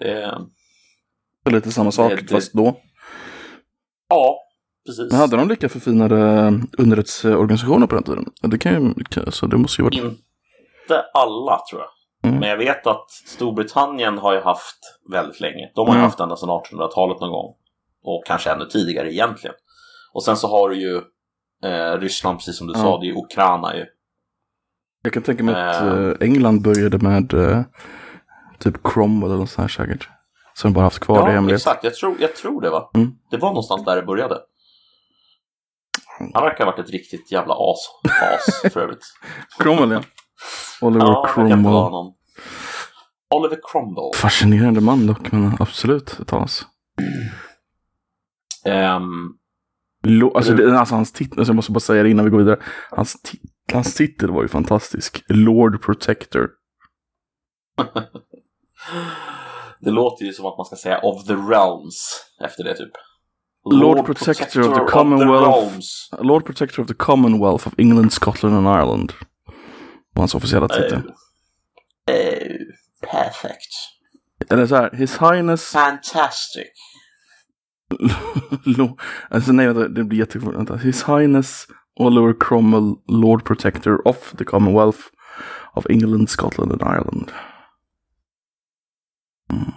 Det, 1.45 1.51
lite 1.51 1.73
samma 1.73 1.93
sak 1.93 2.11
Det- 2.11 2.17
det- 2.17 2.29
fast 2.35 2.53
då. 2.53 2.77
Ja, 4.13 4.39
precis. 4.87 5.11
Men 5.11 5.21
hade 5.21 5.37
de 5.37 5.49
lika 5.49 5.69
förfinade 5.69 6.17
underrättelseorganisationer 6.79 7.87
på 7.87 7.95
den 7.95 8.05
tiden? 8.05 8.25
Det 8.43 8.59
kan 8.59 8.73
ju, 8.73 8.95
så 9.31 9.47
det 9.47 9.57
måste 9.57 9.83
ju 9.83 9.85
vara... 9.85 9.95
Inte 9.95 11.05
alla 11.15 11.59
tror 11.71 11.81
jag. 11.81 11.91
Mm. 12.31 12.41
Men 12.41 12.49
jag 12.49 12.57
vet 12.57 12.87
att 12.87 13.11
Storbritannien 13.11 14.19
har 14.19 14.35
ju 14.35 14.41
haft 14.41 14.79
väldigt 15.13 15.41
länge. 15.41 15.71
De 15.75 15.87
har 15.87 15.95
ju 15.95 15.99
mm. 15.99 16.05
haft 16.05 16.21
ända 16.21 16.37
sedan 16.37 16.49
1800-talet 16.49 17.21
någon 17.21 17.31
gång. 17.31 17.55
Och 18.05 18.23
kanske 18.27 18.51
ännu 18.51 18.65
tidigare 18.65 19.13
egentligen. 19.13 19.57
Och 20.13 20.25
sen 20.25 20.37
så 20.37 20.49
har 20.49 20.69
du 20.69 20.77
ju 20.77 20.97
eh, 21.65 21.99
Ryssland, 21.99 22.39
precis 22.39 22.59
som 22.59 22.67
du 22.67 22.75
mm. 22.75 22.87
sa, 22.87 23.01
det 23.01 23.09
är 23.09 23.17
Ukraina 23.17 23.77
ju. 23.77 23.87
Jag 25.03 25.13
kan 25.13 25.23
tänka 25.23 25.45
mig 25.45 25.55
att 25.55 25.83
uh, 25.83 26.15
England 26.21 26.63
började 26.63 26.99
med 26.99 27.35
uh, 27.35 27.61
typ 28.59 28.83
Cromwell 28.85 29.31
eller 29.31 29.41
något 29.41 29.51
sånt 29.51 29.71
här 29.71 29.87
säkert. 29.87 30.09
Som 30.55 30.73
bara 30.73 30.85
haft 30.85 30.99
kvar 30.99 31.19
ja, 31.19 31.27
det 31.27 31.33
hemligt. 31.33 31.57
exakt. 31.57 31.85
Jag 31.85 31.95
tror, 31.95 32.17
jag 32.21 32.37
tror 32.37 32.61
det 32.61 32.71
va. 32.71 32.91
Mm. 32.95 33.13
Det 33.31 33.37
var 33.37 33.49
någonstans 33.49 33.85
där 33.85 33.97
det 33.97 34.03
började. 34.03 34.39
Han 36.35 36.43
verkar 36.43 36.65
ha 36.65 36.73
varit 36.73 36.85
ett 36.85 36.91
riktigt 36.91 37.33
jävla 37.33 37.55
as, 37.55 37.79
as 38.23 38.73
för 38.73 38.81
övrigt. 38.81 39.05
Cromwell 39.59 39.91
ja. 39.91 40.03
Oliver 40.81 41.07
ja, 41.07 41.29
Cromwell. 41.35 42.13
Oliver 43.35 43.61
Cromwell. 43.63 44.11
Fascinerande 44.15 44.81
man 44.81 45.07
dock, 45.07 45.33
men 45.33 45.57
absolut 45.61 46.21
ett 46.21 46.33
as. 46.33 46.67
Um, 48.65 49.39
Lo 50.05 50.37
alltså, 50.37 50.55
det, 50.55 50.79
alltså 50.79 50.95
hans 50.95 51.13
titel, 51.13 51.39
alltså 51.39 51.51
jag 51.51 51.57
måste 51.57 51.73
bara 51.73 51.81
säga 51.81 52.03
det 52.03 52.11
innan 52.11 52.25
vi 52.25 52.31
går 52.31 52.39
vidare. 52.39 52.61
Hans, 52.91 53.23
ti 53.23 53.39
hans 53.73 53.95
titel 53.95 54.31
var 54.31 54.43
ju 54.43 54.49
fantastisk. 54.49 55.25
Lord 55.29 55.83
Protector. 55.83 56.49
det 59.83 59.91
låter 59.91 60.25
ju 60.25 60.33
som 60.33 60.47
att 60.47 60.59
man 60.59 60.67
ska 60.67 60.77
säga 60.77 60.99
of 60.99 61.25
the 61.25 61.35
realms 61.35 62.21
efter 62.45 62.65
det 62.65 62.75
typ. 62.75 62.93
Lord, 63.71 63.97
Lord 63.97 64.07
Protector, 64.07 64.35
Protector, 64.35 64.71
of 64.71 64.79
the 64.79 64.93
Commonwealth. 64.93 65.87
Of 66.13 66.27
Lord 66.27 66.45
Protector 66.45 66.83
of 66.83 66.89
the 66.89 66.95
Commonwealth 66.95 67.67
of 67.67 67.75
England, 67.79 68.13
Scotland 68.13 68.57
and 68.57 68.67
Ireland. 68.67 69.13
Var 70.15 70.23
hans 70.23 70.35
officiella 70.35 70.69
titel. 70.69 70.99
Oh. 70.99 72.15
oh, 72.15 72.57
perfect. 73.11 73.73
Eller 74.51 74.67
så 74.67 74.77
här, 74.77 74.91
His 74.91 75.19
Highness... 75.19 75.73
Fantastic. 75.73 76.69
alltså 79.31 79.53
nej, 79.53 79.67
vänta, 79.67 79.89
det 79.89 80.05
blir 80.05 80.19
jättekonstigt. 80.19 80.83
His 80.83 81.05
Highness 81.05 81.67
Oliver 82.01 82.33
Cromwell, 82.41 82.97
Lord 83.09 83.45
Protector 83.45 84.09
of 84.09 84.35
the 84.39 84.45
Commonwealth 84.45 85.01
of 85.75 85.87
England, 85.91 86.31
Scotland 86.31 86.73
and 86.73 86.83
Ireland. 86.83 87.33
Mm. 89.53 89.73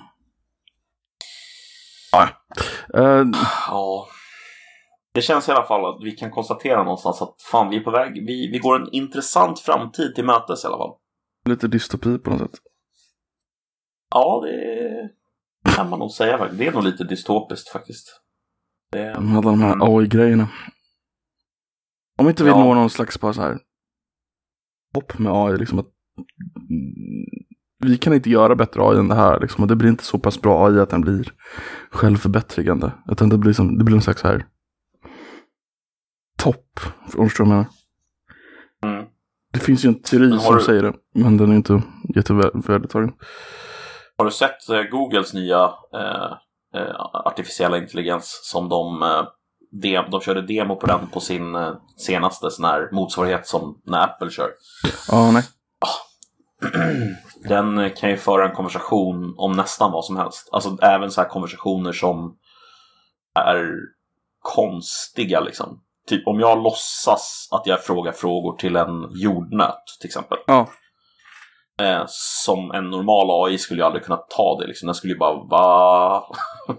Ah. 2.11 2.27
Uh, 2.97 3.31
ja. 3.67 4.07
Det 5.13 5.21
känns 5.21 5.49
i 5.49 5.51
alla 5.51 5.65
fall 5.65 5.85
att 5.85 6.03
vi 6.03 6.11
kan 6.11 6.31
konstatera 6.31 6.83
någonstans 6.83 7.21
att 7.21 7.41
fan, 7.41 7.69
vi 7.69 7.77
är 7.77 7.83
på 7.83 7.91
väg. 7.91 8.13
Vi, 8.13 8.51
vi 8.51 8.57
går 8.57 8.81
en 8.81 8.89
intressant 8.91 9.59
framtid 9.59 10.15
till 10.15 10.25
mötes 10.25 10.63
i 10.63 10.67
alla 10.67 10.77
fall. 10.77 10.95
Lite 11.49 11.67
dystopi 11.67 12.17
på 12.17 12.29
något 12.29 12.39
sätt. 12.39 12.59
Ja, 14.09 14.43
det 14.45 15.09
kan 15.75 15.89
man 15.89 15.99
nog 15.99 16.11
säga. 16.11 16.47
Det 16.47 16.67
är 16.67 16.71
nog 16.71 16.83
lite 16.83 17.03
dystopiskt 17.03 17.69
faktiskt. 17.69 18.21
Det... 18.91 19.15
Alla 19.15 19.41
de 19.41 19.61
här 19.61 19.97
AI-grejerna. 19.97 20.47
Om 22.17 22.29
inte 22.29 22.43
vi 22.43 22.49
ja. 22.49 22.59
når 22.59 22.75
någon 22.75 22.89
slags 22.89 23.19
bara 23.19 23.33
så 23.33 23.41
här 23.41 23.59
hopp 24.93 25.19
med 25.19 25.33
AI, 25.33 25.57
liksom 25.57 25.79
att 25.79 25.87
vi 27.85 27.97
kan 27.97 28.13
inte 28.13 28.29
göra 28.29 28.55
bättre 28.55 28.81
AI 28.81 28.97
än 28.97 29.07
det 29.07 29.15
här, 29.15 29.39
liksom, 29.39 29.63
och 29.63 29.67
det 29.67 29.75
blir 29.75 29.89
inte 29.89 30.03
så 30.03 30.19
pass 30.19 30.41
bra 30.41 30.67
AI 30.67 30.79
att 30.79 30.89
den 30.89 31.01
blir 31.01 31.31
självförbättrande, 31.91 32.91
utan 33.11 33.29
det 33.29 33.37
blir, 33.37 33.53
som, 33.53 33.77
det 33.77 33.83
blir 33.83 33.95
en 33.95 34.01
slags 34.01 34.23
här 34.23 34.45
topp, 36.37 36.79
om 37.17 37.23
du 37.23 37.29
förstår 37.29 37.45
vad 37.45 37.53
jag 37.53 37.57
menar. 37.57 37.67
Mm. 38.95 39.05
Det 39.53 39.59
finns 39.59 39.85
ju 39.85 39.87
en 39.87 40.01
teori 40.01 40.39
som 40.39 40.55
du... 40.55 40.61
säger 40.61 40.83
det, 40.83 40.93
men 41.13 41.37
den 41.37 41.51
är 41.51 41.55
inte 41.55 41.81
jättevärdetagen. 42.15 43.11
Har 44.17 44.25
du 44.25 44.31
sett 44.31 44.69
eh, 44.69 44.81
Googles 44.81 45.33
nya 45.33 45.63
eh, 45.93 46.31
eh, 46.81 46.95
artificiella 47.25 47.77
intelligens 47.77 48.39
som 48.43 48.69
de, 48.69 49.01
eh, 49.01 49.23
de, 49.81 50.01
de 50.11 50.21
körde 50.21 50.41
demo 50.41 50.75
på 50.75 50.87
den 50.87 51.07
på 51.07 51.19
sin 51.19 51.57
senaste 51.97 52.51
sån 52.51 52.65
här 52.65 52.89
motsvarighet 52.91 53.47
som 53.47 53.81
när 53.85 54.03
Apple 54.03 54.29
kör. 54.29 54.49
Ja, 55.11 55.31
nej. 55.31 55.43
Den 57.49 57.89
kan 57.89 58.09
ju 58.09 58.17
föra 58.17 58.49
en 58.49 58.55
konversation 58.55 59.33
om 59.37 59.51
nästan 59.51 59.91
vad 59.91 60.05
som 60.05 60.17
helst. 60.17 60.49
Alltså 60.51 60.77
även 60.81 61.11
så 61.11 61.21
här 61.21 61.29
konversationer 61.29 61.91
som 61.91 62.35
är 63.39 63.71
konstiga 64.41 65.39
liksom. 65.39 65.81
Typ 66.07 66.27
om 66.27 66.39
jag 66.39 66.63
låtsas 66.63 67.47
att 67.51 67.67
jag 67.67 67.83
frågar 67.83 68.11
frågor 68.11 68.57
till 68.57 68.75
en 68.75 69.07
jordnöt 69.15 69.83
till 69.99 70.07
exempel. 70.07 70.37
Ja. 70.47 70.67
Eh, 71.81 72.03
som 72.07 72.71
en 72.71 72.89
normal 72.89 73.45
AI 73.45 73.57
skulle 73.57 73.81
ju 73.81 73.85
aldrig 73.85 74.03
kunna 74.03 74.17
ta 74.17 74.57
det. 74.59 74.67
Liksom. 74.67 74.85
Den 74.85 74.95
skulle 74.95 75.13
ju 75.13 75.19
bara 75.19 75.43
va? 75.43 76.23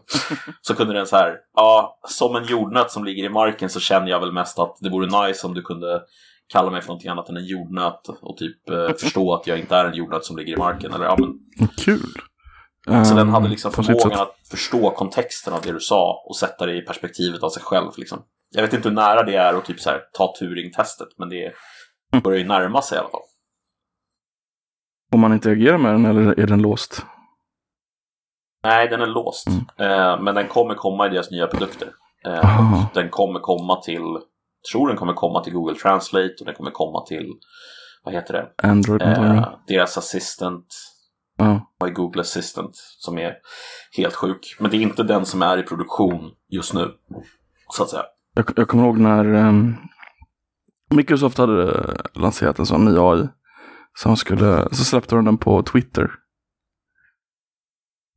så 0.63 0.75
kunde 0.75 0.95
den 0.95 1.07
så 1.07 1.17
här, 1.17 1.37
ja, 1.55 1.99
som 2.09 2.37
en 2.37 2.45
jordnöt 2.45 2.91
som 2.91 3.05
ligger 3.05 3.25
i 3.25 3.29
marken 3.29 3.69
så 3.69 3.81
känner 3.81 4.09
jag 4.09 4.21
väl 4.21 4.33
mest 4.33 4.59
att 4.59 4.77
det 4.81 4.91
vore 4.91 5.27
nice 5.27 5.47
om 5.47 5.55
du 5.55 5.63
kunde 5.63 6.03
kalla 6.53 6.71
mig 6.71 6.81
för 6.81 6.89
någonting 6.89 7.11
annat 7.11 7.29
än 7.29 7.37
en 7.37 7.47
jordnöt 7.47 8.09
och 8.23 8.37
typ 8.37 8.71
eh, 8.71 8.97
förstå 8.99 9.35
att 9.35 9.47
jag 9.47 9.59
inte 9.59 9.77
är 9.77 9.85
en 9.85 9.95
jordnöt 9.95 10.25
som 10.25 10.37
ligger 10.37 10.53
i 10.53 10.57
marken. 10.57 10.93
Eller, 10.93 11.05
ja, 11.05 11.17
men... 11.19 11.69
Kul! 11.85 12.13
Så 12.87 13.11
um, 13.11 13.17
den 13.17 13.29
hade 13.29 13.49
liksom 13.49 13.73
förmågan 13.73 14.21
att 14.21 14.37
förstå 14.51 14.91
kontexten 14.91 15.53
av 15.53 15.61
det 15.63 15.73
du 15.73 15.81
sa 15.81 16.23
och 16.29 16.37
sätta 16.37 16.67
det 16.67 16.77
i 16.77 16.83
perspektivet 16.83 17.43
av 17.43 17.49
sig 17.49 17.63
själv. 17.63 17.91
Liksom. 17.97 18.23
Jag 18.55 18.63
vet 18.63 18.73
inte 18.73 18.89
hur 18.89 18.97
nära 18.97 19.23
det 19.23 19.37
är 19.37 19.55
att 19.55 19.65
typ 19.65 19.81
så 19.81 19.91
här, 19.91 20.01
ta 20.13 20.35
Turing-testet, 20.41 21.09
men 21.19 21.29
det 21.29 21.53
börjar 22.23 22.39
ju 22.39 22.49
närma 22.49 22.83
sig 22.83 22.97
i 22.97 22.99
alla 22.99 23.09
fall. 23.09 23.21
Får 25.13 25.19
man 25.19 25.33
interagera 25.33 25.79
med 25.79 25.93
den 25.93 26.05
eller 26.07 26.41
är 26.41 26.47
den 26.47 26.63
låst? 26.63 27.07
Nej, 28.65 28.89
den 28.89 29.01
är 29.01 29.07
låst. 29.07 29.47
Mm. 29.49 29.61
Eh, 29.79 30.21
men 30.21 30.35
den 30.35 30.49
kommer 30.49 30.75
komma 30.75 31.07
i 31.07 31.11
deras 31.11 31.31
nya 31.31 31.47
produkter. 31.47 31.89
Eh, 32.25 32.87
den 32.95 33.09
kommer 33.11 33.41
komma 33.41 33.77
till, 33.77 34.19
tror 34.73 34.89
den 34.89 34.97
kommer 34.97 35.13
komma 35.13 35.45
till 35.45 35.53
Google 35.53 35.77
Translate 35.77 36.35
och 36.41 36.47
den 36.47 36.55
kommer 36.55 36.71
komma 36.71 37.07
till, 37.07 37.33
vad 38.05 38.15
heter 38.15 38.35
det? 38.35 38.69
Android. 38.69 39.03
Eh, 39.03 39.49
deras 39.67 39.99
assistant. 39.99 40.67
Uh. 41.43 41.59
Och 41.81 41.95
Google 41.95 42.21
Assistant 42.21 42.77
som 42.99 43.19
är 43.19 43.35
helt 43.97 44.15
sjuk. 44.15 44.57
Men 44.61 44.71
det 44.71 44.77
är 44.77 44.81
inte 44.81 45.03
den 45.03 45.27
som 45.27 45.43
är 45.43 45.59
i 45.59 45.63
produktion 45.63 46.31
just 46.49 46.75
nu. 46.75 46.91
Så 47.69 47.83
att 47.83 47.89
säga. 47.89 48.05
Jag, 48.35 48.53
jag 48.57 48.69
kommer 48.69 48.85
ihåg 48.85 48.99
när 48.99 49.35
um, 49.35 49.77
Microsoft 50.91 51.39
hade 51.39 51.97
lanserat 52.15 52.59
en 52.59 52.67
sån 52.67 52.85
ny 52.85 52.99
AI. 52.99 53.29
Så, 53.95 54.17
skulle, 54.17 54.69
så 54.73 54.85
släppte 54.85 55.15
de 55.15 55.25
den 55.25 55.39
på 55.39 55.63
Twitter. 55.63 56.11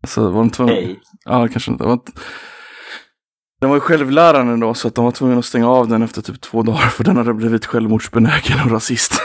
Så 0.08 0.30
var 0.30 0.40
de 0.40 0.50
tvungna... 0.50 0.74
Hej. 0.74 1.02
Ja, 1.26 1.48
kanske 1.48 1.72
inte. 1.72 1.84
Var 1.84 2.00
Den 3.60 3.70
var 3.70 3.78
ju 3.78 3.82
självlärande 3.82 4.66
då 4.66 4.74
så 4.74 4.88
att 4.88 4.96
de 4.96 5.06
var 5.06 5.12
tvungna 5.12 5.40
att 5.40 5.46
stänga 5.46 5.70
av 5.70 5.88
den 5.88 6.02
efter 6.02 6.22
typ 6.22 6.42
två 6.42 6.64
dagar 6.64 6.78
för 6.78 7.04
den 7.04 7.18
hade 7.18 7.34
blivit 7.34 7.66
självmordsbenägen 7.66 8.60
och 8.66 8.72
rasist. 8.72 9.14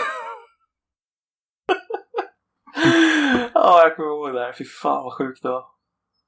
ja, 3.55 3.81
jag 3.83 3.97
kommer 3.97 4.09
ihåg 4.09 4.35
det 4.35 4.41
här. 4.41 4.53
Fy 4.59 4.65
fan 4.65 5.05
vad 5.05 5.13
sjukt 5.13 5.43
det 5.43 5.49
var. 5.49 5.65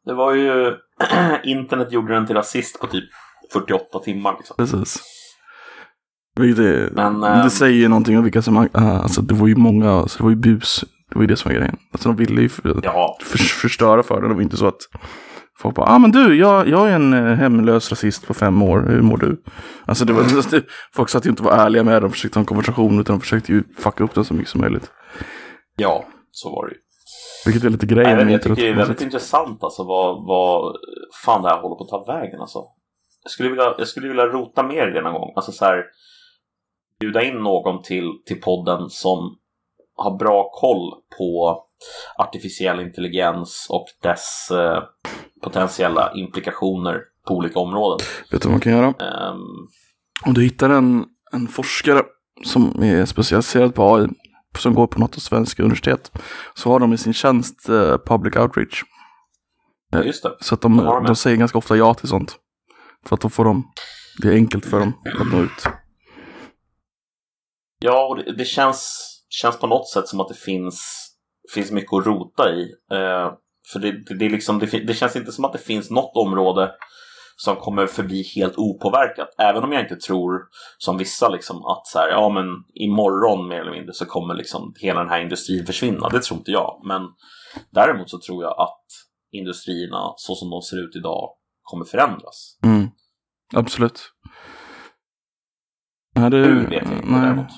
Det 0.05 0.15
var 0.15 0.35
ju... 0.35 0.77
Internet 1.45 1.93
gjorde 1.93 2.15
den 2.15 2.27
till 2.27 2.37
rasist 2.37 2.81
på 2.81 2.87
typ 2.87 3.05
48 3.53 3.99
timmar. 3.99 4.35
Liksom. 4.39 4.57
Precis. 4.57 5.03
Det, 6.37 6.93
Men, 6.93 7.21
det 7.21 7.43
um, 7.43 7.51
säger 7.51 7.77
ju 7.77 7.89
någonting 7.89 8.19
om 8.19 8.25
vilka 8.25 8.43
som, 8.43 8.57
uh, 8.57 8.69
alltså 8.75 9.23
det 9.23 9.35
var 9.35 9.47
ju 9.47 9.57
många, 9.57 9.91
alltså 9.91 10.19
det 10.19 10.25
var 10.25 10.31
ju 10.31 10.37
bus. 10.37 10.85
Det 11.09 11.15
var 11.15 11.23
ju 11.23 11.27
det 11.27 11.37
som 11.37 11.49
var 11.49 11.59
grejen. 11.59 11.79
Alltså 11.93 12.09
de 12.09 12.17
ville 12.17 12.41
ju 12.41 12.49
för, 12.49 12.81
ja. 12.83 13.19
för, 13.21 13.39
förstöra 13.39 14.03
för 14.03 14.21
det. 14.21 14.29
Det 14.29 14.35
var 14.35 14.43
inte 14.43 14.57
så 14.57 14.67
att 14.67 14.81
folk 15.59 15.75
bara, 15.75 15.87
ah 15.87 15.99
men 15.99 16.11
du, 16.11 16.39
jag, 16.39 16.69
jag 16.69 16.91
är 16.91 16.95
en 16.95 17.15
uh, 17.15 17.35
hemlös 17.35 17.91
rasist 17.91 18.27
på 18.27 18.35
fem 18.35 18.63
år, 18.63 18.87
hur 18.89 19.03
mår 19.03 19.17
du? 19.17 19.43
Alltså 19.85 20.05
det 20.05 20.13
var, 20.13 20.23
alltså, 20.37 20.61
folk 20.95 21.09
satt 21.09 21.27
ju 21.27 21.31
inte 21.31 21.43
var 21.43 21.53
ärliga 21.53 21.85
med 21.85 21.95
det, 21.95 22.01
de 22.01 22.11
försökte 22.11 22.39
ha 22.39 22.41
en 22.41 22.47
konversation 22.47 23.01
utan 23.01 23.17
de 23.17 23.21
försökte 23.21 23.53
ju 23.53 23.65
fucka 23.79 24.05
upp 24.05 24.15
den 24.15 24.25
så 24.25 24.35
mycket 24.35 24.51
som 24.51 24.61
möjligt. 24.61 24.91
Ja, 25.77 26.05
så 26.31 26.51
var 26.51 26.67
det 26.67 26.73
ju. 26.73 26.79
Vilket 27.47 27.65
är 27.65 27.71
lite 27.71 27.87
grejen. 27.87 28.19
Jag, 28.19 28.31
jag 28.31 28.43
tycker 28.43 28.63
det 28.63 28.69
är 28.69 28.75
väldigt 28.75 29.03
intressant 29.03 29.65
alltså 29.65 29.85
vad, 29.85 30.27
vad 30.27 30.77
fan 31.25 31.43
det 31.43 31.49
här 31.49 31.61
håller 31.61 31.77
på 31.77 31.85
att 31.85 32.07
ta 32.07 32.13
vägen 32.13 32.41
alltså. 32.41 32.59
Jag 33.23 33.31
skulle 33.31 33.49
vilja, 33.49 33.75
jag 33.79 33.89
skulle 33.89 34.09
vilja 34.09 34.27
rota 34.27 34.63
mer 34.63 34.89
i 34.89 34.91
det 34.91 35.03
någon 35.03 35.13
gång. 35.13 35.33
Alltså 35.37 35.53
så 35.53 35.65
här, 35.65 35.85
bjuda 37.01 37.23
in 37.23 37.35
någon 37.35 37.83
till, 37.83 38.11
till 38.27 38.41
podden 38.41 38.91
som 38.91 39.39
har 39.97 40.19
bra 40.19 40.51
koll 40.53 40.93
på 41.19 41.61
artificiell 42.19 42.81
intelligens 42.81 43.67
och 43.71 43.87
dess 44.03 44.51
eh, 44.51 44.83
potentiella 45.47 46.13
implikationer 46.15 47.01
på 47.29 47.35
olika 47.35 47.59
områden. 47.59 48.07
Vet 48.31 48.43
du 48.43 48.49
vad 48.49 48.53
man 48.53 48.61
kan 48.61 48.73
göra? 48.73 48.87
Um, 48.87 49.69
Om 50.27 50.35
du 50.35 50.43
hittar 50.43 50.71
en, 50.71 51.05
en 51.33 51.49
forskare 51.49 52.03
som 52.45 52.83
är 52.83 53.05
specialiserad 53.05 53.75
på 53.75 53.95
AI 53.95 54.09
som 54.59 54.75
går 54.75 54.87
på 54.87 55.01
något 55.01 55.17
av 55.17 55.21
svenska 55.21 55.63
universitet 55.63 56.13
så 56.55 56.71
har 56.71 56.81
de 56.81 56.93
i 56.93 56.99
sin 56.99 57.13
tjänst 57.13 57.69
eh, 57.69 57.97
public 57.99 58.37
outreach. 58.37 58.83
Eh, 59.95 60.07
just 60.07 60.23
det. 60.23 60.37
Så 60.41 60.55
att 60.55 60.61
de, 60.61 60.77
de, 60.77 61.05
de 61.05 61.17
säger 61.17 61.37
ganska 61.37 61.59
ofta 61.59 61.77
ja 61.77 61.95
till 61.95 62.09
sånt. 62.09 62.37
För 63.07 63.15
att 63.15 63.21
då 63.21 63.29
får 63.29 63.45
de 63.45 63.73
Det 64.23 64.29
är 64.29 64.33
enkelt 64.33 64.67
för 64.67 64.81
dem 64.81 64.93
att 65.21 65.33
nå 65.33 65.43
ut. 65.43 65.67
Ja, 67.79 68.07
och 68.07 68.17
det, 68.17 68.37
det 68.37 68.45
känns, 68.45 69.01
känns 69.29 69.59
på 69.59 69.67
något 69.67 69.89
sätt 69.89 70.09
som 70.09 70.21
att 70.21 70.29
det 70.29 70.35
finns, 70.35 71.09
finns 71.55 71.71
mycket 71.71 71.93
att 71.93 72.07
rota 72.07 72.51
i. 72.51 72.63
Eh, 72.93 73.33
för 73.73 73.79
det, 73.79 73.93
det, 73.93 74.15
det, 74.15 74.29
liksom, 74.29 74.59
det, 74.59 74.67
det 74.67 74.95
känns 74.95 75.17
inte 75.17 75.33
som 75.33 75.45
att 75.45 75.53
det 75.53 75.59
finns 75.59 75.91
något 75.91 76.17
område 76.17 76.71
som 77.37 77.57
kommer 77.57 77.87
förbli 77.87 78.23
helt 78.37 78.57
opåverkat. 78.57 79.29
Även 79.39 79.65
om 79.65 79.73
jag 79.73 79.83
inte 79.83 79.97
tror, 79.97 80.41
som 80.79 80.99
vissa, 80.99 81.29
liksom, 81.29 81.57
att 81.57 81.87
så 81.87 81.99
här, 81.99 82.09
ja, 82.09 82.29
men 82.29 82.47
imorgon 82.75 83.49
mer 83.49 83.61
eller 83.61 83.73
mindre 83.73 83.93
så 83.93 84.07
kommer 84.07 84.35
liksom 84.35 84.75
hela 84.81 85.01
den 85.01 85.09
här 85.09 85.21
industrin 85.21 85.67
försvinna. 85.67 86.09
Det 86.09 86.23
tror 86.23 86.39
inte 86.39 86.51
jag. 86.51 86.83
Men 86.85 87.03
däremot 87.71 88.11
så 88.11 88.19
tror 88.19 88.45
jag 88.45 88.61
att 88.61 88.85
industrierna 89.33 90.13
så 90.17 90.35
som 90.35 90.51
de 90.51 90.63
ser 90.63 90.85
ut 90.85 90.97
idag 90.97 91.31
kommer 91.63 91.85
förändras. 91.85 92.59
Mm. 92.65 92.89
Absolut. 93.55 94.01
Nej, 96.15 96.31
det, 96.31 96.37
Hur 96.37 96.69
vet 96.69 96.89
jag 96.89 96.99
inte 96.99 97.11
nej. 97.11 97.21
däremot. 97.21 97.51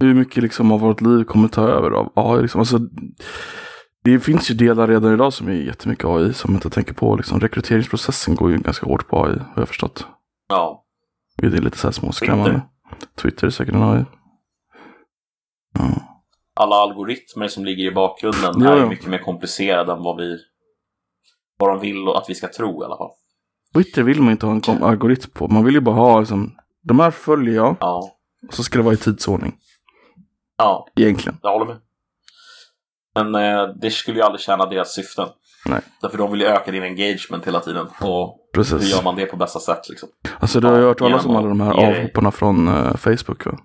Hur 0.00 0.14
mycket 0.14 0.42
liksom 0.42 0.72
av 0.72 0.80
vårt 0.80 1.00
liv 1.00 1.24
kommer 1.24 1.48
ta 1.48 1.68
över 1.68 1.90
av 1.90 2.12
AI? 2.14 2.42
Liksom. 2.42 2.58
Alltså, 2.58 2.78
det 4.06 4.20
finns 4.20 4.50
ju 4.50 4.54
delar 4.54 4.88
redan 4.88 5.14
idag 5.14 5.32
som 5.32 5.48
är 5.48 5.52
jättemycket 5.52 6.04
AI 6.04 6.32
som 6.34 6.52
jag 6.52 6.56
inte 6.56 6.70
tänker 6.70 6.94
på. 6.94 7.16
Liksom, 7.16 7.40
rekryteringsprocessen 7.40 8.34
går 8.34 8.50
ju 8.50 8.58
ganska 8.58 8.86
hårt 8.86 9.08
på 9.08 9.24
AI, 9.24 9.38
har 9.38 9.62
jag 9.62 9.68
förstått. 9.68 10.06
Ja. 10.48 10.84
Det 11.36 11.46
är 11.46 11.50
lite 11.50 11.78
så 11.78 11.86
här 11.86 11.92
småskrämmande. 11.92 12.50
Twitter. 12.52 13.22
Twitter 13.22 13.46
är 13.46 13.50
säkert 13.50 13.74
en 13.74 13.82
AI. 13.82 14.04
Ja. 15.74 15.88
Alla 16.54 16.76
algoritmer 16.76 17.48
som 17.48 17.64
ligger 17.64 17.84
i 17.84 17.94
bakgrunden 17.94 18.62
ja, 18.62 18.76
är 18.76 18.86
mycket 18.86 19.06
mer 19.06 19.18
komplicerade 19.18 19.92
än 19.92 20.02
vad 20.02 20.16
vi 20.16 20.38
vad 21.58 21.70
de 21.70 21.80
vill 21.80 22.08
att 22.08 22.24
vi 22.28 22.34
ska 22.34 22.48
tro 22.48 22.82
i 22.82 22.84
alla 22.84 22.96
fall. 22.96 23.10
Twitter 23.74 24.02
vill 24.02 24.22
man 24.22 24.30
inte 24.30 24.46
ha 24.46 24.60
en 24.68 24.82
algoritm 24.82 25.30
på. 25.30 25.48
Man 25.48 25.64
vill 25.64 25.74
ju 25.74 25.80
bara 25.80 25.94
ha 25.94 26.20
liksom, 26.20 26.56
de 26.82 27.00
här 27.00 27.10
följer 27.10 27.54
jag. 27.54 27.76
Ja. 27.80 28.10
Och 28.48 28.54
så 28.54 28.62
ska 28.62 28.78
det 28.78 28.84
vara 28.84 28.94
i 28.94 28.96
tidsordning. 28.96 29.56
Ja. 30.58 30.88
Egentligen. 30.96 31.38
Jag 31.42 31.52
håller 31.52 31.66
med. 31.66 31.76
Men 33.16 33.34
eh, 33.34 33.68
det 33.80 33.90
skulle 33.90 34.18
ju 34.18 34.22
aldrig 34.22 34.40
tjäna 34.40 34.66
deras 34.66 34.94
syften. 34.94 35.28
Nej. 35.66 35.80
Därför 36.02 36.18
de 36.18 36.32
vill 36.32 36.40
ju 36.40 36.46
öka 36.46 36.70
din 36.70 36.82
engagement 36.82 37.46
hela 37.46 37.60
tiden. 37.60 37.86
Och 38.00 38.38
Precis. 38.54 38.82
hur 38.82 38.86
gör 38.86 39.02
man 39.02 39.16
det 39.16 39.26
på 39.26 39.36
bästa 39.36 39.60
sätt 39.60 39.88
liksom? 39.88 40.08
Alltså 40.38 40.60
du 40.60 40.66
har 40.66 40.78
ju 40.78 40.84
hört 40.84 40.98
talas 40.98 41.26
om 41.26 41.36
alla 41.36 41.48
de 41.48 41.60
här 41.60 41.72
avhopparna 41.72 42.30
från 42.30 42.68
uh, 42.68 42.96
Facebook 42.96 43.46
va? 43.46 43.58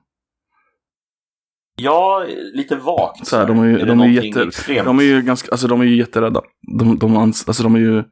Ja, 1.75 2.25
lite 2.53 2.75
vagt. 2.75 3.27
Så 3.27 3.37
här, 3.37 3.47
de 3.47 3.59
är 3.59 3.65
ju, 3.65 3.79
är 3.79 3.85
de 3.85 4.01
är 4.01 4.07
jätte, 4.07 4.43
extremt? 4.43 4.85
de 4.85 4.99
är 4.99 5.03
ju 5.03 5.21
ganska, 5.21 5.51
alltså 5.51 5.67
de 5.67 5.81
är 5.81 5.85
ju 5.85 5.97
jätterädda. 5.97 6.41
De, 6.79 6.99
de, 6.99 7.17
alltså 7.17 7.63
de 7.63 7.75
är 7.75 7.79
ju, 7.79 8.03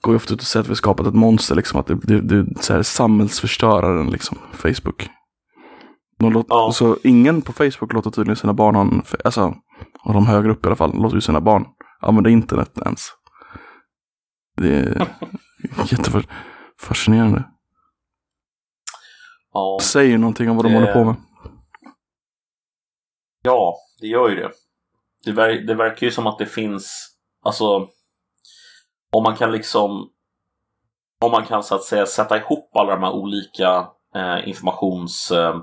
går 0.00 0.12
ju 0.12 0.16
ofta 0.16 0.34
ut 0.34 0.40
och 0.40 0.46
säger 0.46 0.62
att 0.62 0.66
vi 0.66 0.70
har 0.70 0.76
skapat 0.76 1.06
ett 1.06 1.14
monster 1.14 1.54
liksom. 1.54 1.80
Att 1.80 1.86
det, 1.86 1.94
det, 2.02 2.20
det 2.20 2.34
är 2.34 2.46
så 2.60 2.72
här, 2.72 2.82
samhällsförstöraren 2.82 4.10
liksom, 4.10 4.38
Facebook. 4.52 5.08
Låter, 6.18 6.44
ja. 6.48 6.72
Så 6.72 6.96
ingen 7.04 7.42
på 7.42 7.52
Facebook 7.52 7.92
låter 7.92 8.10
tydligen 8.10 8.36
sina 8.36 8.52
barn 8.52 8.74
ha 8.74 8.82
en, 8.82 9.02
alltså, 9.24 9.54
av 10.04 10.14
de 10.14 10.26
högre 10.26 10.52
upp 10.52 10.64
i 10.64 10.66
alla 10.66 10.76
fall, 10.76 11.02
låter 11.02 11.14
ju 11.14 11.20
sina 11.20 11.40
barn 11.40 11.66
använda 12.00 12.30
internet 12.30 12.78
ens. 12.84 13.06
Det 14.56 14.68
är 14.68 15.08
jättefascinerande. 15.92 17.44
Ja, 19.52 19.78
Säger 19.82 20.18
någonting 20.18 20.50
om 20.50 20.56
vad 20.56 20.64
det... 20.64 20.68
de 20.68 20.74
håller 20.74 20.92
på 20.92 21.04
med. 21.04 21.14
Ja, 23.42 23.76
det 24.00 24.06
gör 24.06 24.28
ju 24.28 24.36
det. 24.36 24.50
Det, 25.24 25.32
ver 25.32 25.48
det 25.48 25.74
verkar 25.74 26.06
ju 26.06 26.10
som 26.10 26.26
att 26.26 26.38
det 26.38 26.46
finns, 26.46 27.16
alltså, 27.44 27.88
om 29.12 29.22
man 29.22 29.36
kan 29.36 29.52
liksom, 29.52 30.10
om 31.24 31.30
man 31.30 31.46
kan 31.46 31.62
så 31.62 31.74
att 31.74 31.82
säga 31.82 32.06
sätta 32.06 32.36
ihop 32.36 32.76
alla 32.76 32.94
de 32.94 33.02
här 33.02 33.12
olika 33.12 33.88
eh, 34.14 34.48
informationsflödena 34.48 35.56
eh, 35.56 35.62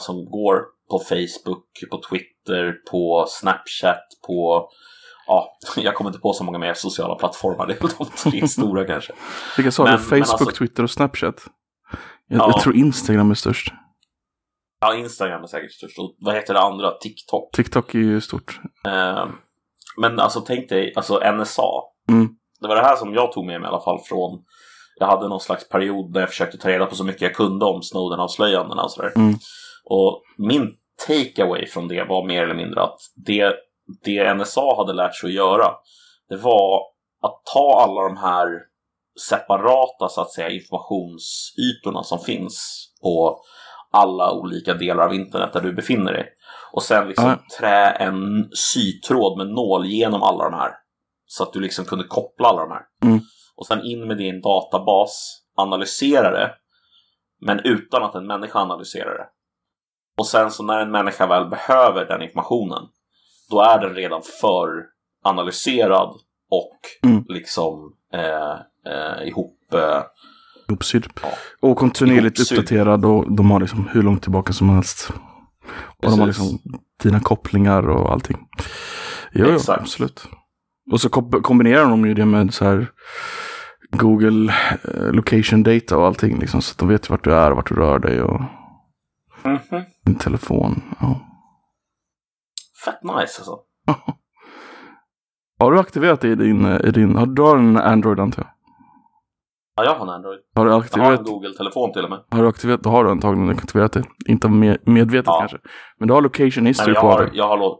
som 0.00 0.24
går 0.24 0.64
på 0.90 0.98
Facebook, 0.98 1.64
på 1.90 2.00
Twitter, 2.10 2.72
på 2.90 3.26
Snapchat, 3.28 4.02
på 4.26 4.68
Ja, 5.26 5.58
jag 5.76 5.94
kommer 5.94 6.10
inte 6.10 6.20
på 6.20 6.32
så 6.32 6.44
många 6.44 6.58
mer 6.58 6.74
sociala 6.74 7.14
plattformar. 7.14 7.66
Det 7.66 7.72
är 7.72 7.90
de 7.98 8.30
tre 8.30 8.48
stora 8.48 8.84
kanske. 8.84 9.12
Vilka 9.56 9.72
sa 9.72 9.90
du? 9.90 9.98
Facebook, 9.98 10.20
alltså, 10.20 10.46
Twitter 10.46 10.82
och 10.82 10.90
Snapchat? 10.90 11.46
Jag, 12.28 12.40
ja. 12.40 12.50
jag 12.54 12.60
tror 12.62 12.76
Instagram 12.76 13.30
är 13.30 13.34
störst. 13.34 13.72
Ja, 14.80 14.94
Instagram 14.94 15.42
är 15.42 15.46
säkert 15.46 15.72
störst. 15.72 15.98
Och 15.98 16.16
vad 16.18 16.34
heter 16.34 16.54
det 16.54 16.60
andra? 16.60 16.90
TikTok. 16.90 17.52
TikTok 17.52 17.94
är 17.94 17.98
ju 17.98 18.20
stort. 18.20 18.60
Eh, 18.86 19.26
men 20.00 20.20
alltså 20.20 20.40
tänk 20.40 20.68
dig, 20.68 20.92
alltså 20.96 21.32
NSA. 21.32 21.62
Mm. 22.08 22.28
Det 22.60 22.68
var 22.68 22.76
det 22.76 22.82
här 22.82 22.96
som 22.96 23.14
jag 23.14 23.32
tog 23.32 23.46
med 23.46 23.60
mig 23.60 23.68
i 23.68 23.72
alla 23.72 23.84
fall 23.84 23.98
från 24.08 24.42
jag 25.00 25.06
hade 25.06 25.28
någon 25.28 25.40
slags 25.40 25.68
period 25.68 26.12
där 26.12 26.20
jag 26.20 26.28
försökte 26.28 26.58
ta 26.58 26.68
reda 26.68 26.86
på 26.86 26.94
så 26.94 27.04
mycket 27.04 27.22
jag 27.22 27.34
kunde 27.34 27.64
om 27.64 27.82
Snowden-avslöjandena 27.82 28.82
och 28.82 28.90
sådär. 28.90 29.12
Mm. 29.16 29.34
Och 29.84 30.22
min 30.38 30.74
takeaway 31.06 31.66
från 31.66 31.88
det 31.88 32.04
var 32.04 32.26
mer 32.26 32.42
eller 32.42 32.54
mindre 32.54 32.82
att 32.82 32.98
det, 33.26 33.54
det 34.04 34.34
NSA 34.34 34.76
hade 34.76 34.92
lärt 34.92 35.14
sig 35.14 35.28
att 35.28 35.34
göra, 35.34 35.74
det 36.28 36.36
var 36.36 36.80
att 37.22 37.42
ta 37.54 37.80
alla 37.82 38.02
de 38.02 38.16
här 38.16 38.46
separata 39.28 40.08
så 40.08 40.20
att 40.20 40.30
säga 40.30 40.50
informationsytorna 40.50 42.02
som 42.02 42.18
finns 42.18 42.88
på 43.02 43.40
alla 43.92 44.32
olika 44.32 44.74
delar 44.74 45.04
av 45.04 45.14
internet 45.14 45.52
där 45.52 45.60
du 45.60 45.72
befinner 45.72 46.12
dig. 46.12 46.28
Och 46.72 46.82
sen 46.82 47.08
liksom 47.08 47.26
mm. 47.26 47.38
trä 47.58 47.90
en 47.90 48.50
sytråd 48.52 49.38
med 49.38 49.46
nål 49.46 49.86
genom 49.86 50.22
alla 50.22 50.44
de 50.44 50.54
här. 50.54 50.70
Så 51.26 51.42
att 51.42 51.52
du 51.52 51.60
liksom 51.60 51.84
kunde 51.84 52.04
koppla 52.04 52.48
alla 52.48 52.60
de 52.60 52.70
här. 52.70 52.82
Mm. 53.04 53.20
Och 53.60 53.66
sen 53.66 53.82
in 53.82 54.06
med 54.06 54.16
din 54.16 54.40
databas, 54.40 55.42
analysera 55.56 56.30
det. 56.30 56.54
Men 57.40 57.60
utan 57.64 58.02
att 58.02 58.14
en 58.14 58.26
människa 58.26 58.58
analyserar 58.58 59.18
det. 59.18 59.26
Och 60.18 60.26
sen 60.26 60.50
så 60.50 60.62
när 60.62 60.80
en 60.80 60.90
människa 60.90 61.26
väl 61.26 61.48
behöver 61.48 62.04
den 62.04 62.22
informationen. 62.22 62.82
Då 63.50 63.60
är 63.60 63.78
den 63.78 63.94
redan 63.94 64.22
för 64.40 64.68
analyserad 65.24 66.08
och 66.50 67.08
mm. 67.10 67.24
liksom 67.28 67.94
eh, 68.12 68.52
eh, 68.92 69.28
ihop 69.28 69.74
eh, 69.74 70.02
Ihopsydd. 70.68 71.06
Ja. 71.22 71.28
Och 71.60 71.76
kontinuerligt 71.76 72.38
Ihopsydd. 72.38 72.58
uppdaterad 72.58 73.04
och 73.04 73.32
de 73.32 73.50
har 73.50 73.60
liksom 73.60 73.88
hur 73.88 74.02
långt 74.02 74.22
tillbaka 74.22 74.52
som 74.52 74.68
helst. 74.68 75.10
Och 75.10 76.02
Precis. 76.02 76.16
de 76.16 76.20
har 76.20 76.26
liksom 76.26 76.58
dina 77.02 77.20
kopplingar 77.20 77.88
och 77.88 78.12
allting. 78.12 78.38
Jo, 79.32 79.46
ja, 79.46 79.74
absolut. 79.74 80.24
Och 80.90 81.00
så 81.00 81.08
kombinerar 81.42 81.90
de 81.90 82.06
ju 82.06 82.14
det 82.14 82.26
med 82.26 82.54
så 82.54 82.64
här 82.64 82.90
Google 83.90 84.52
eh, 84.94 85.12
location 85.12 85.62
data 85.62 85.96
och 85.96 86.06
allting 86.06 86.38
liksom. 86.38 86.62
Så 86.62 86.72
att 86.72 86.78
de 86.78 86.88
vet 86.88 87.10
vart 87.10 87.24
du 87.24 87.34
är 87.34 87.50
och 87.50 87.56
vart 87.56 87.68
du 87.68 87.74
rör 87.74 87.98
dig 87.98 88.22
och 88.22 88.40
mm 89.44 89.58
-hmm. 89.58 89.84
din 90.04 90.14
telefon. 90.14 90.82
Ja. 91.00 91.20
Fett 92.84 93.02
nice 93.02 93.16
alltså. 93.20 93.58
har 95.58 95.72
du 95.72 95.80
aktiverat 95.80 96.20
det 96.20 96.28
i 96.28 96.34
din, 96.34 96.64
eh, 96.64 96.88
i 96.88 96.90
din, 96.90 97.16
har 97.16 97.26
du 97.26 97.42
har 97.42 97.56
en 97.56 97.76
Android 97.76 98.20
antar 98.20 98.42
jag? 98.42 98.50
Ja, 99.76 99.84
jag 99.84 99.94
har 99.94 100.06
en 100.06 100.12
Android. 100.12 100.40
Har 100.54 100.64
du 100.64 100.74
aktiverat? 100.74 101.08
Jag 101.08 101.16
har 101.16 101.18
en 101.18 101.24
Google-telefon 101.24 101.92
till 101.92 102.04
och 102.04 102.10
med. 102.10 102.20
Har 102.30 102.42
du 102.42 102.48
aktiverat? 102.48 102.82
Då 102.82 102.90
har 102.90 103.04
du 103.04 103.10
antagligen 103.10 103.50
aktiverat 103.50 103.92
det. 103.92 104.04
Inte 104.26 104.48
medvetet 104.84 105.26
ja. 105.26 105.38
kanske. 105.38 105.58
Men 105.98 106.08
du 106.08 106.14
har 106.14 106.20
location 106.20 106.66
history 106.66 106.92
Nej, 106.92 107.00
på 107.00 107.08
har, 107.08 107.30
jag 107.32 107.48
har, 107.48 107.78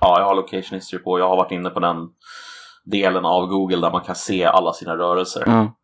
Ja, 0.00 0.20
jag 0.20 0.26
har 0.26 0.34
location 0.34 0.74
history 0.74 1.02
på. 1.02 1.18
Jag 1.18 1.28
har 1.28 1.36
varit 1.36 1.52
inne 1.52 1.70
på 1.70 1.80
den 1.80 1.96
delen 2.90 3.24
av 3.24 3.46
Google 3.46 3.76
där 3.76 3.90
man 3.90 4.04
kan 4.04 4.14
se 4.14 4.44
alla 4.44 4.72
sina 4.72 4.96
rörelser. 4.96 5.42
Ja. 5.46 5.74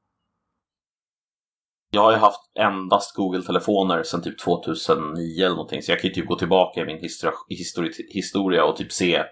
Jag 1.91 2.03
har 2.03 2.13
ju 2.13 2.19
haft 2.19 2.41
endast 2.59 3.17
Google-telefoner 3.17 4.03
sedan 4.03 4.23
typ 4.23 4.39
2009 4.39 5.45
eller 5.45 5.57
någonting. 5.57 5.83
Så 5.83 5.93
jag 5.93 6.01
kan 6.01 6.09
ju 6.09 6.15
typ 6.15 6.27
gå 6.27 6.37
tillbaka 6.37 6.81
i 6.81 6.85
min 6.85 7.01
histori 7.01 7.33
histori 7.49 7.93
historia 8.09 8.65
och 8.65 8.77
typ 8.77 8.93
se 8.93 9.23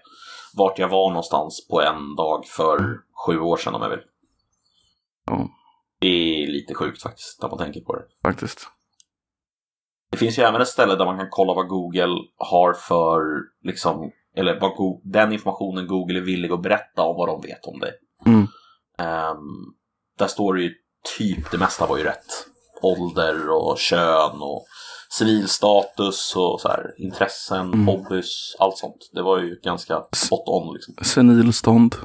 vart 0.53 0.79
jag 0.79 0.89
var 0.89 1.09
någonstans 1.09 1.67
på 1.67 1.81
en 1.81 2.15
dag 2.15 2.45
för 2.45 2.79
mm. 2.79 2.97
sju 3.25 3.39
år 3.39 3.57
sedan 3.57 3.75
om 3.75 3.81
jag 3.81 3.89
vill. 3.89 4.03
Ja. 5.25 5.49
Det 5.99 6.07
är 6.07 6.47
lite 6.47 6.73
sjukt 6.73 7.01
faktiskt, 7.01 7.41
när 7.41 7.49
man 7.49 7.57
tänker 7.57 7.81
på 7.81 7.95
det. 7.95 8.03
Faktiskt. 8.23 8.67
Det 10.11 10.17
finns 10.17 10.39
ju 10.39 10.43
även 10.43 10.61
ett 10.61 10.67
ställe 10.67 10.95
där 10.95 11.05
man 11.05 11.17
kan 11.17 11.27
kolla 11.29 11.53
vad 11.53 11.67
Google 11.67 12.15
har 12.37 12.73
för, 12.73 13.21
liksom, 13.63 14.11
eller 14.35 14.59
vad 14.59 14.75
Go 14.75 15.01
den 15.03 15.33
informationen 15.33 15.87
Google 15.87 16.19
är 16.19 16.23
villig 16.23 16.51
att 16.51 16.61
berätta 16.61 17.01
om 17.01 17.15
vad 17.15 17.27
de 17.27 17.41
vet 17.41 17.65
om 17.65 17.79
dig. 17.79 17.91
Mm. 18.25 18.39
Um, 18.41 19.73
där 20.19 20.27
står 20.27 20.53
det 20.53 20.63
ju 20.63 20.73
typ, 21.17 21.51
det 21.51 21.57
mesta 21.57 21.85
var 21.85 21.97
ju 21.97 22.03
rätt. 22.03 22.47
Ålder 22.81 23.49
och 23.49 23.77
kön 23.77 24.41
och 24.41 24.65
civilstatus 25.09 26.35
och 26.35 26.61
så 26.61 26.67
här, 26.67 26.93
intressen, 26.97 27.73
mm. 27.73 27.87
hobbys, 27.87 28.55
allt 28.59 28.77
sånt. 28.77 29.09
Det 29.13 29.21
var 29.21 29.39
ju 29.39 29.59
ganska 29.63 30.03
spot 30.11 30.47
on 30.47 30.73
liksom. 30.73 30.95
Senilstånd. 31.01 31.95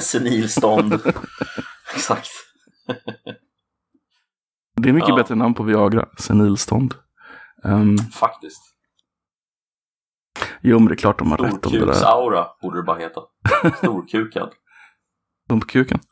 Senilstånd. 0.00 0.94
Exakt. 1.94 2.28
det 4.76 4.88
är 4.88 4.92
mycket 4.92 5.08
ja. 5.08 5.16
bättre 5.16 5.34
namn 5.34 5.54
på 5.54 5.62
Viagra, 5.62 6.08
senilstånd. 6.18 6.94
Um, 7.64 7.98
Faktiskt. 7.98 8.75
Jo, 10.62 10.78
men 10.78 10.88
det 10.88 10.94
är 10.94 10.96
klart 10.96 11.18
de 11.18 11.30
har 11.30 11.38
rätt 11.38 11.66
om 11.66 11.72
det 11.72 11.78
där. 11.78 11.92
Storkuksaura 11.92 12.46
borde 12.62 12.78
det 12.78 12.82
bara 12.82 12.98
heta. 12.98 13.20
Storkukad. 13.78 14.52
De 15.48 15.60
på 15.60 15.66
kuken? 15.66 15.98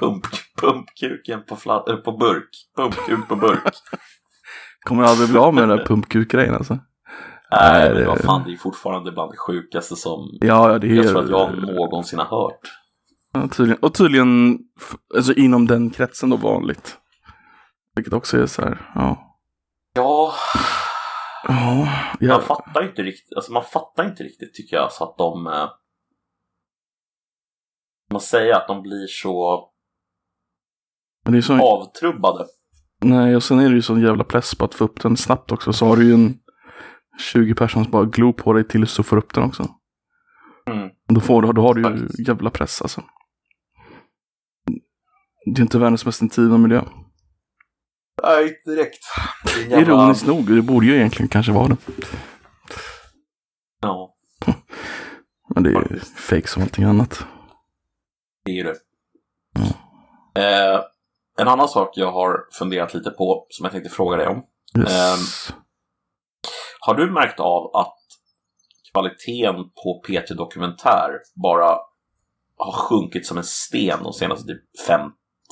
Pump, 0.00 0.26
pumpkuken 0.60 1.42
på, 1.48 1.56
fla- 1.56 1.90
äh, 1.90 1.96
på 1.96 2.12
burk. 2.12 2.48
Pumpkuk 2.76 3.28
på 3.28 3.36
burk. 3.36 3.62
Kommer 4.86 5.02
aldrig 5.04 5.28
bli 5.30 5.38
av 5.38 5.54
med 5.54 5.68
den 5.68 5.78
där 5.78 5.84
pumpkuk-grejen 5.86 6.54
alltså. 6.54 6.78
Nej, 7.50 7.88
men 7.88 8.00
det- 8.00 8.06
vad 8.06 8.20
fan, 8.20 8.42
det 8.46 8.52
är 8.52 8.56
fortfarande 8.56 9.12
bland 9.12 9.32
det 9.32 9.36
sjukaste 9.36 9.96
som 9.96 10.38
Ja, 10.40 10.78
det 10.78 10.86
är 10.86 10.94
jag 10.94 11.08
tror 11.08 11.22
att 11.24 11.30
jag 11.30 11.62
någonsin 11.62 12.18
har 12.18 12.26
hört. 12.42 12.60
Ja, 13.32 13.48
tydligen. 13.48 13.82
Och 13.82 13.94
tydligen 13.94 14.58
alltså, 15.16 15.32
inom 15.32 15.66
den 15.66 15.90
kretsen 15.90 16.30
då 16.30 16.36
vanligt. 16.36 16.98
Vilket 17.94 18.12
också 18.12 18.38
är 18.42 18.46
så 18.46 18.62
här, 18.62 18.90
ja. 18.94 19.36
Ja, 19.94 20.32
Ja, 21.48 21.74
man 21.74 22.16
ja. 22.20 22.40
fattar 22.40 22.88
inte 22.88 23.02
riktigt, 23.02 23.36
alltså 23.36 23.52
man 23.52 23.64
fattar 23.64 24.08
inte 24.08 24.22
riktigt 24.22 24.54
tycker 24.54 24.76
jag 24.76 24.92
så 24.92 25.04
att 25.04 25.18
de 25.18 25.46
eh, 25.46 25.68
man 28.10 28.20
säger 28.20 28.54
att 28.54 28.68
de 28.68 28.82
blir 28.82 29.06
så 29.06 29.68
Men 31.24 31.32
det 31.32 31.38
är 31.38 31.42
så, 31.42 31.60
avtrubbade. 31.62 32.46
nej, 33.00 33.36
och 33.36 33.42
sen 33.42 33.58
är 33.60 33.68
det 33.68 33.74
ju 33.74 33.82
sån 33.82 34.00
jävla 34.02 34.24
press 34.24 34.54
på 34.54 34.64
att 34.64 34.74
få 34.74 34.84
upp 34.84 35.00
den 35.00 35.16
snabbt 35.16 35.52
också. 35.52 35.72
Så 35.72 35.86
har 35.86 35.96
du 35.96 36.04
ju 36.04 36.14
en 36.14 36.38
20 37.32 37.54
personer 37.54 37.84
som 37.84 37.90
bara 37.92 38.04
glor 38.04 38.32
på 38.32 38.52
dig 38.52 38.68
tills 38.68 38.96
du 38.96 39.02
får 39.02 39.16
upp 39.16 39.34
den 39.34 39.44
också. 39.44 39.68
Mm. 40.70 40.88
Då, 41.08 41.20
får, 41.20 41.42
du- 41.42 41.52
då 41.52 41.62
har 41.62 41.74
du 41.74 41.82
ju 41.82 41.98
Faktiskt. 41.98 42.28
jävla 42.28 42.50
press 42.50 42.82
alltså. 42.82 43.02
Det 45.54 45.60
är 45.60 45.62
inte 45.62 45.78
världens 45.78 46.06
mest 46.06 46.22
intima 46.22 46.58
miljö. 46.58 46.82
Nej, 48.26 48.62
direkt. 48.64 48.98
Jävla- 49.58 49.78
Ironiskt 49.80 50.26
nog, 50.26 50.56
det 50.56 50.62
borde 50.62 50.86
ju 50.86 50.96
egentligen 50.96 51.28
kanske 51.28 51.52
vara 51.52 51.68
det. 51.68 51.76
Ja, 53.80 54.14
Men 55.54 55.62
det 55.62 55.70
är 55.70 55.92
ju 55.92 56.00
fake 56.00 56.48
som 56.48 56.62
allting 56.62 56.84
annat. 56.84 57.24
det 58.44 58.50
är 58.50 58.54
ju 58.54 58.62
det. 58.62 58.76
Eh, 60.40 60.80
en 61.38 61.48
annan 61.48 61.68
sak 61.68 61.90
jag 61.96 62.12
har 62.12 62.38
funderat 62.58 62.94
lite 62.94 63.10
på 63.10 63.46
som 63.50 63.64
jag 63.64 63.72
tänkte 63.72 63.90
fråga 63.90 64.16
dig 64.16 64.26
om. 64.26 64.42
Yes. 64.78 65.52
Har 66.80 66.94
du 66.94 67.10
märkt 67.10 67.40
av 67.40 67.76
att 67.76 67.96
kvaliteten 68.92 69.54
på 69.54 70.02
P3 70.08 70.34
Dokumentär 70.34 71.10
bara 71.42 71.78
har 72.56 72.72
sjunkit 72.72 73.26
som 73.26 73.38
en 73.38 73.44
sten 73.44 74.02
de 74.02 74.12
senaste 74.12 74.46
typ 74.46 74.62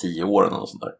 5-10 0.04 0.24
åren 0.24 0.54
eller 0.54 0.66
sånt 0.66 0.82
där? 0.82 0.92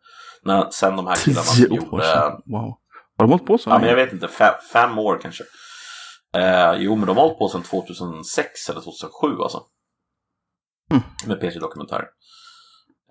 När, 0.45 0.71
sen 0.71 0.97
de 0.97 1.07
här 1.07 1.17
killarna 1.17 1.47
Tio 1.57 1.69
år 1.69 1.77
gjorde... 1.77 2.05
sedan. 2.05 2.43
Wow. 2.47 2.79
Har 3.19 3.25
de 3.25 3.31
hållit 3.31 3.47
på 3.47 3.59
så 3.59 3.71
Ja, 3.71 3.75
men 3.75 3.81
länge? 3.81 3.99
jag 3.99 4.05
vet 4.05 4.13
inte, 4.13 4.29
fem, 4.29 4.55
fem 4.73 4.99
år 4.99 5.19
kanske. 5.23 5.45
Eh, 6.37 6.75
jo, 6.79 6.97
men 6.97 7.07
de 7.07 7.17
har 7.17 7.25
hållit 7.25 7.39
på 7.39 7.49
sedan 7.49 7.63
2006 7.63 8.69
eller 8.71 8.81
2007 8.81 9.29
alltså. 9.43 9.63
Mm. 10.91 11.03
Med 11.27 11.43
P3 11.43 11.61
Dokumentär. 11.61 12.05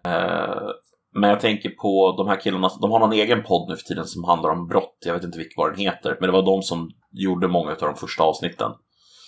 Eh, 0.06 0.70
men 1.16 1.30
jag 1.30 1.40
tänker 1.40 1.70
på 1.70 2.16
de 2.18 2.28
här 2.28 2.42
killarna, 2.42 2.70
de 2.82 2.92
har 2.92 3.00
någon 3.00 3.14
egen 3.14 3.44
podd 3.44 3.70
nu 3.70 3.76
för 3.76 3.84
tiden 3.84 4.06
som 4.06 4.24
handlar 4.24 4.50
om 4.50 4.68
brott. 4.68 4.98
Jag 5.06 5.14
vet 5.14 5.24
inte 5.24 5.38
vilken 5.38 5.54
vad 5.58 5.72
den 5.72 5.80
heter, 5.80 6.18
men 6.20 6.28
det 6.28 6.34
var 6.34 6.46
de 6.46 6.62
som 6.62 6.90
gjorde 7.12 7.48
många 7.48 7.72
av 7.72 7.78
de 7.78 7.96
första 7.96 8.24
avsnitten. 8.24 8.72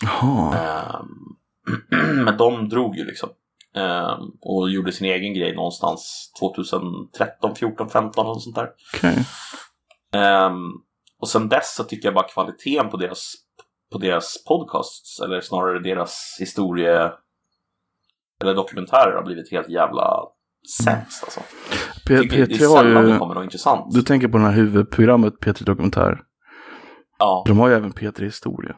Jaha. 0.04 0.56
Ehm, 0.58 2.16
men 2.26 2.38
de 2.38 2.70
drog 2.70 2.98
ju 2.98 3.06
liksom. 3.06 3.30
Ehm, 3.76 4.20
och 4.42 4.70
gjorde 4.70 4.92
sin 4.92 5.08
egen 5.08 5.34
grej 5.34 5.56
någonstans 5.56 6.32
2013, 6.40 7.56
14, 7.56 7.90
15 7.90 8.28
och 8.28 8.42
sånt 8.44 8.56
där. 8.56 8.70
Okej. 8.96 9.26
Ehm, 10.14 10.56
och 11.22 11.30
sen 11.30 11.50
dess 11.50 11.76
så 11.76 11.84
tycker 11.84 12.08
jag 12.08 12.16
bara 12.16 12.28
kvaliteten 12.28 12.90
på 12.90 12.98
deras, 12.98 13.34
på 13.92 13.98
deras 13.98 14.44
podcasts, 14.48 15.20
eller 15.20 15.42
snarare 15.42 15.80
deras 15.80 16.38
historie 16.40 17.12
eller 18.42 18.56
dokumentärer 18.56 19.16
har 19.16 19.24
blivit 19.24 19.52
helt 19.52 19.70
jävla 19.70 20.20
sämst 20.84 21.24
alltså. 21.24 21.40
P- 22.08 22.14
Jag 22.14 22.22
tycker 22.24 22.38
det 22.38 22.56
är 22.56 22.58
P3 22.58 22.76
har 22.96 23.04
ju... 23.04 23.20
kommer 23.20 23.36
något 23.36 23.44
intressant. 23.44 23.94
Du 23.94 24.02
tänker 24.02 24.28
på 24.28 24.38
det 24.38 24.44
här 24.44 24.52
huvudprogrammet 24.52 25.34
P3 25.34 25.64
Dokumentär. 25.64 26.22
Ja. 27.20 27.44
De 27.48 27.60
har 27.60 27.68
ju 27.68 27.74
även 27.76 27.94
P3 27.94 28.24
Historia. 28.24 28.76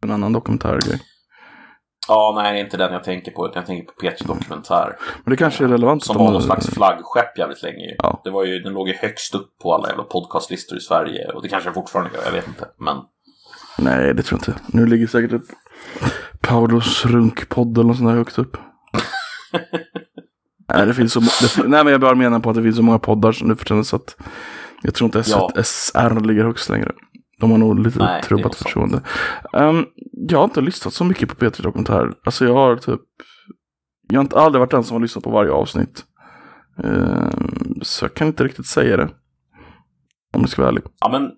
Som 0.00 0.10
en 0.10 0.14
annan 0.14 0.32
dokumentärgrej. 0.32 1.00
Ja, 2.08 2.32
nej 2.36 2.52
det 2.52 2.58
är 2.58 2.64
inte 2.64 2.76
den 2.76 2.92
jag 2.92 3.04
tänker 3.04 3.32
på, 3.32 3.46
utan 3.46 3.60
jag 3.60 3.66
tänker 3.66 3.92
på 3.92 4.00
P3 4.00 4.26
Dokumentär. 4.26 4.96
Men 5.24 5.30
det 5.30 5.36
kanske 5.36 5.64
är 5.64 5.68
relevant 5.68 6.04
Som 6.04 6.16
var 6.16 6.32
någon 6.32 6.42
slags 6.42 6.70
flaggskepp 6.70 7.38
jävligt 7.38 7.62
länge. 7.62 7.94
Ja. 7.98 8.20
Det 8.24 8.30
var 8.30 8.44
ju, 8.44 8.58
den 8.58 8.72
låg 8.72 8.88
ju 8.88 8.94
högst 8.94 9.34
upp 9.34 9.58
på 9.62 9.74
alla 9.74 9.88
jävla 9.88 10.04
podcastlistor 10.04 10.78
i 10.78 10.80
Sverige. 10.80 11.32
Och 11.32 11.42
det 11.42 11.48
kanske 11.48 11.68
den 11.68 11.74
fortfarande 11.74 12.10
gör, 12.14 12.24
jag 12.24 12.32
vet 12.32 12.48
inte. 12.48 12.66
Men 12.78 12.96
Nej, 13.78 14.14
det 14.14 14.22
tror 14.22 14.40
jag 14.46 14.54
inte. 14.54 14.62
Nu 14.78 14.86
ligger 14.86 15.06
säkert 15.06 15.32
ett 15.32 15.48
Paulos 16.40 17.06
runkpodd 17.06 17.78
eller 17.78 17.88
något 17.88 17.96
sånt 17.96 18.08
där 18.10 18.16
högt 18.16 18.38
upp. 18.38 18.56
nej, 20.74 20.86
det 20.86 20.94
finns 20.94 21.12
så 21.12 21.20
det, 21.20 21.68
Nej, 21.68 21.84
men 21.84 21.92
jag 21.92 22.00
bara 22.00 22.14
menar 22.14 22.40
på 22.40 22.50
att 22.50 22.56
det 22.56 22.62
finns 22.62 22.76
så 22.76 22.82
många 22.82 22.98
poddar 22.98 23.32
som 23.32 23.48
nu 23.48 23.56
för 23.56 23.64
tiden 23.64 23.84
så 23.84 23.96
att 23.96 24.16
jag 24.82 24.94
tror 24.94 25.06
inte 25.06 25.30
Ja. 25.30 25.50
SR 25.62 26.20
ligger 26.20 26.44
högst 26.44 26.68
längre. 26.68 26.92
De 27.44 27.50
har 27.50 27.58
nog 27.58 27.78
lite 27.78 27.98
Nej, 27.98 28.22
trubbat 28.22 28.54
förtroende. 28.54 29.02
Um, 29.52 29.86
jag 30.28 30.38
har 30.38 30.44
inte 30.44 30.60
lyssnat 30.60 30.94
så 30.94 31.04
mycket 31.04 31.28
på 31.28 31.34
P3 31.34 31.62
Dokumentär. 31.62 32.12
Alltså 32.24 32.44
jag 32.44 32.54
har 32.54 32.76
typ 32.76 33.00
Jag 34.08 34.18
har 34.18 34.24
inte 34.24 34.38
aldrig 34.40 34.60
varit 34.60 34.70
den 34.70 34.84
som 34.84 34.94
har 34.94 35.00
lyssnat 35.00 35.24
på 35.24 35.30
varje 35.30 35.52
avsnitt. 35.52 36.04
Ehm, 36.84 37.74
så 37.82 38.04
jag 38.04 38.14
kan 38.14 38.26
inte 38.26 38.44
riktigt 38.44 38.66
säga 38.66 38.96
det. 38.96 39.08
Om 40.34 40.40
jag 40.40 40.48
ska 40.48 40.62
vara 40.62 40.70
ärlig. 40.70 40.84
Ja, 41.00 41.08
men 41.08 41.30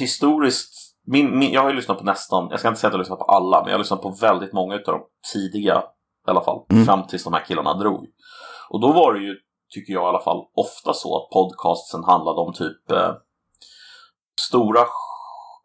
historiskt, 0.00 0.72
min, 1.06 1.38
min, 1.38 1.52
jag 1.52 1.62
har 1.62 1.70
ju 1.70 1.76
lyssnat 1.76 1.98
på 1.98 2.04
nästan, 2.04 2.48
jag 2.50 2.58
ska 2.58 2.68
inte 2.68 2.80
säga 2.80 2.88
att 2.88 2.92
jag 2.92 2.98
har 2.98 3.02
lyssnat 3.04 3.18
på 3.18 3.24
alla, 3.24 3.60
men 3.60 3.68
jag 3.68 3.74
har 3.74 3.78
lyssnat 3.78 4.02
på 4.02 4.16
väldigt 4.20 4.52
många 4.52 4.74
av 4.74 4.80
de 4.84 5.00
tidiga 5.32 5.82
i 6.26 6.30
alla 6.30 6.44
fall, 6.44 6.64
Mm. 6.70 6.84
fram 6.84 7.06
tills 7.06 7.24
de 7.24 7.32
här 7.32 7.44
killarna 7.44 7.74
drog. 7.74 8.06
Och 8.70 8.80
då 8.80 8.92
var 8.92 9.14
det 9.14 9.20
ju, 9.20 9.34
tycker 9.74 9.92
jag 9.92 10.02
i 10.02 10.06
alla 10.06 10.22
fall, 10.22 10.44
ofta 10.54 10.92
så 10.92 11.16
att 11.16 11.30
podcastsen 11.30 12.04
handlade 12.04 12.40
om 12.40 12.52
typ 12.52 12.90
eh, 12.90 13.12
stora 14.40 14.80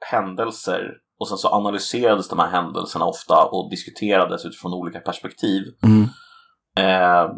händelser 0.10 0.92
och 1.20 1.28
sen 1.28 1.38
så 1.38 1.48
analyserades 1.50 2.30
de 2.30 2.40
här 2.40 2.50
händelserna 2.50 3.06
ofta 3.06 3.46
och 3.46 3.70
diskuterades 3.70 4.46
utifrån 4.46 4.74
olika 4.74 5.00
perspektiv. 5.00 5.64
Mm. 5.84 6.04
Eh, 6.78 7.32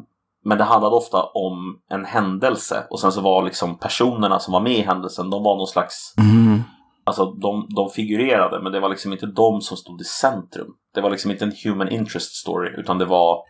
men 0.45 0.57
det 0.57 0.63
handlade 0.63 0.95
ofta 0.95 1.23
om 1.23 1.81
en 1.89 2.05
händelse 2.05 2.87
och 2.89 2.99
sen 2.99 3.11
så 3.11 3.21
var 3.21 3.43
liksom 3.43 3.79
personerna 3.79 4.39
som 4.39 4.51
var 4.51 4.61
med 4.61 4.77
i 4.77 4.81
händelsen, 4.81 5.29
de 5.29 5.43
var 5.43 5.57
någon 5.57 5.67
slags 5.67 6.13
Mm. 6.17 6.63
Alltså 7.05 7.25
de, 7.25 7.67
de 7.75 7.89
figurerade 7.89 8.63
men 8.63 8.71
det 8.71 8.79
var 8.79 8.89
liksom 8.89 9.13
inte 9.13 9.25
de 9.25 9.61
som 9.61 9.77
stod 9.77 10.01
i 10.01 10.03
centrum. 10.03 10.67
Det 10.93 11.01
var 11.01 11.09
liksom 11.09 11.31
inte 11.31 11.45
en 11.45 11.53
human 11.63 11.89
interest 11.89 12.35
story 12.35 12.69
utan 12.77 12.97
det 12.97 13.05
var 13.05 13.43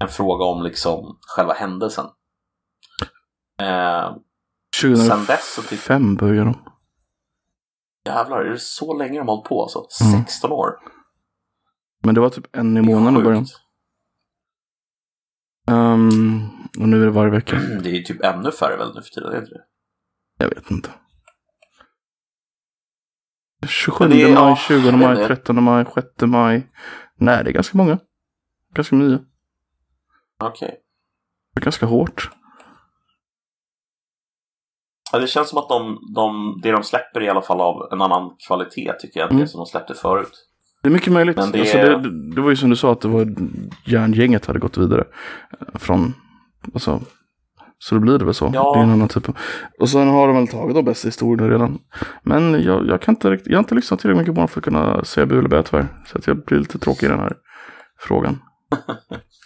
en 0.00 0.08
fråga 0.08 0.44
om 0.44 0.62
liksom 0.62 1.18
själva 1.20 1.52
händelsen. 1.52 2.04
Eh, 3.62 4.16
sen 4.80 5.24
dess 5.24 5.54
så 5.54 5.62
typ, 5.62 5.68
2005 5.68 6.16
började 6.16 6.50
de. 6.50 6.69
Jävlar, 8.04 8.40
är 8.40 8.50
det 8.50 8.58
så 8.58 8.98
länge 8.98 9.18
de 9.18 9.28
har 9.28 9.36
hållit 9.36 9.48
på 9.48 9.62
alltså? 9.62 10.04
Mm. 10.04 10.24
16 10.24 10.52
år? 10.52 10.70
Men 12.02 12.14
det 12.14 12.20
var 12.20 12.30
typ 12.30 12.56
en 12.56 12.76
i 12.76 12.82
månaden 12.82 13.20
i 13.20 13.24
början. 13.24 13.46
Ehm, 15.68 16.40
och 16.80 16.88
nu 16.88 17.02
är 17.02 17.04
det 17.06 17.10
varje 17.12 17.30
vecka. 17.30 17.56
Det 17.82 17.90
är 17.96 18.02
typ 18.02 18.24
ännu 18.24 18.50
färre 18.52 18.76
väl 18.76 18.94
nu 18.94 19.02
för 19.02 19.10
tiden, 19.10 19.32
är 19.32 19.40
det 19.40 19.46
det? 19.50 19.64
Jag 20.38 20.48
vet 20.48 20.70
inte. 20.70 20.90
27 23.68 24.04
Men 24.04 24.16
det 24.16 24.22
är- 24.22 24.26
maj, 24.34 24.34
ja, 24.34 24.56
20 24.56 24.86
jag 24.86 24.98
maj, 24.98 25.08
vet 25.08 25.18
inte. 25.18 25.36
13 25.36 25.62
maj, 25.62 25.84
6 25.94 26.06
maj. 26.20 26.70
Nej, 27.16 27.44
det 27.44 27.50
är 27.50 27.54
ganska 27.54 27.78
många. 27.78 27.98
Ganska 28.74 28.96
nya. 28.96 29.18
Okej. 30.40 30.76
Det 31.54 31.60
är 31.60 31.64
ganska 31.64 31.86
hårt. 31.86 32.30
Ja, 35.12 35.18
det 35.18 35.26
känns 35.26 35.48
som 35.48 35.58
att 35.58 35.68
de, 35.68 35.98
de, 36.14 36.60
det 36.62 36.70
de 36.72 36.82
släpper 36.82 37.20
är 37.20 37.24
i 37.24 37.28
alla 37.28 37.42
fall 37.42 37.60
av 37.60 37.88
en 37.92 38.02
annan 38.02 38.30
kvalitet 38.48 38.92
tycker 39.00 39.20
jag 39.20 39.26
än 39.26 39.30
Mm. 39.36 39.40
det 39.44 39.48
som 39.48 39.58
de 39.58 39.66
släppte 39.66 39.94
förut. 39.94 40.46
Det 40.82 40.88
är 40.88 40.92
mycket 40.92 41.12
möjligt. 41.12 41.36
Men 41.36 41.50
det 41.50 41.60
Alltså, 41.60 41.76
det, 41.78 42.34
det 42.34 42.40
var 42.40 42.50
ju 42.50 42.56
som 42.56 42.70
du 42.70 42.76
sa 42.76 42.92
att 42.92 43.00
det 43.00 43.08
var 43.08 43.26
järngänget 43.86 44.46
hade 44.46 44.58
gått 44.58 44.78
vidare. 44.78 45.04
eh, 45.60 45.78
Från, 45.78 46.14
alltså, 46.74 47.00
så 47.78 47.94
då 47.94 48.00
blir 48.00 48.18
det 48.18 48.24
väl 48.24 48.34
så. 48.34 48.50
Ja. 48.54 48.72
Det 48.74 48.78
är 48.80 48.82
en 48.82 48.90
annan 48.90 49.08
typ 49.08 49.28
av, 49.28 49.36
och 49.80 49.88
sen 49.88 50.08
har 50.08 50.26
de 50.26 50.36
väl 50.36 50.48
tagit 50.48 50.74
de 50.74 50.84
bästa 50.84 51.08
historierna 51.08 51.48
redan. 51.54 51.78
Men 52.22 52.62
jag, 52.62 52.86
jag 52.86 53.02
kan 53.02 53.14
inte 53.14 53.38
jag 53.44 53.54
har 53.56 53.62
inte 53.62 53.74
lyssnat 53.74 54.00
tillräckligt 54.00 54.20
mycket 54.22 54.34
på 54.34 54.40
dem 54.40 54.48
för 54.48 54.60
att 54.60 54.64
kunna 54.64 55.04
säga 55.04 55.26
bu 55.26 55.38
eller 55.38 55.48
bä 55.48 55.62
tyvärr. 55.62 55.86
Så 56.06 56.18
att 56.18 56.26
jag 56.26 56.44
blir 56.44 56.58
lite 56.58 56.78
tråkig 56.78 57.06
i 57.06 57.10
den 57.10 57.18
här 57.20 57.32
frågan. 57.98 58.38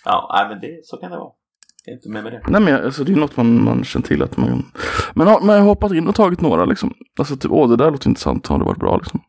Ja, 0.06 0.30
nej, 0.36 0.48
men 0.48 0.60
det, 0.60 0.80
så 0.84 0.96
kan 0.96 1.10
det 1.10 1.16
vara. 1.16 1.32
Jag 1.86 1.92
är 1.92 1.96
inte 1.96 2.08
med 2.08 2.22
med 2.24 2.32
det. 2.32 2.42
Nej 2.48 2.60
men 2.60 2.84
alltså, 2.84 3.04
det 3.04 3.12
är 3.12 3.16
något 3.16 3.36
man, 3.36 3.64
man 3.64 3.84
känner 3.84 4.06
till 4.06 4.22
att 4.22 4.36
man 4.36 4.72
Men, 5.14 5.26
har- 5.26 5.40
men 5.40 5.54
jag 5.54 5.62
har 5.62 5.68
hoppat 5.68 5.92
in 5.92 6.08
och 6.08 6.14
tagit 6.14 6.40
några 6.40 6.64
liksom. 6.64 6.94
Alltså 7.18 7.36
typ, 7.36 7.50
åh 7.50 7.68
det 7.68 7.76
där 7.76 7.90
låter 7.90 8.08
intressant, 8.08 8.46
har 8.46 8.58
det 8.58 8.64
varit 8.64 8.78
bra 8.78 8.96
liksom. 8.96 9.20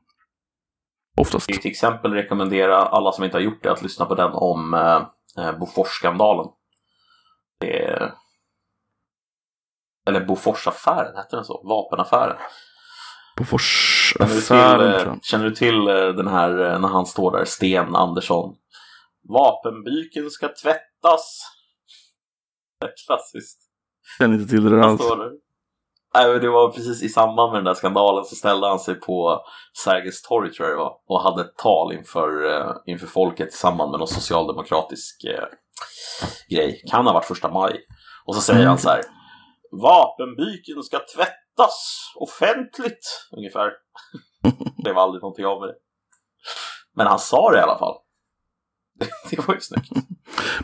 Oftast. 1.18 1.50
Jag 1.50 1.62
till 1.62 1.72
exempel 1.72 2.12
rekommendera 2.14 2.78
alla 2.78 3.12
som 3.12 3.24
inte 3.24 3.38
har 3.38 3.42
gjort 3.42 3.64
det 3.64 3.72
att 3.72 3.82
lyssna 3.82 4.06
på 4.06 4.16
den 4.16 4.32
om 4.34 4.74
eh, 4.74 5.46
eh, 5.46 5.58
Boforskandalen. 5.60 6.46
Det 7.60 7.84
är... 7.84 8.14
Eller 10.08 10.26
Boforsaffären, 10.26 11.16
hette 11.16 11.36
den 11.36 11.46
så? 11.46 11.64
Vapenaffären. 11.68 12.38
Boforsaffären 13.38 15.08
eh, 15.08 15.16
känner 15.22 15.46
du 15.46 15.56
till 15.56 15.88
eh, 15.88 15.94
den 16.08 16.28
här 16.28 16.50
eh, 16.74 16.80
när 16.80 16.88
han 16.88 17.06
står 17.06 17.32
där, 17.38 17.46
Sten 17.46 17.96
Andersson? 17.96 18.56
Vapenbyken 19.30 20.30
ska 20.30 20.48
tvättas. 20.64 21.42
Klassiskt. 23.06 23.60
Känner 24.18 24.36
inte 24.36 24.50
till 24.50 24.70
det 24.70 24.86
alls. 24.86 25.02
Nej, 26.14 26.32
men 26.32 26.42
det 26.42 26.50
var 26.50 26.72
precis 26.72 27.04
i 27.04 27.10
samband 27.10 27.52
med 27.52 27.58
den 27.58 27.66
där 27.66 27.74
skandalen 27.74 28.26
så 28.26 28.36
ställde 28.36 28.68
han 28.68 28.80
sig 28.80 28.96
på 28.96 29.42
Sergels 29.84 30.22
torg 30.22 30.54
tror 30.54 30.68
jag 30.68 30.78
det 30.78 30.84
var 30.84 30.94
och 31.08 31.22
hade 31.22 31.42
ett 31.42 31.58
tal 31.58 31.94
inför, 31.94 32.46
eh, 32.52 32.76
inför 32.86 33.08
folket 33.08 33.50
i 33.50 33.58
samband 33.58 33.92
med 33.92 34.00
någon 34.00 34.08
socialdemokratisk 34.08 35.24
eh, 35.24 35.48
grej. 36.50 36.82
Kan 36.92 37.06
ha 37.06 37.14
varit 37.14 37.26
första 37.26 37.52
maj. 37.52 37.80
Och 38.26 38.36
så 38.36 38.42
säger 38.42 38.68
han 38.68 38.78
så 38.78 38.90
här. 38.90 39.02
Vapenbyken 39.82 40.84
ska 40.84 41.00
tvättas 41.16 42.12
offentligt, 42.16 43.28
ungefär. 43.38 43.72
det 44.84 44.94
var 44.94 45.02
aldrig 45.02 45.22
någonting 45.22 45.46
av 45.46 45.60
med 45.60 45.70
det. 45.70 45.76
Men 46.96 47.08
han 47.08 47.20
sa 47.20 47.52
det 47.52 47.58
i 47.58 47.62
alla 47.62 47.78
fall. 47.78 47.96
det 49.30 49.48
var 49.48 49.54
ju 49.56 49.60
snyggt. 49.62 49.92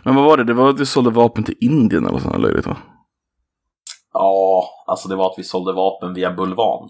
Men 0.03 0.15
vad 0.15 0.25
var 0.25 0.37
det? 0.37 0.43
Det 0.43 0.53
var 0.53 0.69
att 0.69 0.79
vi 0.79 0.85
sålde 0.85 1.09
vapen 1.09 1.43
till 1.43 1.55
Indien 1.61 2.05
eller 2.05 2.19
sånt 2.19 2.41
löjligt 2.41 2.65
va? 2.67 2.77
Ja, 4.13 4.69
alltså 4.87 5.07
det 5.09 5.15
var 5.15 5.25
att 5.31 5.35
vi 5.39 5.43
sålde 5.43 5.73
vapen 5.73 6.13
via 6.13 6.31
bulvan. 6.31 6.89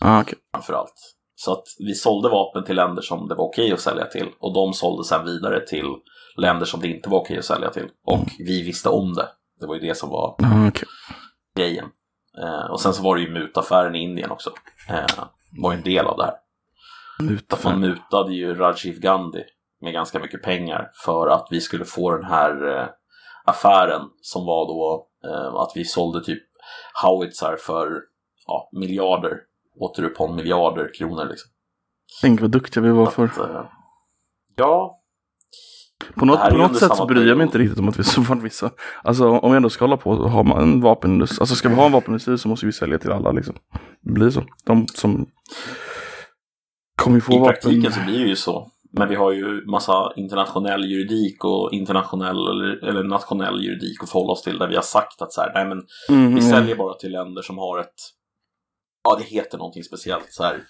Ah, 0.00 0.20
okej. 0.20 0.38
framförallt. 0.52 0.94
Så 1.34 1.52
att 1.52 1.64
vi 1.78 1.94
sålde 1.94 2.28
vapen 2.28 2.64
till 2.64 2.76
länder 2.76 3.02
som 3.02 3.28
det 3.28 3.34
var 3.34 3.44
okej 3.44 3.72
att 3.72 3.80
sälja 3.80 4.04
till 4.06 4.28
och 4.40 4.54
de 4.54 4.72
sålde 4.72 5.04
sen 5.04 5.24
vidare 5.24 5.66
till 5.66 5.86
länder 6.36 6.64
som 6.66 6.80
det 6.80 6.88
inte 6.88 7.08
var 7.08 7.18
okej 7.20 7.38
att 7.38 7.44
sälja 7.44 7.70
till. 7.70 7.88
Och 8.06 8.26
vi 8.38 8.62
visste 8.62 8.88
om 8.88 9.14
det. 9.14 9.28
Det 9.60 9.66
var 9.66 9.74
ju 9.74 9.80
det 9.80 9.94
som 9.94 10.08
var 10.10 10.34
Ah, 10.42 10.68
okej. 10.68 10.88
grejen. 11.56 11.84
Eh, 12.42 12.70
och 12.70 12.80
sen 12.80 12.94
så 12.94 13.02
var 13.02 13.16
det 13.16 13.22
ju 13.22 13.30
mutaffären 13.32 13.94
i 13.94 13.98
Indien 14.02 14.30
också. 14.30 14.50
Eh, 14.88 15.24
var 15.62 15.72
ju 15.72 15.78
en 15.78 15.84
del 15.84 16.06
av 16.06 16.16
det 16.16 16.24
här. 16.24 16.34
Muta 17.20 17.56
Man 17.64 17.80
mutade 17.80 18.34
ju 18.34 18.54
Rajiv 18.54 19.00
Gandhi 19.00 19.42
med 19.82 19.92
ganska 19.92 20.18
mycket 20.18 20.42
pengar 20.42 20.90
för 21.04 21.28
att 21.28 21.46
vi 21.50 21.60
skulle 21.60 21.84
få 21.84 22.10
den 22.10 22.24
här 22.24 22.78
eh, 22.78 22.88
affären 23.44 24.02
som 24.20 24.46
var 24.46 24.66
då 24.66 25.06
eh, 25.24 25.54
att 25.54 25.72
vi 25.74 25.84
sålde 25.84 26.24
typ 26.24 26.42
howitsar 27.02 27.56
för 27.56 28.00
ja, 28.46 28.68
miljarder, 28.72 29.38
återupphåll 29.76 30.34
miljarder 30.34 30.94
kronor 30.94 31.24
liksom. 31.30 31.50
Tänk 32.20 32.40
vad 32.40 32.50
duktiga 32.50 32.82
vi 32.82 32.90
var 32.90 33.06
för. 33.06 33.24
Att, 33.24 33.38
eh, 33.38 33.64
ja, 34.56 35.00
På 36.14 36.24
något, 36.24 36.50
på 36.50 36.56
något 36.56 36.78
sätt 36.78 36.96
så 36.96 37.06
bryr 37.06 37.28
jag 37.28 37.36
mig 37.36 37.44
inte 37.44 37.58
riktigt 37.58 37.78
om 37.78 37.88
att 37.88 37.98
vi 37.98 38.04
så 38.04 38.22
fan 38.22 38.40
vissa. 38.40 38.70
Alltså 39.02 39.28
om 39.28 39.50
vi 39.50 39.56
ändå 39.56 39.70
ska 39.70 39.84
hålla 39.84 39.96
på 39.96 40.10
och 40.10 40.30
ha 40.30 40.60
en 40.60 40.80
vapenindustri. 40.80 41.36
Alltså 41.40 41.54
ska 41.54 41.68
vi 41.68 41.74
ha 41.74 41.86
en 41.86 41.92
vapenindustri 41.92 42.38
så 42.38 42.48
måste 42.48 42.66
vi 42.66 42.72
sälja 42.72 42.98
till 42.98 43.12
alla 43.12 43.32
liksom. 43.32 43.54
Det 44.00 44.12
blir 44.12 44.30
så. 44.30 44.44
De 44.64 44.86
som 44.86 45.26
kommer 46.96 47.20
få 47.20 47.32
i 47.32 47.38
vapen. 47.38 47.52
praktiken 47.52 47.92
så 47.92 48.00
blir 48.00 48.18
det 48.18 48.28
ju 48.28 48.36
så. 48.36 48.70
Men 48.92 49.08
vi 49.08 49.14
har 49.14 49.32
ju 49.32 49.66
massa 49.66 50.12
internationell 50.16 50.84
juridik 50.84 51.44
och 51.44 51.72
internationell 51.72 52.36
eller, 52.82 53.04
nationell 53.04 53.64
juridik 53.64 54.02
att 54.02 54.10
förhålla 54.10 54.32
oss 54.32 54.42
till 54.42 54.58
där 54.58 54.68
vi 54.68 54.74
har 54.74 54.82
sagt 54.82 55.22
att 55.22 55.32
så 55.32 55.40
här, 55.40 55.52
nej 55.54 55.64
men 55.64 55.82
Mm, 56.08 56.34
vi 56.34 56.40
ja. 56.40 56.50
säljer 56.50 56.76
bara 56.76 56.94
till 56.94 57.12
länder 57.12 57.42
som 57.42 57.58
har 57.58 57.78
ett, 57.80 57.94
ja 59.04 59.16
det 59.18 59.24
heter 59.24 59.58
någonting 59.58 59.84
speciellt, 59.84 60.26
så 60.32 60.42
här 60.42 60.60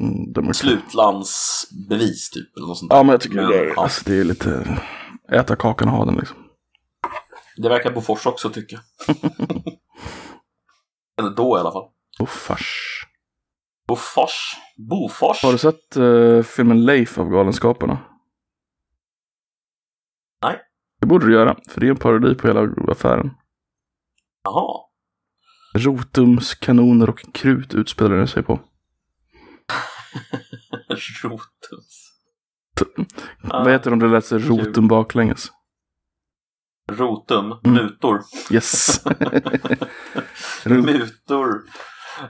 Mm, 0.00 0.54
slutlandsbevis 0.54 2.30
typ 2.30 2.56
eller 2.56 2.66
något 2.66 2.78
sånt. 2.78 2.92
Ja 2.92 3.02
men 3.02 3.12
jag 3.12 3.20
tycker 3.20 3.36
Men, 3.36 3.50
det, 3.50 3.58
är, 3.58 3.66
ja, 3.66 3.82
alltså, 3.82 4.02
det 4.06 4.16
är 4.20 4.24
lite 4.24 4.78
äta 5.32 5.56
kakan 5.56 5.88
och 5.88 5.94
ha 5.94 6.04
den 6.04 6.14
liksom. 6.14 6.36
det 7.56 7.68
verkar 7.68 7.92
Bofors 7.92 8.26
också 8.26 8.50
tycka. 8.50 8.80
eller 11.18 11.30
då 11.30 11.56
i 11.56 11.60
alla 11.60 11.72
fall. 11.72 11.88
Fars. 12.26 12.93
Bofors. 13.88 14.56
Bofors. 14.76 15.42
Har 15.42 15.52
du 15.52 15.58
sett 15.58 15.96
eh, 15.96 16.42
filmen 16.42 16.84
Leif 16.84 17.18
av 17.18 17.30
Galenskaparna? 17.30 17.98
Nej. 20.42 20.60
Det 21.00 21.06
borde 21.06 21.26
du 21.26 21.32
göra, 21.32 21.56
för 21.68 21.80
det 21.80 21.86
är 21.86 21.90
en 21.90 21.96
parodi 21.96 22.34
på 22.34 22.46
hela 22.46 22.74
affären. 22.88 23.30
Jaha. 24.44 24.80
Rotums, 25.74 26.54
kanoner 26.54 27.10
och 27.10 27.34
krut 27.34 27.74
utspelar 27.74 28.16
den 28.16 28.28
sig 28.28 28.42
på. 28.42 28.60
Rotums. 31.22 32.10
Vad 33.42 33.72
heter 33.72 33.90
det 33.90 33.94
om 33.94 33.98
det 33.98 34.08
läser 34.08 34.38
kul. 34.40 34.48
Rotum 34.48 34.88
baklänges? 34.88 35.52
Rotum. 36.92 37.44
Mm. 37.64 37.84
Mutor. 37.84 38.20
Yes. 38.50 39.04
Mutor. 40.64 41.62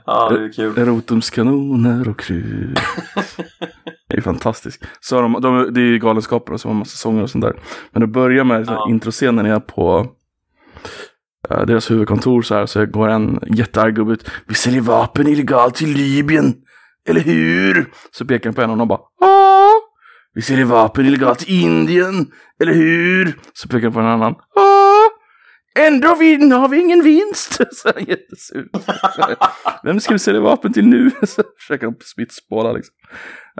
Ja, 0.05 0.29
det 0.29 0.45
är 0.45 0.51
kul. 0.51 0.75
Rotums 0.75 1.29
kanoner 1.29 2.09
och 2.09 2.19
krut. 2.19 2.79
Det 4.09 4.17
är 4.17 4.21
fantastiskt. 4.21 4.83
Så 4.99 5.21
de, 5.21 5.41
de, 5.41 5.73
det 5.73 5.81
är 5.81 5.85
ju 5.85 5.99
Galenskaparna 5.99 6.57
som 6.57 6.71
har 6.71 6.75
massa 6.75 6.97
sånger 6.97 7.23
och 7.23 7.29
sånt 7.29 7.43
där. 7.43 7.55
Men 7.91 8.01
det 8.01 8.07
börjar 8.07 8.43
med 8.43 8.65
Ja. 8.67 8.87
introscenen 8.89 9.45
är 9.45 9.59
på 9.59 10.07
eh, 11.49 11.61
deras 11.65 11.91
huvudkontor 11.91 12.41
så 12.41 12.55
här. 12.55 12.65
Så 12.65 12.85
går 12.85 13.07
en 13.09 13.39
jättearg 13.47 13.95
gubbe 13.95 14.13
ut. 14.13 14.29
Vi 14.47 14.55
säljer 14.55 14.81
vapen 14.81 15.27
illegalt 15.27 15.75
till 15.75 15.89
Libyen. 15.89 16.53
Eller 17.07 17.21
hur? 17.21 17.89
Så 18.11 18.25
pekar 18.25 18.49
han 18.49 18.55
på 18.55 18.61
en 18.61 18.69
och 18.69 18.77
de 18.77 18.87
bara 18.87 18.99
ja. 19.19 19.71
Vi 20.33 20.41
säljer 20.41 20.65
vapen 20.65 21.05
illegalt 21.05 21.39
till 21.39 21.61
Indien. 21.63 22.27
Eller 22.61 22.73
hur? 22.73 23.39
Så 23.53 23.67
pekar 23.67 23.83
han 23.83 23.93
på 23.93 23.99
en 23.99 24.05
annan. 24.05 24.35
Ja. 24.55 24.74
Ändå 25.79 26.15
vin, 26.15 26.51
har 26.51 26.67
vi 26.67 26.79
ingen 26.81 27.03
vinst. 27.03 27.53
Så 27.71 27.87
är 27.89 27.93
han 27.93 28.03
jättesur. 28.05 28.69
Vem 29.83 29.99
ska 29.99 30.13
vi 30.13 30.19
sälja 30.19 30.41
vapen 30.41 30.73
till 30.73 30.87
nu? 30.87 31.11
Så 31.23 31.43
försöker 31.59 31.85
han 31.85 31.95
smittspåra 31.99 32.71
liksom. 32.71 32.95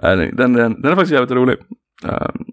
Den, 0.01 0.35
den, 0.37 0.81
den 0.81 0.85
är 0.85 0.95
faktiskt 0.95 1.13
jävligt 1.13 1.31
rolig. 1.31 1.57
Ehm, 2.03 2.45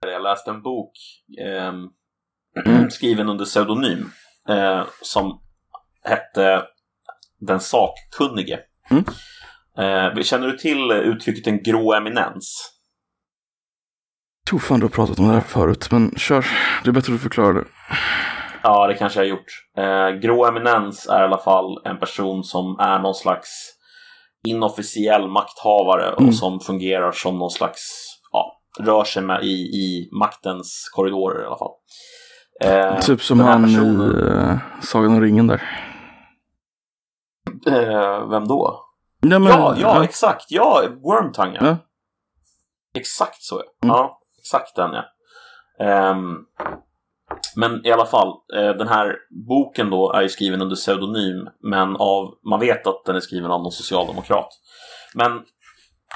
Jag 0.00 0.22
läste 0.22 0.50
en 0.50 0.62
bok 0.62 0.92
ehm, 1.40 2.90
skriven 2.90 3.28
under 3.28 3.44
pseudonym 3.44 4.10
eh, 4.48 4.84
som 5.02 5.40
hette 6.02 6.62
Den 7.40 7.60
sakkunnige. 7.60 8.60
Mm. 8.90 9.04
Eh, 9.78 10.22
känner 10.22 10.46
du 10.46 10.56
till 10.56 10.90
uttrycket 10.90 11.46
en 11.46 11.62
grå 11.62 11.94
eminens? 11.94 12.75
Tror 14.48 14.58
fan 14.58 14.80
du 14.80 14.84
har 14.86 14.90
pratat 14.90 15.18
om 15.18 15.28
det 15.28 15.34
här 15.34 15.40
förut, 15.40 15.88
men 15.90 16.10
kör. 16.16 16.46
Det 16.84 16.90
är 16.90 16.92
bättre 16.92 17.12
att 17.12 17.18
du 17.18 17.22
förklarar 17.22 17.52
det. 17.54 17.64
Ja, 18.62 18.86
det 18.86 18.94
kanske 18.94 19.18
jag 19.20 19.24
har 19.24 19.30
gjort. 19.30 19.46
Eh, 19.78 20.20
grå 20.20 20.46
eminens 20.46 21.06
är 21.08 21.20
i 21.20 21.24
alla 21.24 21.38
fall 21.38 21.80
en 21.84 21.98
person 21.98 22.44
som 22.44 22.78
är 22.78 22.98
någon 22.98 23.14
slags 23.14 23.48
inofficiell 24.48 25.28
makthavare 25.28 26.12
och 26.12 26.20
Mm. 26.20 26.32
som 26.32 26.60
fungerar 26.60 27.12
som 27.12 27.38
någon 27.38 27.50
slags, 27.50 27.80
ja, 28.32 28.60
rör 28.80 29.04
sig 29.04 29.22
med 29.22 29.42
i, 29.44 29.46
i 29.56 30.08
maktens 30.12 30.90
korridorer 30.94 31.42
i 31.42 31.46
alla 31.46 31.58
fall. 31.58 31.72
Eh, 32.64 33.00
typ 33.00 33.22
som 33.22 33.40
han 33.40 33.62
personen- 33.64 34.00
i 34.00 34.22
uh, 34.22 34.58
Sagan 34.82 35.10
om 35.14 35.20
ringen 35.20 35.46
där. 35.46 35.62
Eh, 37.66 38.28
vem 38.30 38.48
då? 38.48 38.82
Ja, 39.20 39.38
men, 39.38 39.48
ja, 39.48 39.74
ja, 39.78 40.04
exakt. 40.04 40.44
Ja, 40.48 40.82
Wormtongue. 41.04 41.58
Ja. 41.60 41.66
Ja. 41.66 41.76
Exakt 42.98 43.42
så. 43.42 43.62
ja. 43.80 43.86
Mm. 43.88 43.96
Ja, 43.96 44.18
exakt 44.46 44.76
den 44.76 44.90
ja. 44.92 45.04
Ehm, 45.84 46.36
men 47.56 47.86
i 47.86 47.92
alla 47.92 48.06
fall, 48.06 48.28
eh, 48.28 48.70
den 48.70 48.88
här 48.88 49.16
boken 49.48 49.90
då 49.90 50.12
är 50.12 50.22
ju 50.22 50.28
skriven 50.28 50.62
under 50.62 50.76
pseudonym, 50.76 51.48
men 51.62 51.96
av, 51.96 52.34
man 52.50 52.60
vet 52.60 52.86
att 52.86 53.04
den 53.04 53.16
är 53.16 53.20
skriven 53.20 53.50
av 53.50 53.62
någon 53.62 53.72
socialdemokrat. 53.72 54.48
Men 55.14 55.42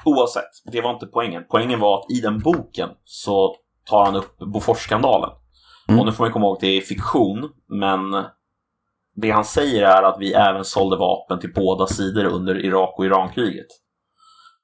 oavsett, 0.05 0.51
det 0.73 0.81
var 0.81 0.91
inte 0.91 1.07
poängen. 1.07 1.45
Poängen 1.51 1.81
var 1.81 1.99
att 1.99 2.11
i 2.11 2.21
den 2.21 2.39
boken 2.39 2.89
så 3.05 3.57
tar 3.85 4.05
han 4.05 4.17
upp 4.17 4.39
Boforsskandalen. 4.39 5.31
Mm. 5.89 6.01
Och 6.01 6.07
nu 6.07 6.13
får 6.13 6.25
man 6.25 6.33
komma 6.33 6.47
ihåg 6.47 6.57
att 6.57 6.61
det 6.61 6.77
är 6.77 6.81
fiktion, 6.81 7.51
men 7.69 8.25
det 9.17 9.31
han 9.31 9.45
säger 9.45 9.83
är 9.83 10.03
att 10.03 10.17
vi 10.19 10.33
även 10.33 10.65
sålde 10.65 10.97
vapen 10.97 11.41
till 11.41 11.53
båda 11.55 11.87
sidor 11.87 12.25
under 12.25 12.65
Irak 12.65 12.95
och 12.99 13.07
Irankriget. 13.07 13.67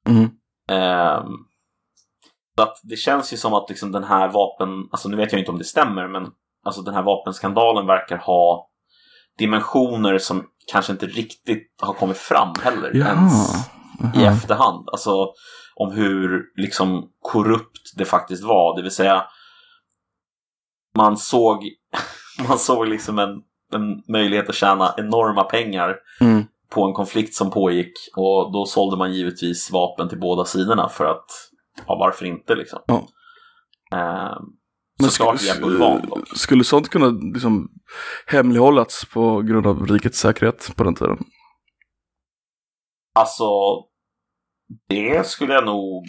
Mm. 0.08 0.30
Så 0.68 1.26
att 2.62 2.80
det 2.82 2.96
känns 2.96 3.32
ju 3.32 3.36
som 3.36 3.54
att 3.54 3.68
liksom 3.68 3.92
den 3.92 4.04
här 4.04 4.28
vapen, 4.28 4.68
alltså 4.90 5.08
nu 5.08 5.16
vet 5.16 5.32
jag 5.32 5.38
inte 5.40 5.50
om 5.50 5.58
det 5.58 5.64
stämmer, 5.64 6.08
men 6.08 6.26
alltså 6.64 6.82
den 6.82 6.94
här 6.94 7.02
vapenskandalen 7.02 7.86
verkar 7.86 8.16
ha 8.16 8.68
dimensioner 9.38 10.18
som 10.18 10.44
kanske 10.72 10.92
inte 10.92 11.06
riktigt 11.06 11.74
har 11.82 11.92
kommit 11.94 12.16
fram 12.18 12.52
heller 12.62 12.90
Ja. 12.94 13.06
ens 13.06 13.54
i 14.14 14.24
Aha. 14.24 14.32
efterhand. 14.36 14.88
Alltså 14.92 15.32
om 15.74 15.92
hur 15.92 16.42
liksom 16.56 17.08
korrupt 17.20 17.92
det 17.96 18.04
faktiskt 18.04 18.44
var, 18.44 18.76
det 18.76 18.82
vill 18.82 18.90
säga 18.94 19.24
man 20.96 21.16
såg, 21.16 21.64
man 22.48 22.58
såg 22.58 22.88
liksom 22.88 23.18
en, 23.18 23.30
en 23.74 24.02
möjlighet 24.12 24.48
att 24.48 24.54
tjäna 24.54 24.94
enorma 24.96 25.44
pengar 25.44 25.96
Mm. 26.20 26.44
på 26.70 26.84
en 26.84 26.92
konflikt 26.94 27.34
som 27.34 27.50
pågick 27.50 27.92
och 28.16 28.52
då 28.52 28.66
sålde 28.66 28.96
man 28.96 29.12
givetvis 29.12 29.70
vapen 29.72 30.08
till 30.08 30.20
båda 30.20 30.44
sidorna 30.44 30.88
för 30.88 31.04
att, 31.04 31.45
ja 31.86 31.96
varför 31.98 32.24
inte 32.26 32.54
liksom. 32.54 32.78
Ja. 32.86 33.08
Ehm, 33.98 34.42
Men 35.00 35.10
såklart 35.10 35.42
via 35.42 35.54
bulvan 35.60 35.98
skulle, 35.98 36.10
dock. 36.10 36.28
skulle 36.38 36.64
sånt 36.64 36.88
kunna 36.88 37.06
liksom 37.34 37.68
hemlighållats 38.26 39.04
på 39.04 39.42
grund 39.42 39.66
av 39.66 39.86
rikets 39.86 40.18
säkerhet 40.18 40.76
på 40.76 40.84
den 40.84 40.94
tiden? 40.94 41.18
Alltså, 43.14 43.48
det 44.88 45.26
skulle 45.26 45.54
jag 45.54 45.64
nog 45.64 46.04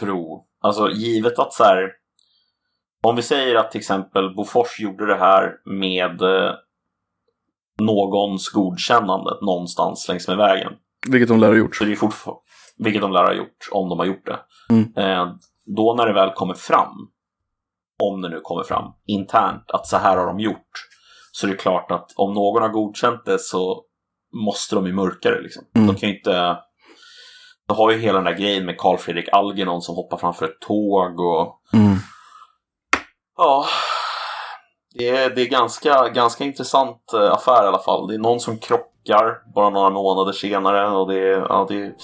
tro. 0.00 0.46
Alltså 0.60 0.90
givet 0.90 1.38
att 1.38 1.52
så 1.52 1.64
här, 1.64 1.90
Om 3.06 3.16
vi 3.16 3.22
säger 3.22 3.54
att 3.56 3.70
till 3.70 3.78
exempel 3.80 4.34
Bofors 4.34 4.80
gjorde 4.80 5.06
det 5.06 5.16
här 5.16 5.52
med 5.64 6.22
eh, 6.22 6.52
någons 7.80 8.48
godkännande 8.48 9.30
någonstans 9.42 10.08
längs 10.08 10.28
med 10.28 10.36
vägen. 10.36 10.72
Vilket 11.08 11.28
de 11.28 11.40
lär 11.40 11.48
ha 11.48 11.56
gjort. 11.56 11.76
Så 11.76 11.84
det 11.84 11.92
är 11.92 11.96
fortfarande, 11.96 12.40
vilket 12.82 13.02
de 13.02 13.12
lär 13.12 13.24
ha 13.24 13.32
gjort, 13.32 13.68
om 13.72 13.88
de 13.88 13.98
har 13.98 14.06
gjort 14.06 14.26
det. 14.26 14.38
Mm. 14.70 14.92
Eh, 14.96 15.34
då 15.76 15.94
när 15.94 16.06
det 16.06 16.12
väl 16.12 16.30
kommer 16.30 16.54
fram, 16.54 17.08
om 18.02 18.22
det 18.22 18.28
nu 18.28 18.40
kommer 18.40 18.62
fram, 18.62 18.92
internt, 19.06 19.70
att 19.70 19.86
så 19.86 19.96
här 19.96 20.16
har 20.16 20.26
de 20.26 20.40
gjort. 20.40 20.88
Så 21.32 21.46
det 21.46 21.52
är 21.52 21.56
klart 21.56 21.90
att 21.90 22.12
om 22.16 22.34
någon 22.34 22.62
har 22.62 22.68
godkänt 22.68 23.24
det 23.24 23.38
så 23.38 23.84
måste 24.46 24.74
de 24.74 24.86
ju 24.86 24.92
mörka 24.92 25.30
det. 25.30 25.40
Liksom. 25.40 25.64
Mm. 25.74 25.86
De 25.86 25.96
kan 25.96 26.08
ju 26.08 26.16
inte... 26.16 26.56
Du 27.68 27.74
har 27.74 27.90
ju 27.90 27.98
hela 27.98 28.18
den 28.18 28.24
där 28.24 28.38
grejen 28.40 28.66
med 28.66 28.78
Carl 28.78 28.98
Fredrik 28.98 29.28
Algernon 29.32 29.82
som 29.82 29.96
hoppar 29.96 30.16
framför 30.16 30.46
ett 30.46 30.60
tåg 30.60 31.20
och... 31.20 31.60
Mm. 31.72 31.96
Ja, 33.36 33.66
det 34.94 35.08
är, 35.08 35.30
det 35.34 35.42
är 35.42 35.48
ganska, 35.48 36.08
ganska 36.08 36.44
intressant 36.44 37.12
eh, 37.14 37.32
affär 37.32 37.64
i 37.64 37.66
alla 37.66 37.78
fall. 37.78 38.08
Det 38.08 38.14
är 38.14 38.18
någon 38.18 38.40
som 38.40 38.58
krockar 38.58 38.91
bara 39.54 39.70
några 39.70 39.90
månader 39.90 40.32
senare 40.32 40.88
och 40.88 41.08
det 41.08 41.18
är, 41.18 41.38
ja, 41.38 41.66
det 41.68 41.82
är 41.82 41.94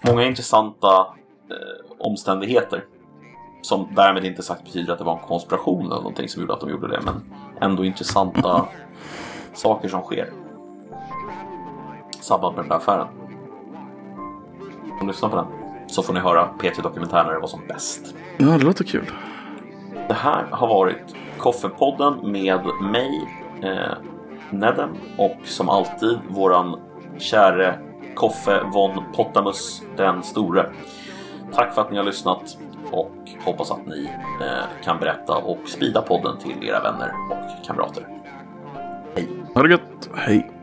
många 0.00 0.24
intressanta 0.24 1.06
eh, 1.50 1.96
omständigheter. 1.98 2.84
Som 3.62 3.88
därmed 3.96 4.24
inte 4.24 4.42
sagt 4.42 4.64
betyder 4.64 4.92
att 4.92 4.98
det 4.98 5.04
var 5.04 5.12
en 5.12 5.26
konspiration 5.26 5.86
eller 5.86 5.96
någonting 5.96 6.28
som 6.28 6.42
gjorde 6.42 6.54
att 6.54 6.60
de 6.60 6.70
gjorde 6.70 6.88
det, 6.88 7.00
men 7.04 7.32
ändå 7.60 7.84
intressanta 7.84 8.66
saker 9.54 9.88
som 9.88 10.02
sker. 10.02 10.32
Samband 12.20 12.54
med 12.54 12.64
den 12.64 12.68
där 12.68 12.76
affären. 12.76 13.08
Om 15.00 15.08
lyssna 15.08 15.28
på 15.28 15.36
den 15.36 15.46
så 15.86 16.02
får 16.02 16.14
ni 16.14 16.20
höra 16.20 16.48
P3 16.58 16.82
Dokumentär 16.82 17.24
när 17.24 17.32
det 17.32 17.38
var 17.38 17.48
som 17.48 17.66
bäst. 17.68 18.14
Ja, 18.38 18.46
det 18.46 18.64
låter 18.64 18.84
kul. 18.84 19.10
Det 20.08 20.14
här 20.14 20.46
har 20.50 20.68
varit 20.68 21.14
Koffepodden 21.38 22.32
med 22.32 22.60
mig, 22.82 23.28
eh, 23.62 23.92
Nedem 24.50 24.90
och 25.18 25.36
som 25.44 25.68
alltid 25.68 26.18
våran 26.28 26.80
käre 27.18 27.78
Koffe 28.14 28.60
von 28.72 29.04
Pottamus 29.16 29.82
den 29.96 30.22
store. 30.22 30.70
Tack 31.52 31.74
för 31.74 31.82
att 31.82 31.90
ni 31.90 31.96
har 31.96 32.04
lyssnat 32.04 32.58
och 32.90 33.14
hoppas 33.44 33.70
att 33.70 33.86
ni 33.86 34.10
eh, 34.40 34.84
kan 34.84 34.98
berätta 34.98 35.36
och 35.36 35.68
sprida 35.68 36.02
podden 36.02 36.38
till 36.38 36.68
era 36.68 36.82
vänner 36.82 37.12
och 37.30 37.66
kamrater. 37.66 38.08
Hej! 39.14 39.28
Ha 39.54 39.62
det 39.62 39.70
gött. 39.70 40.10
Hej. 40.14 40.55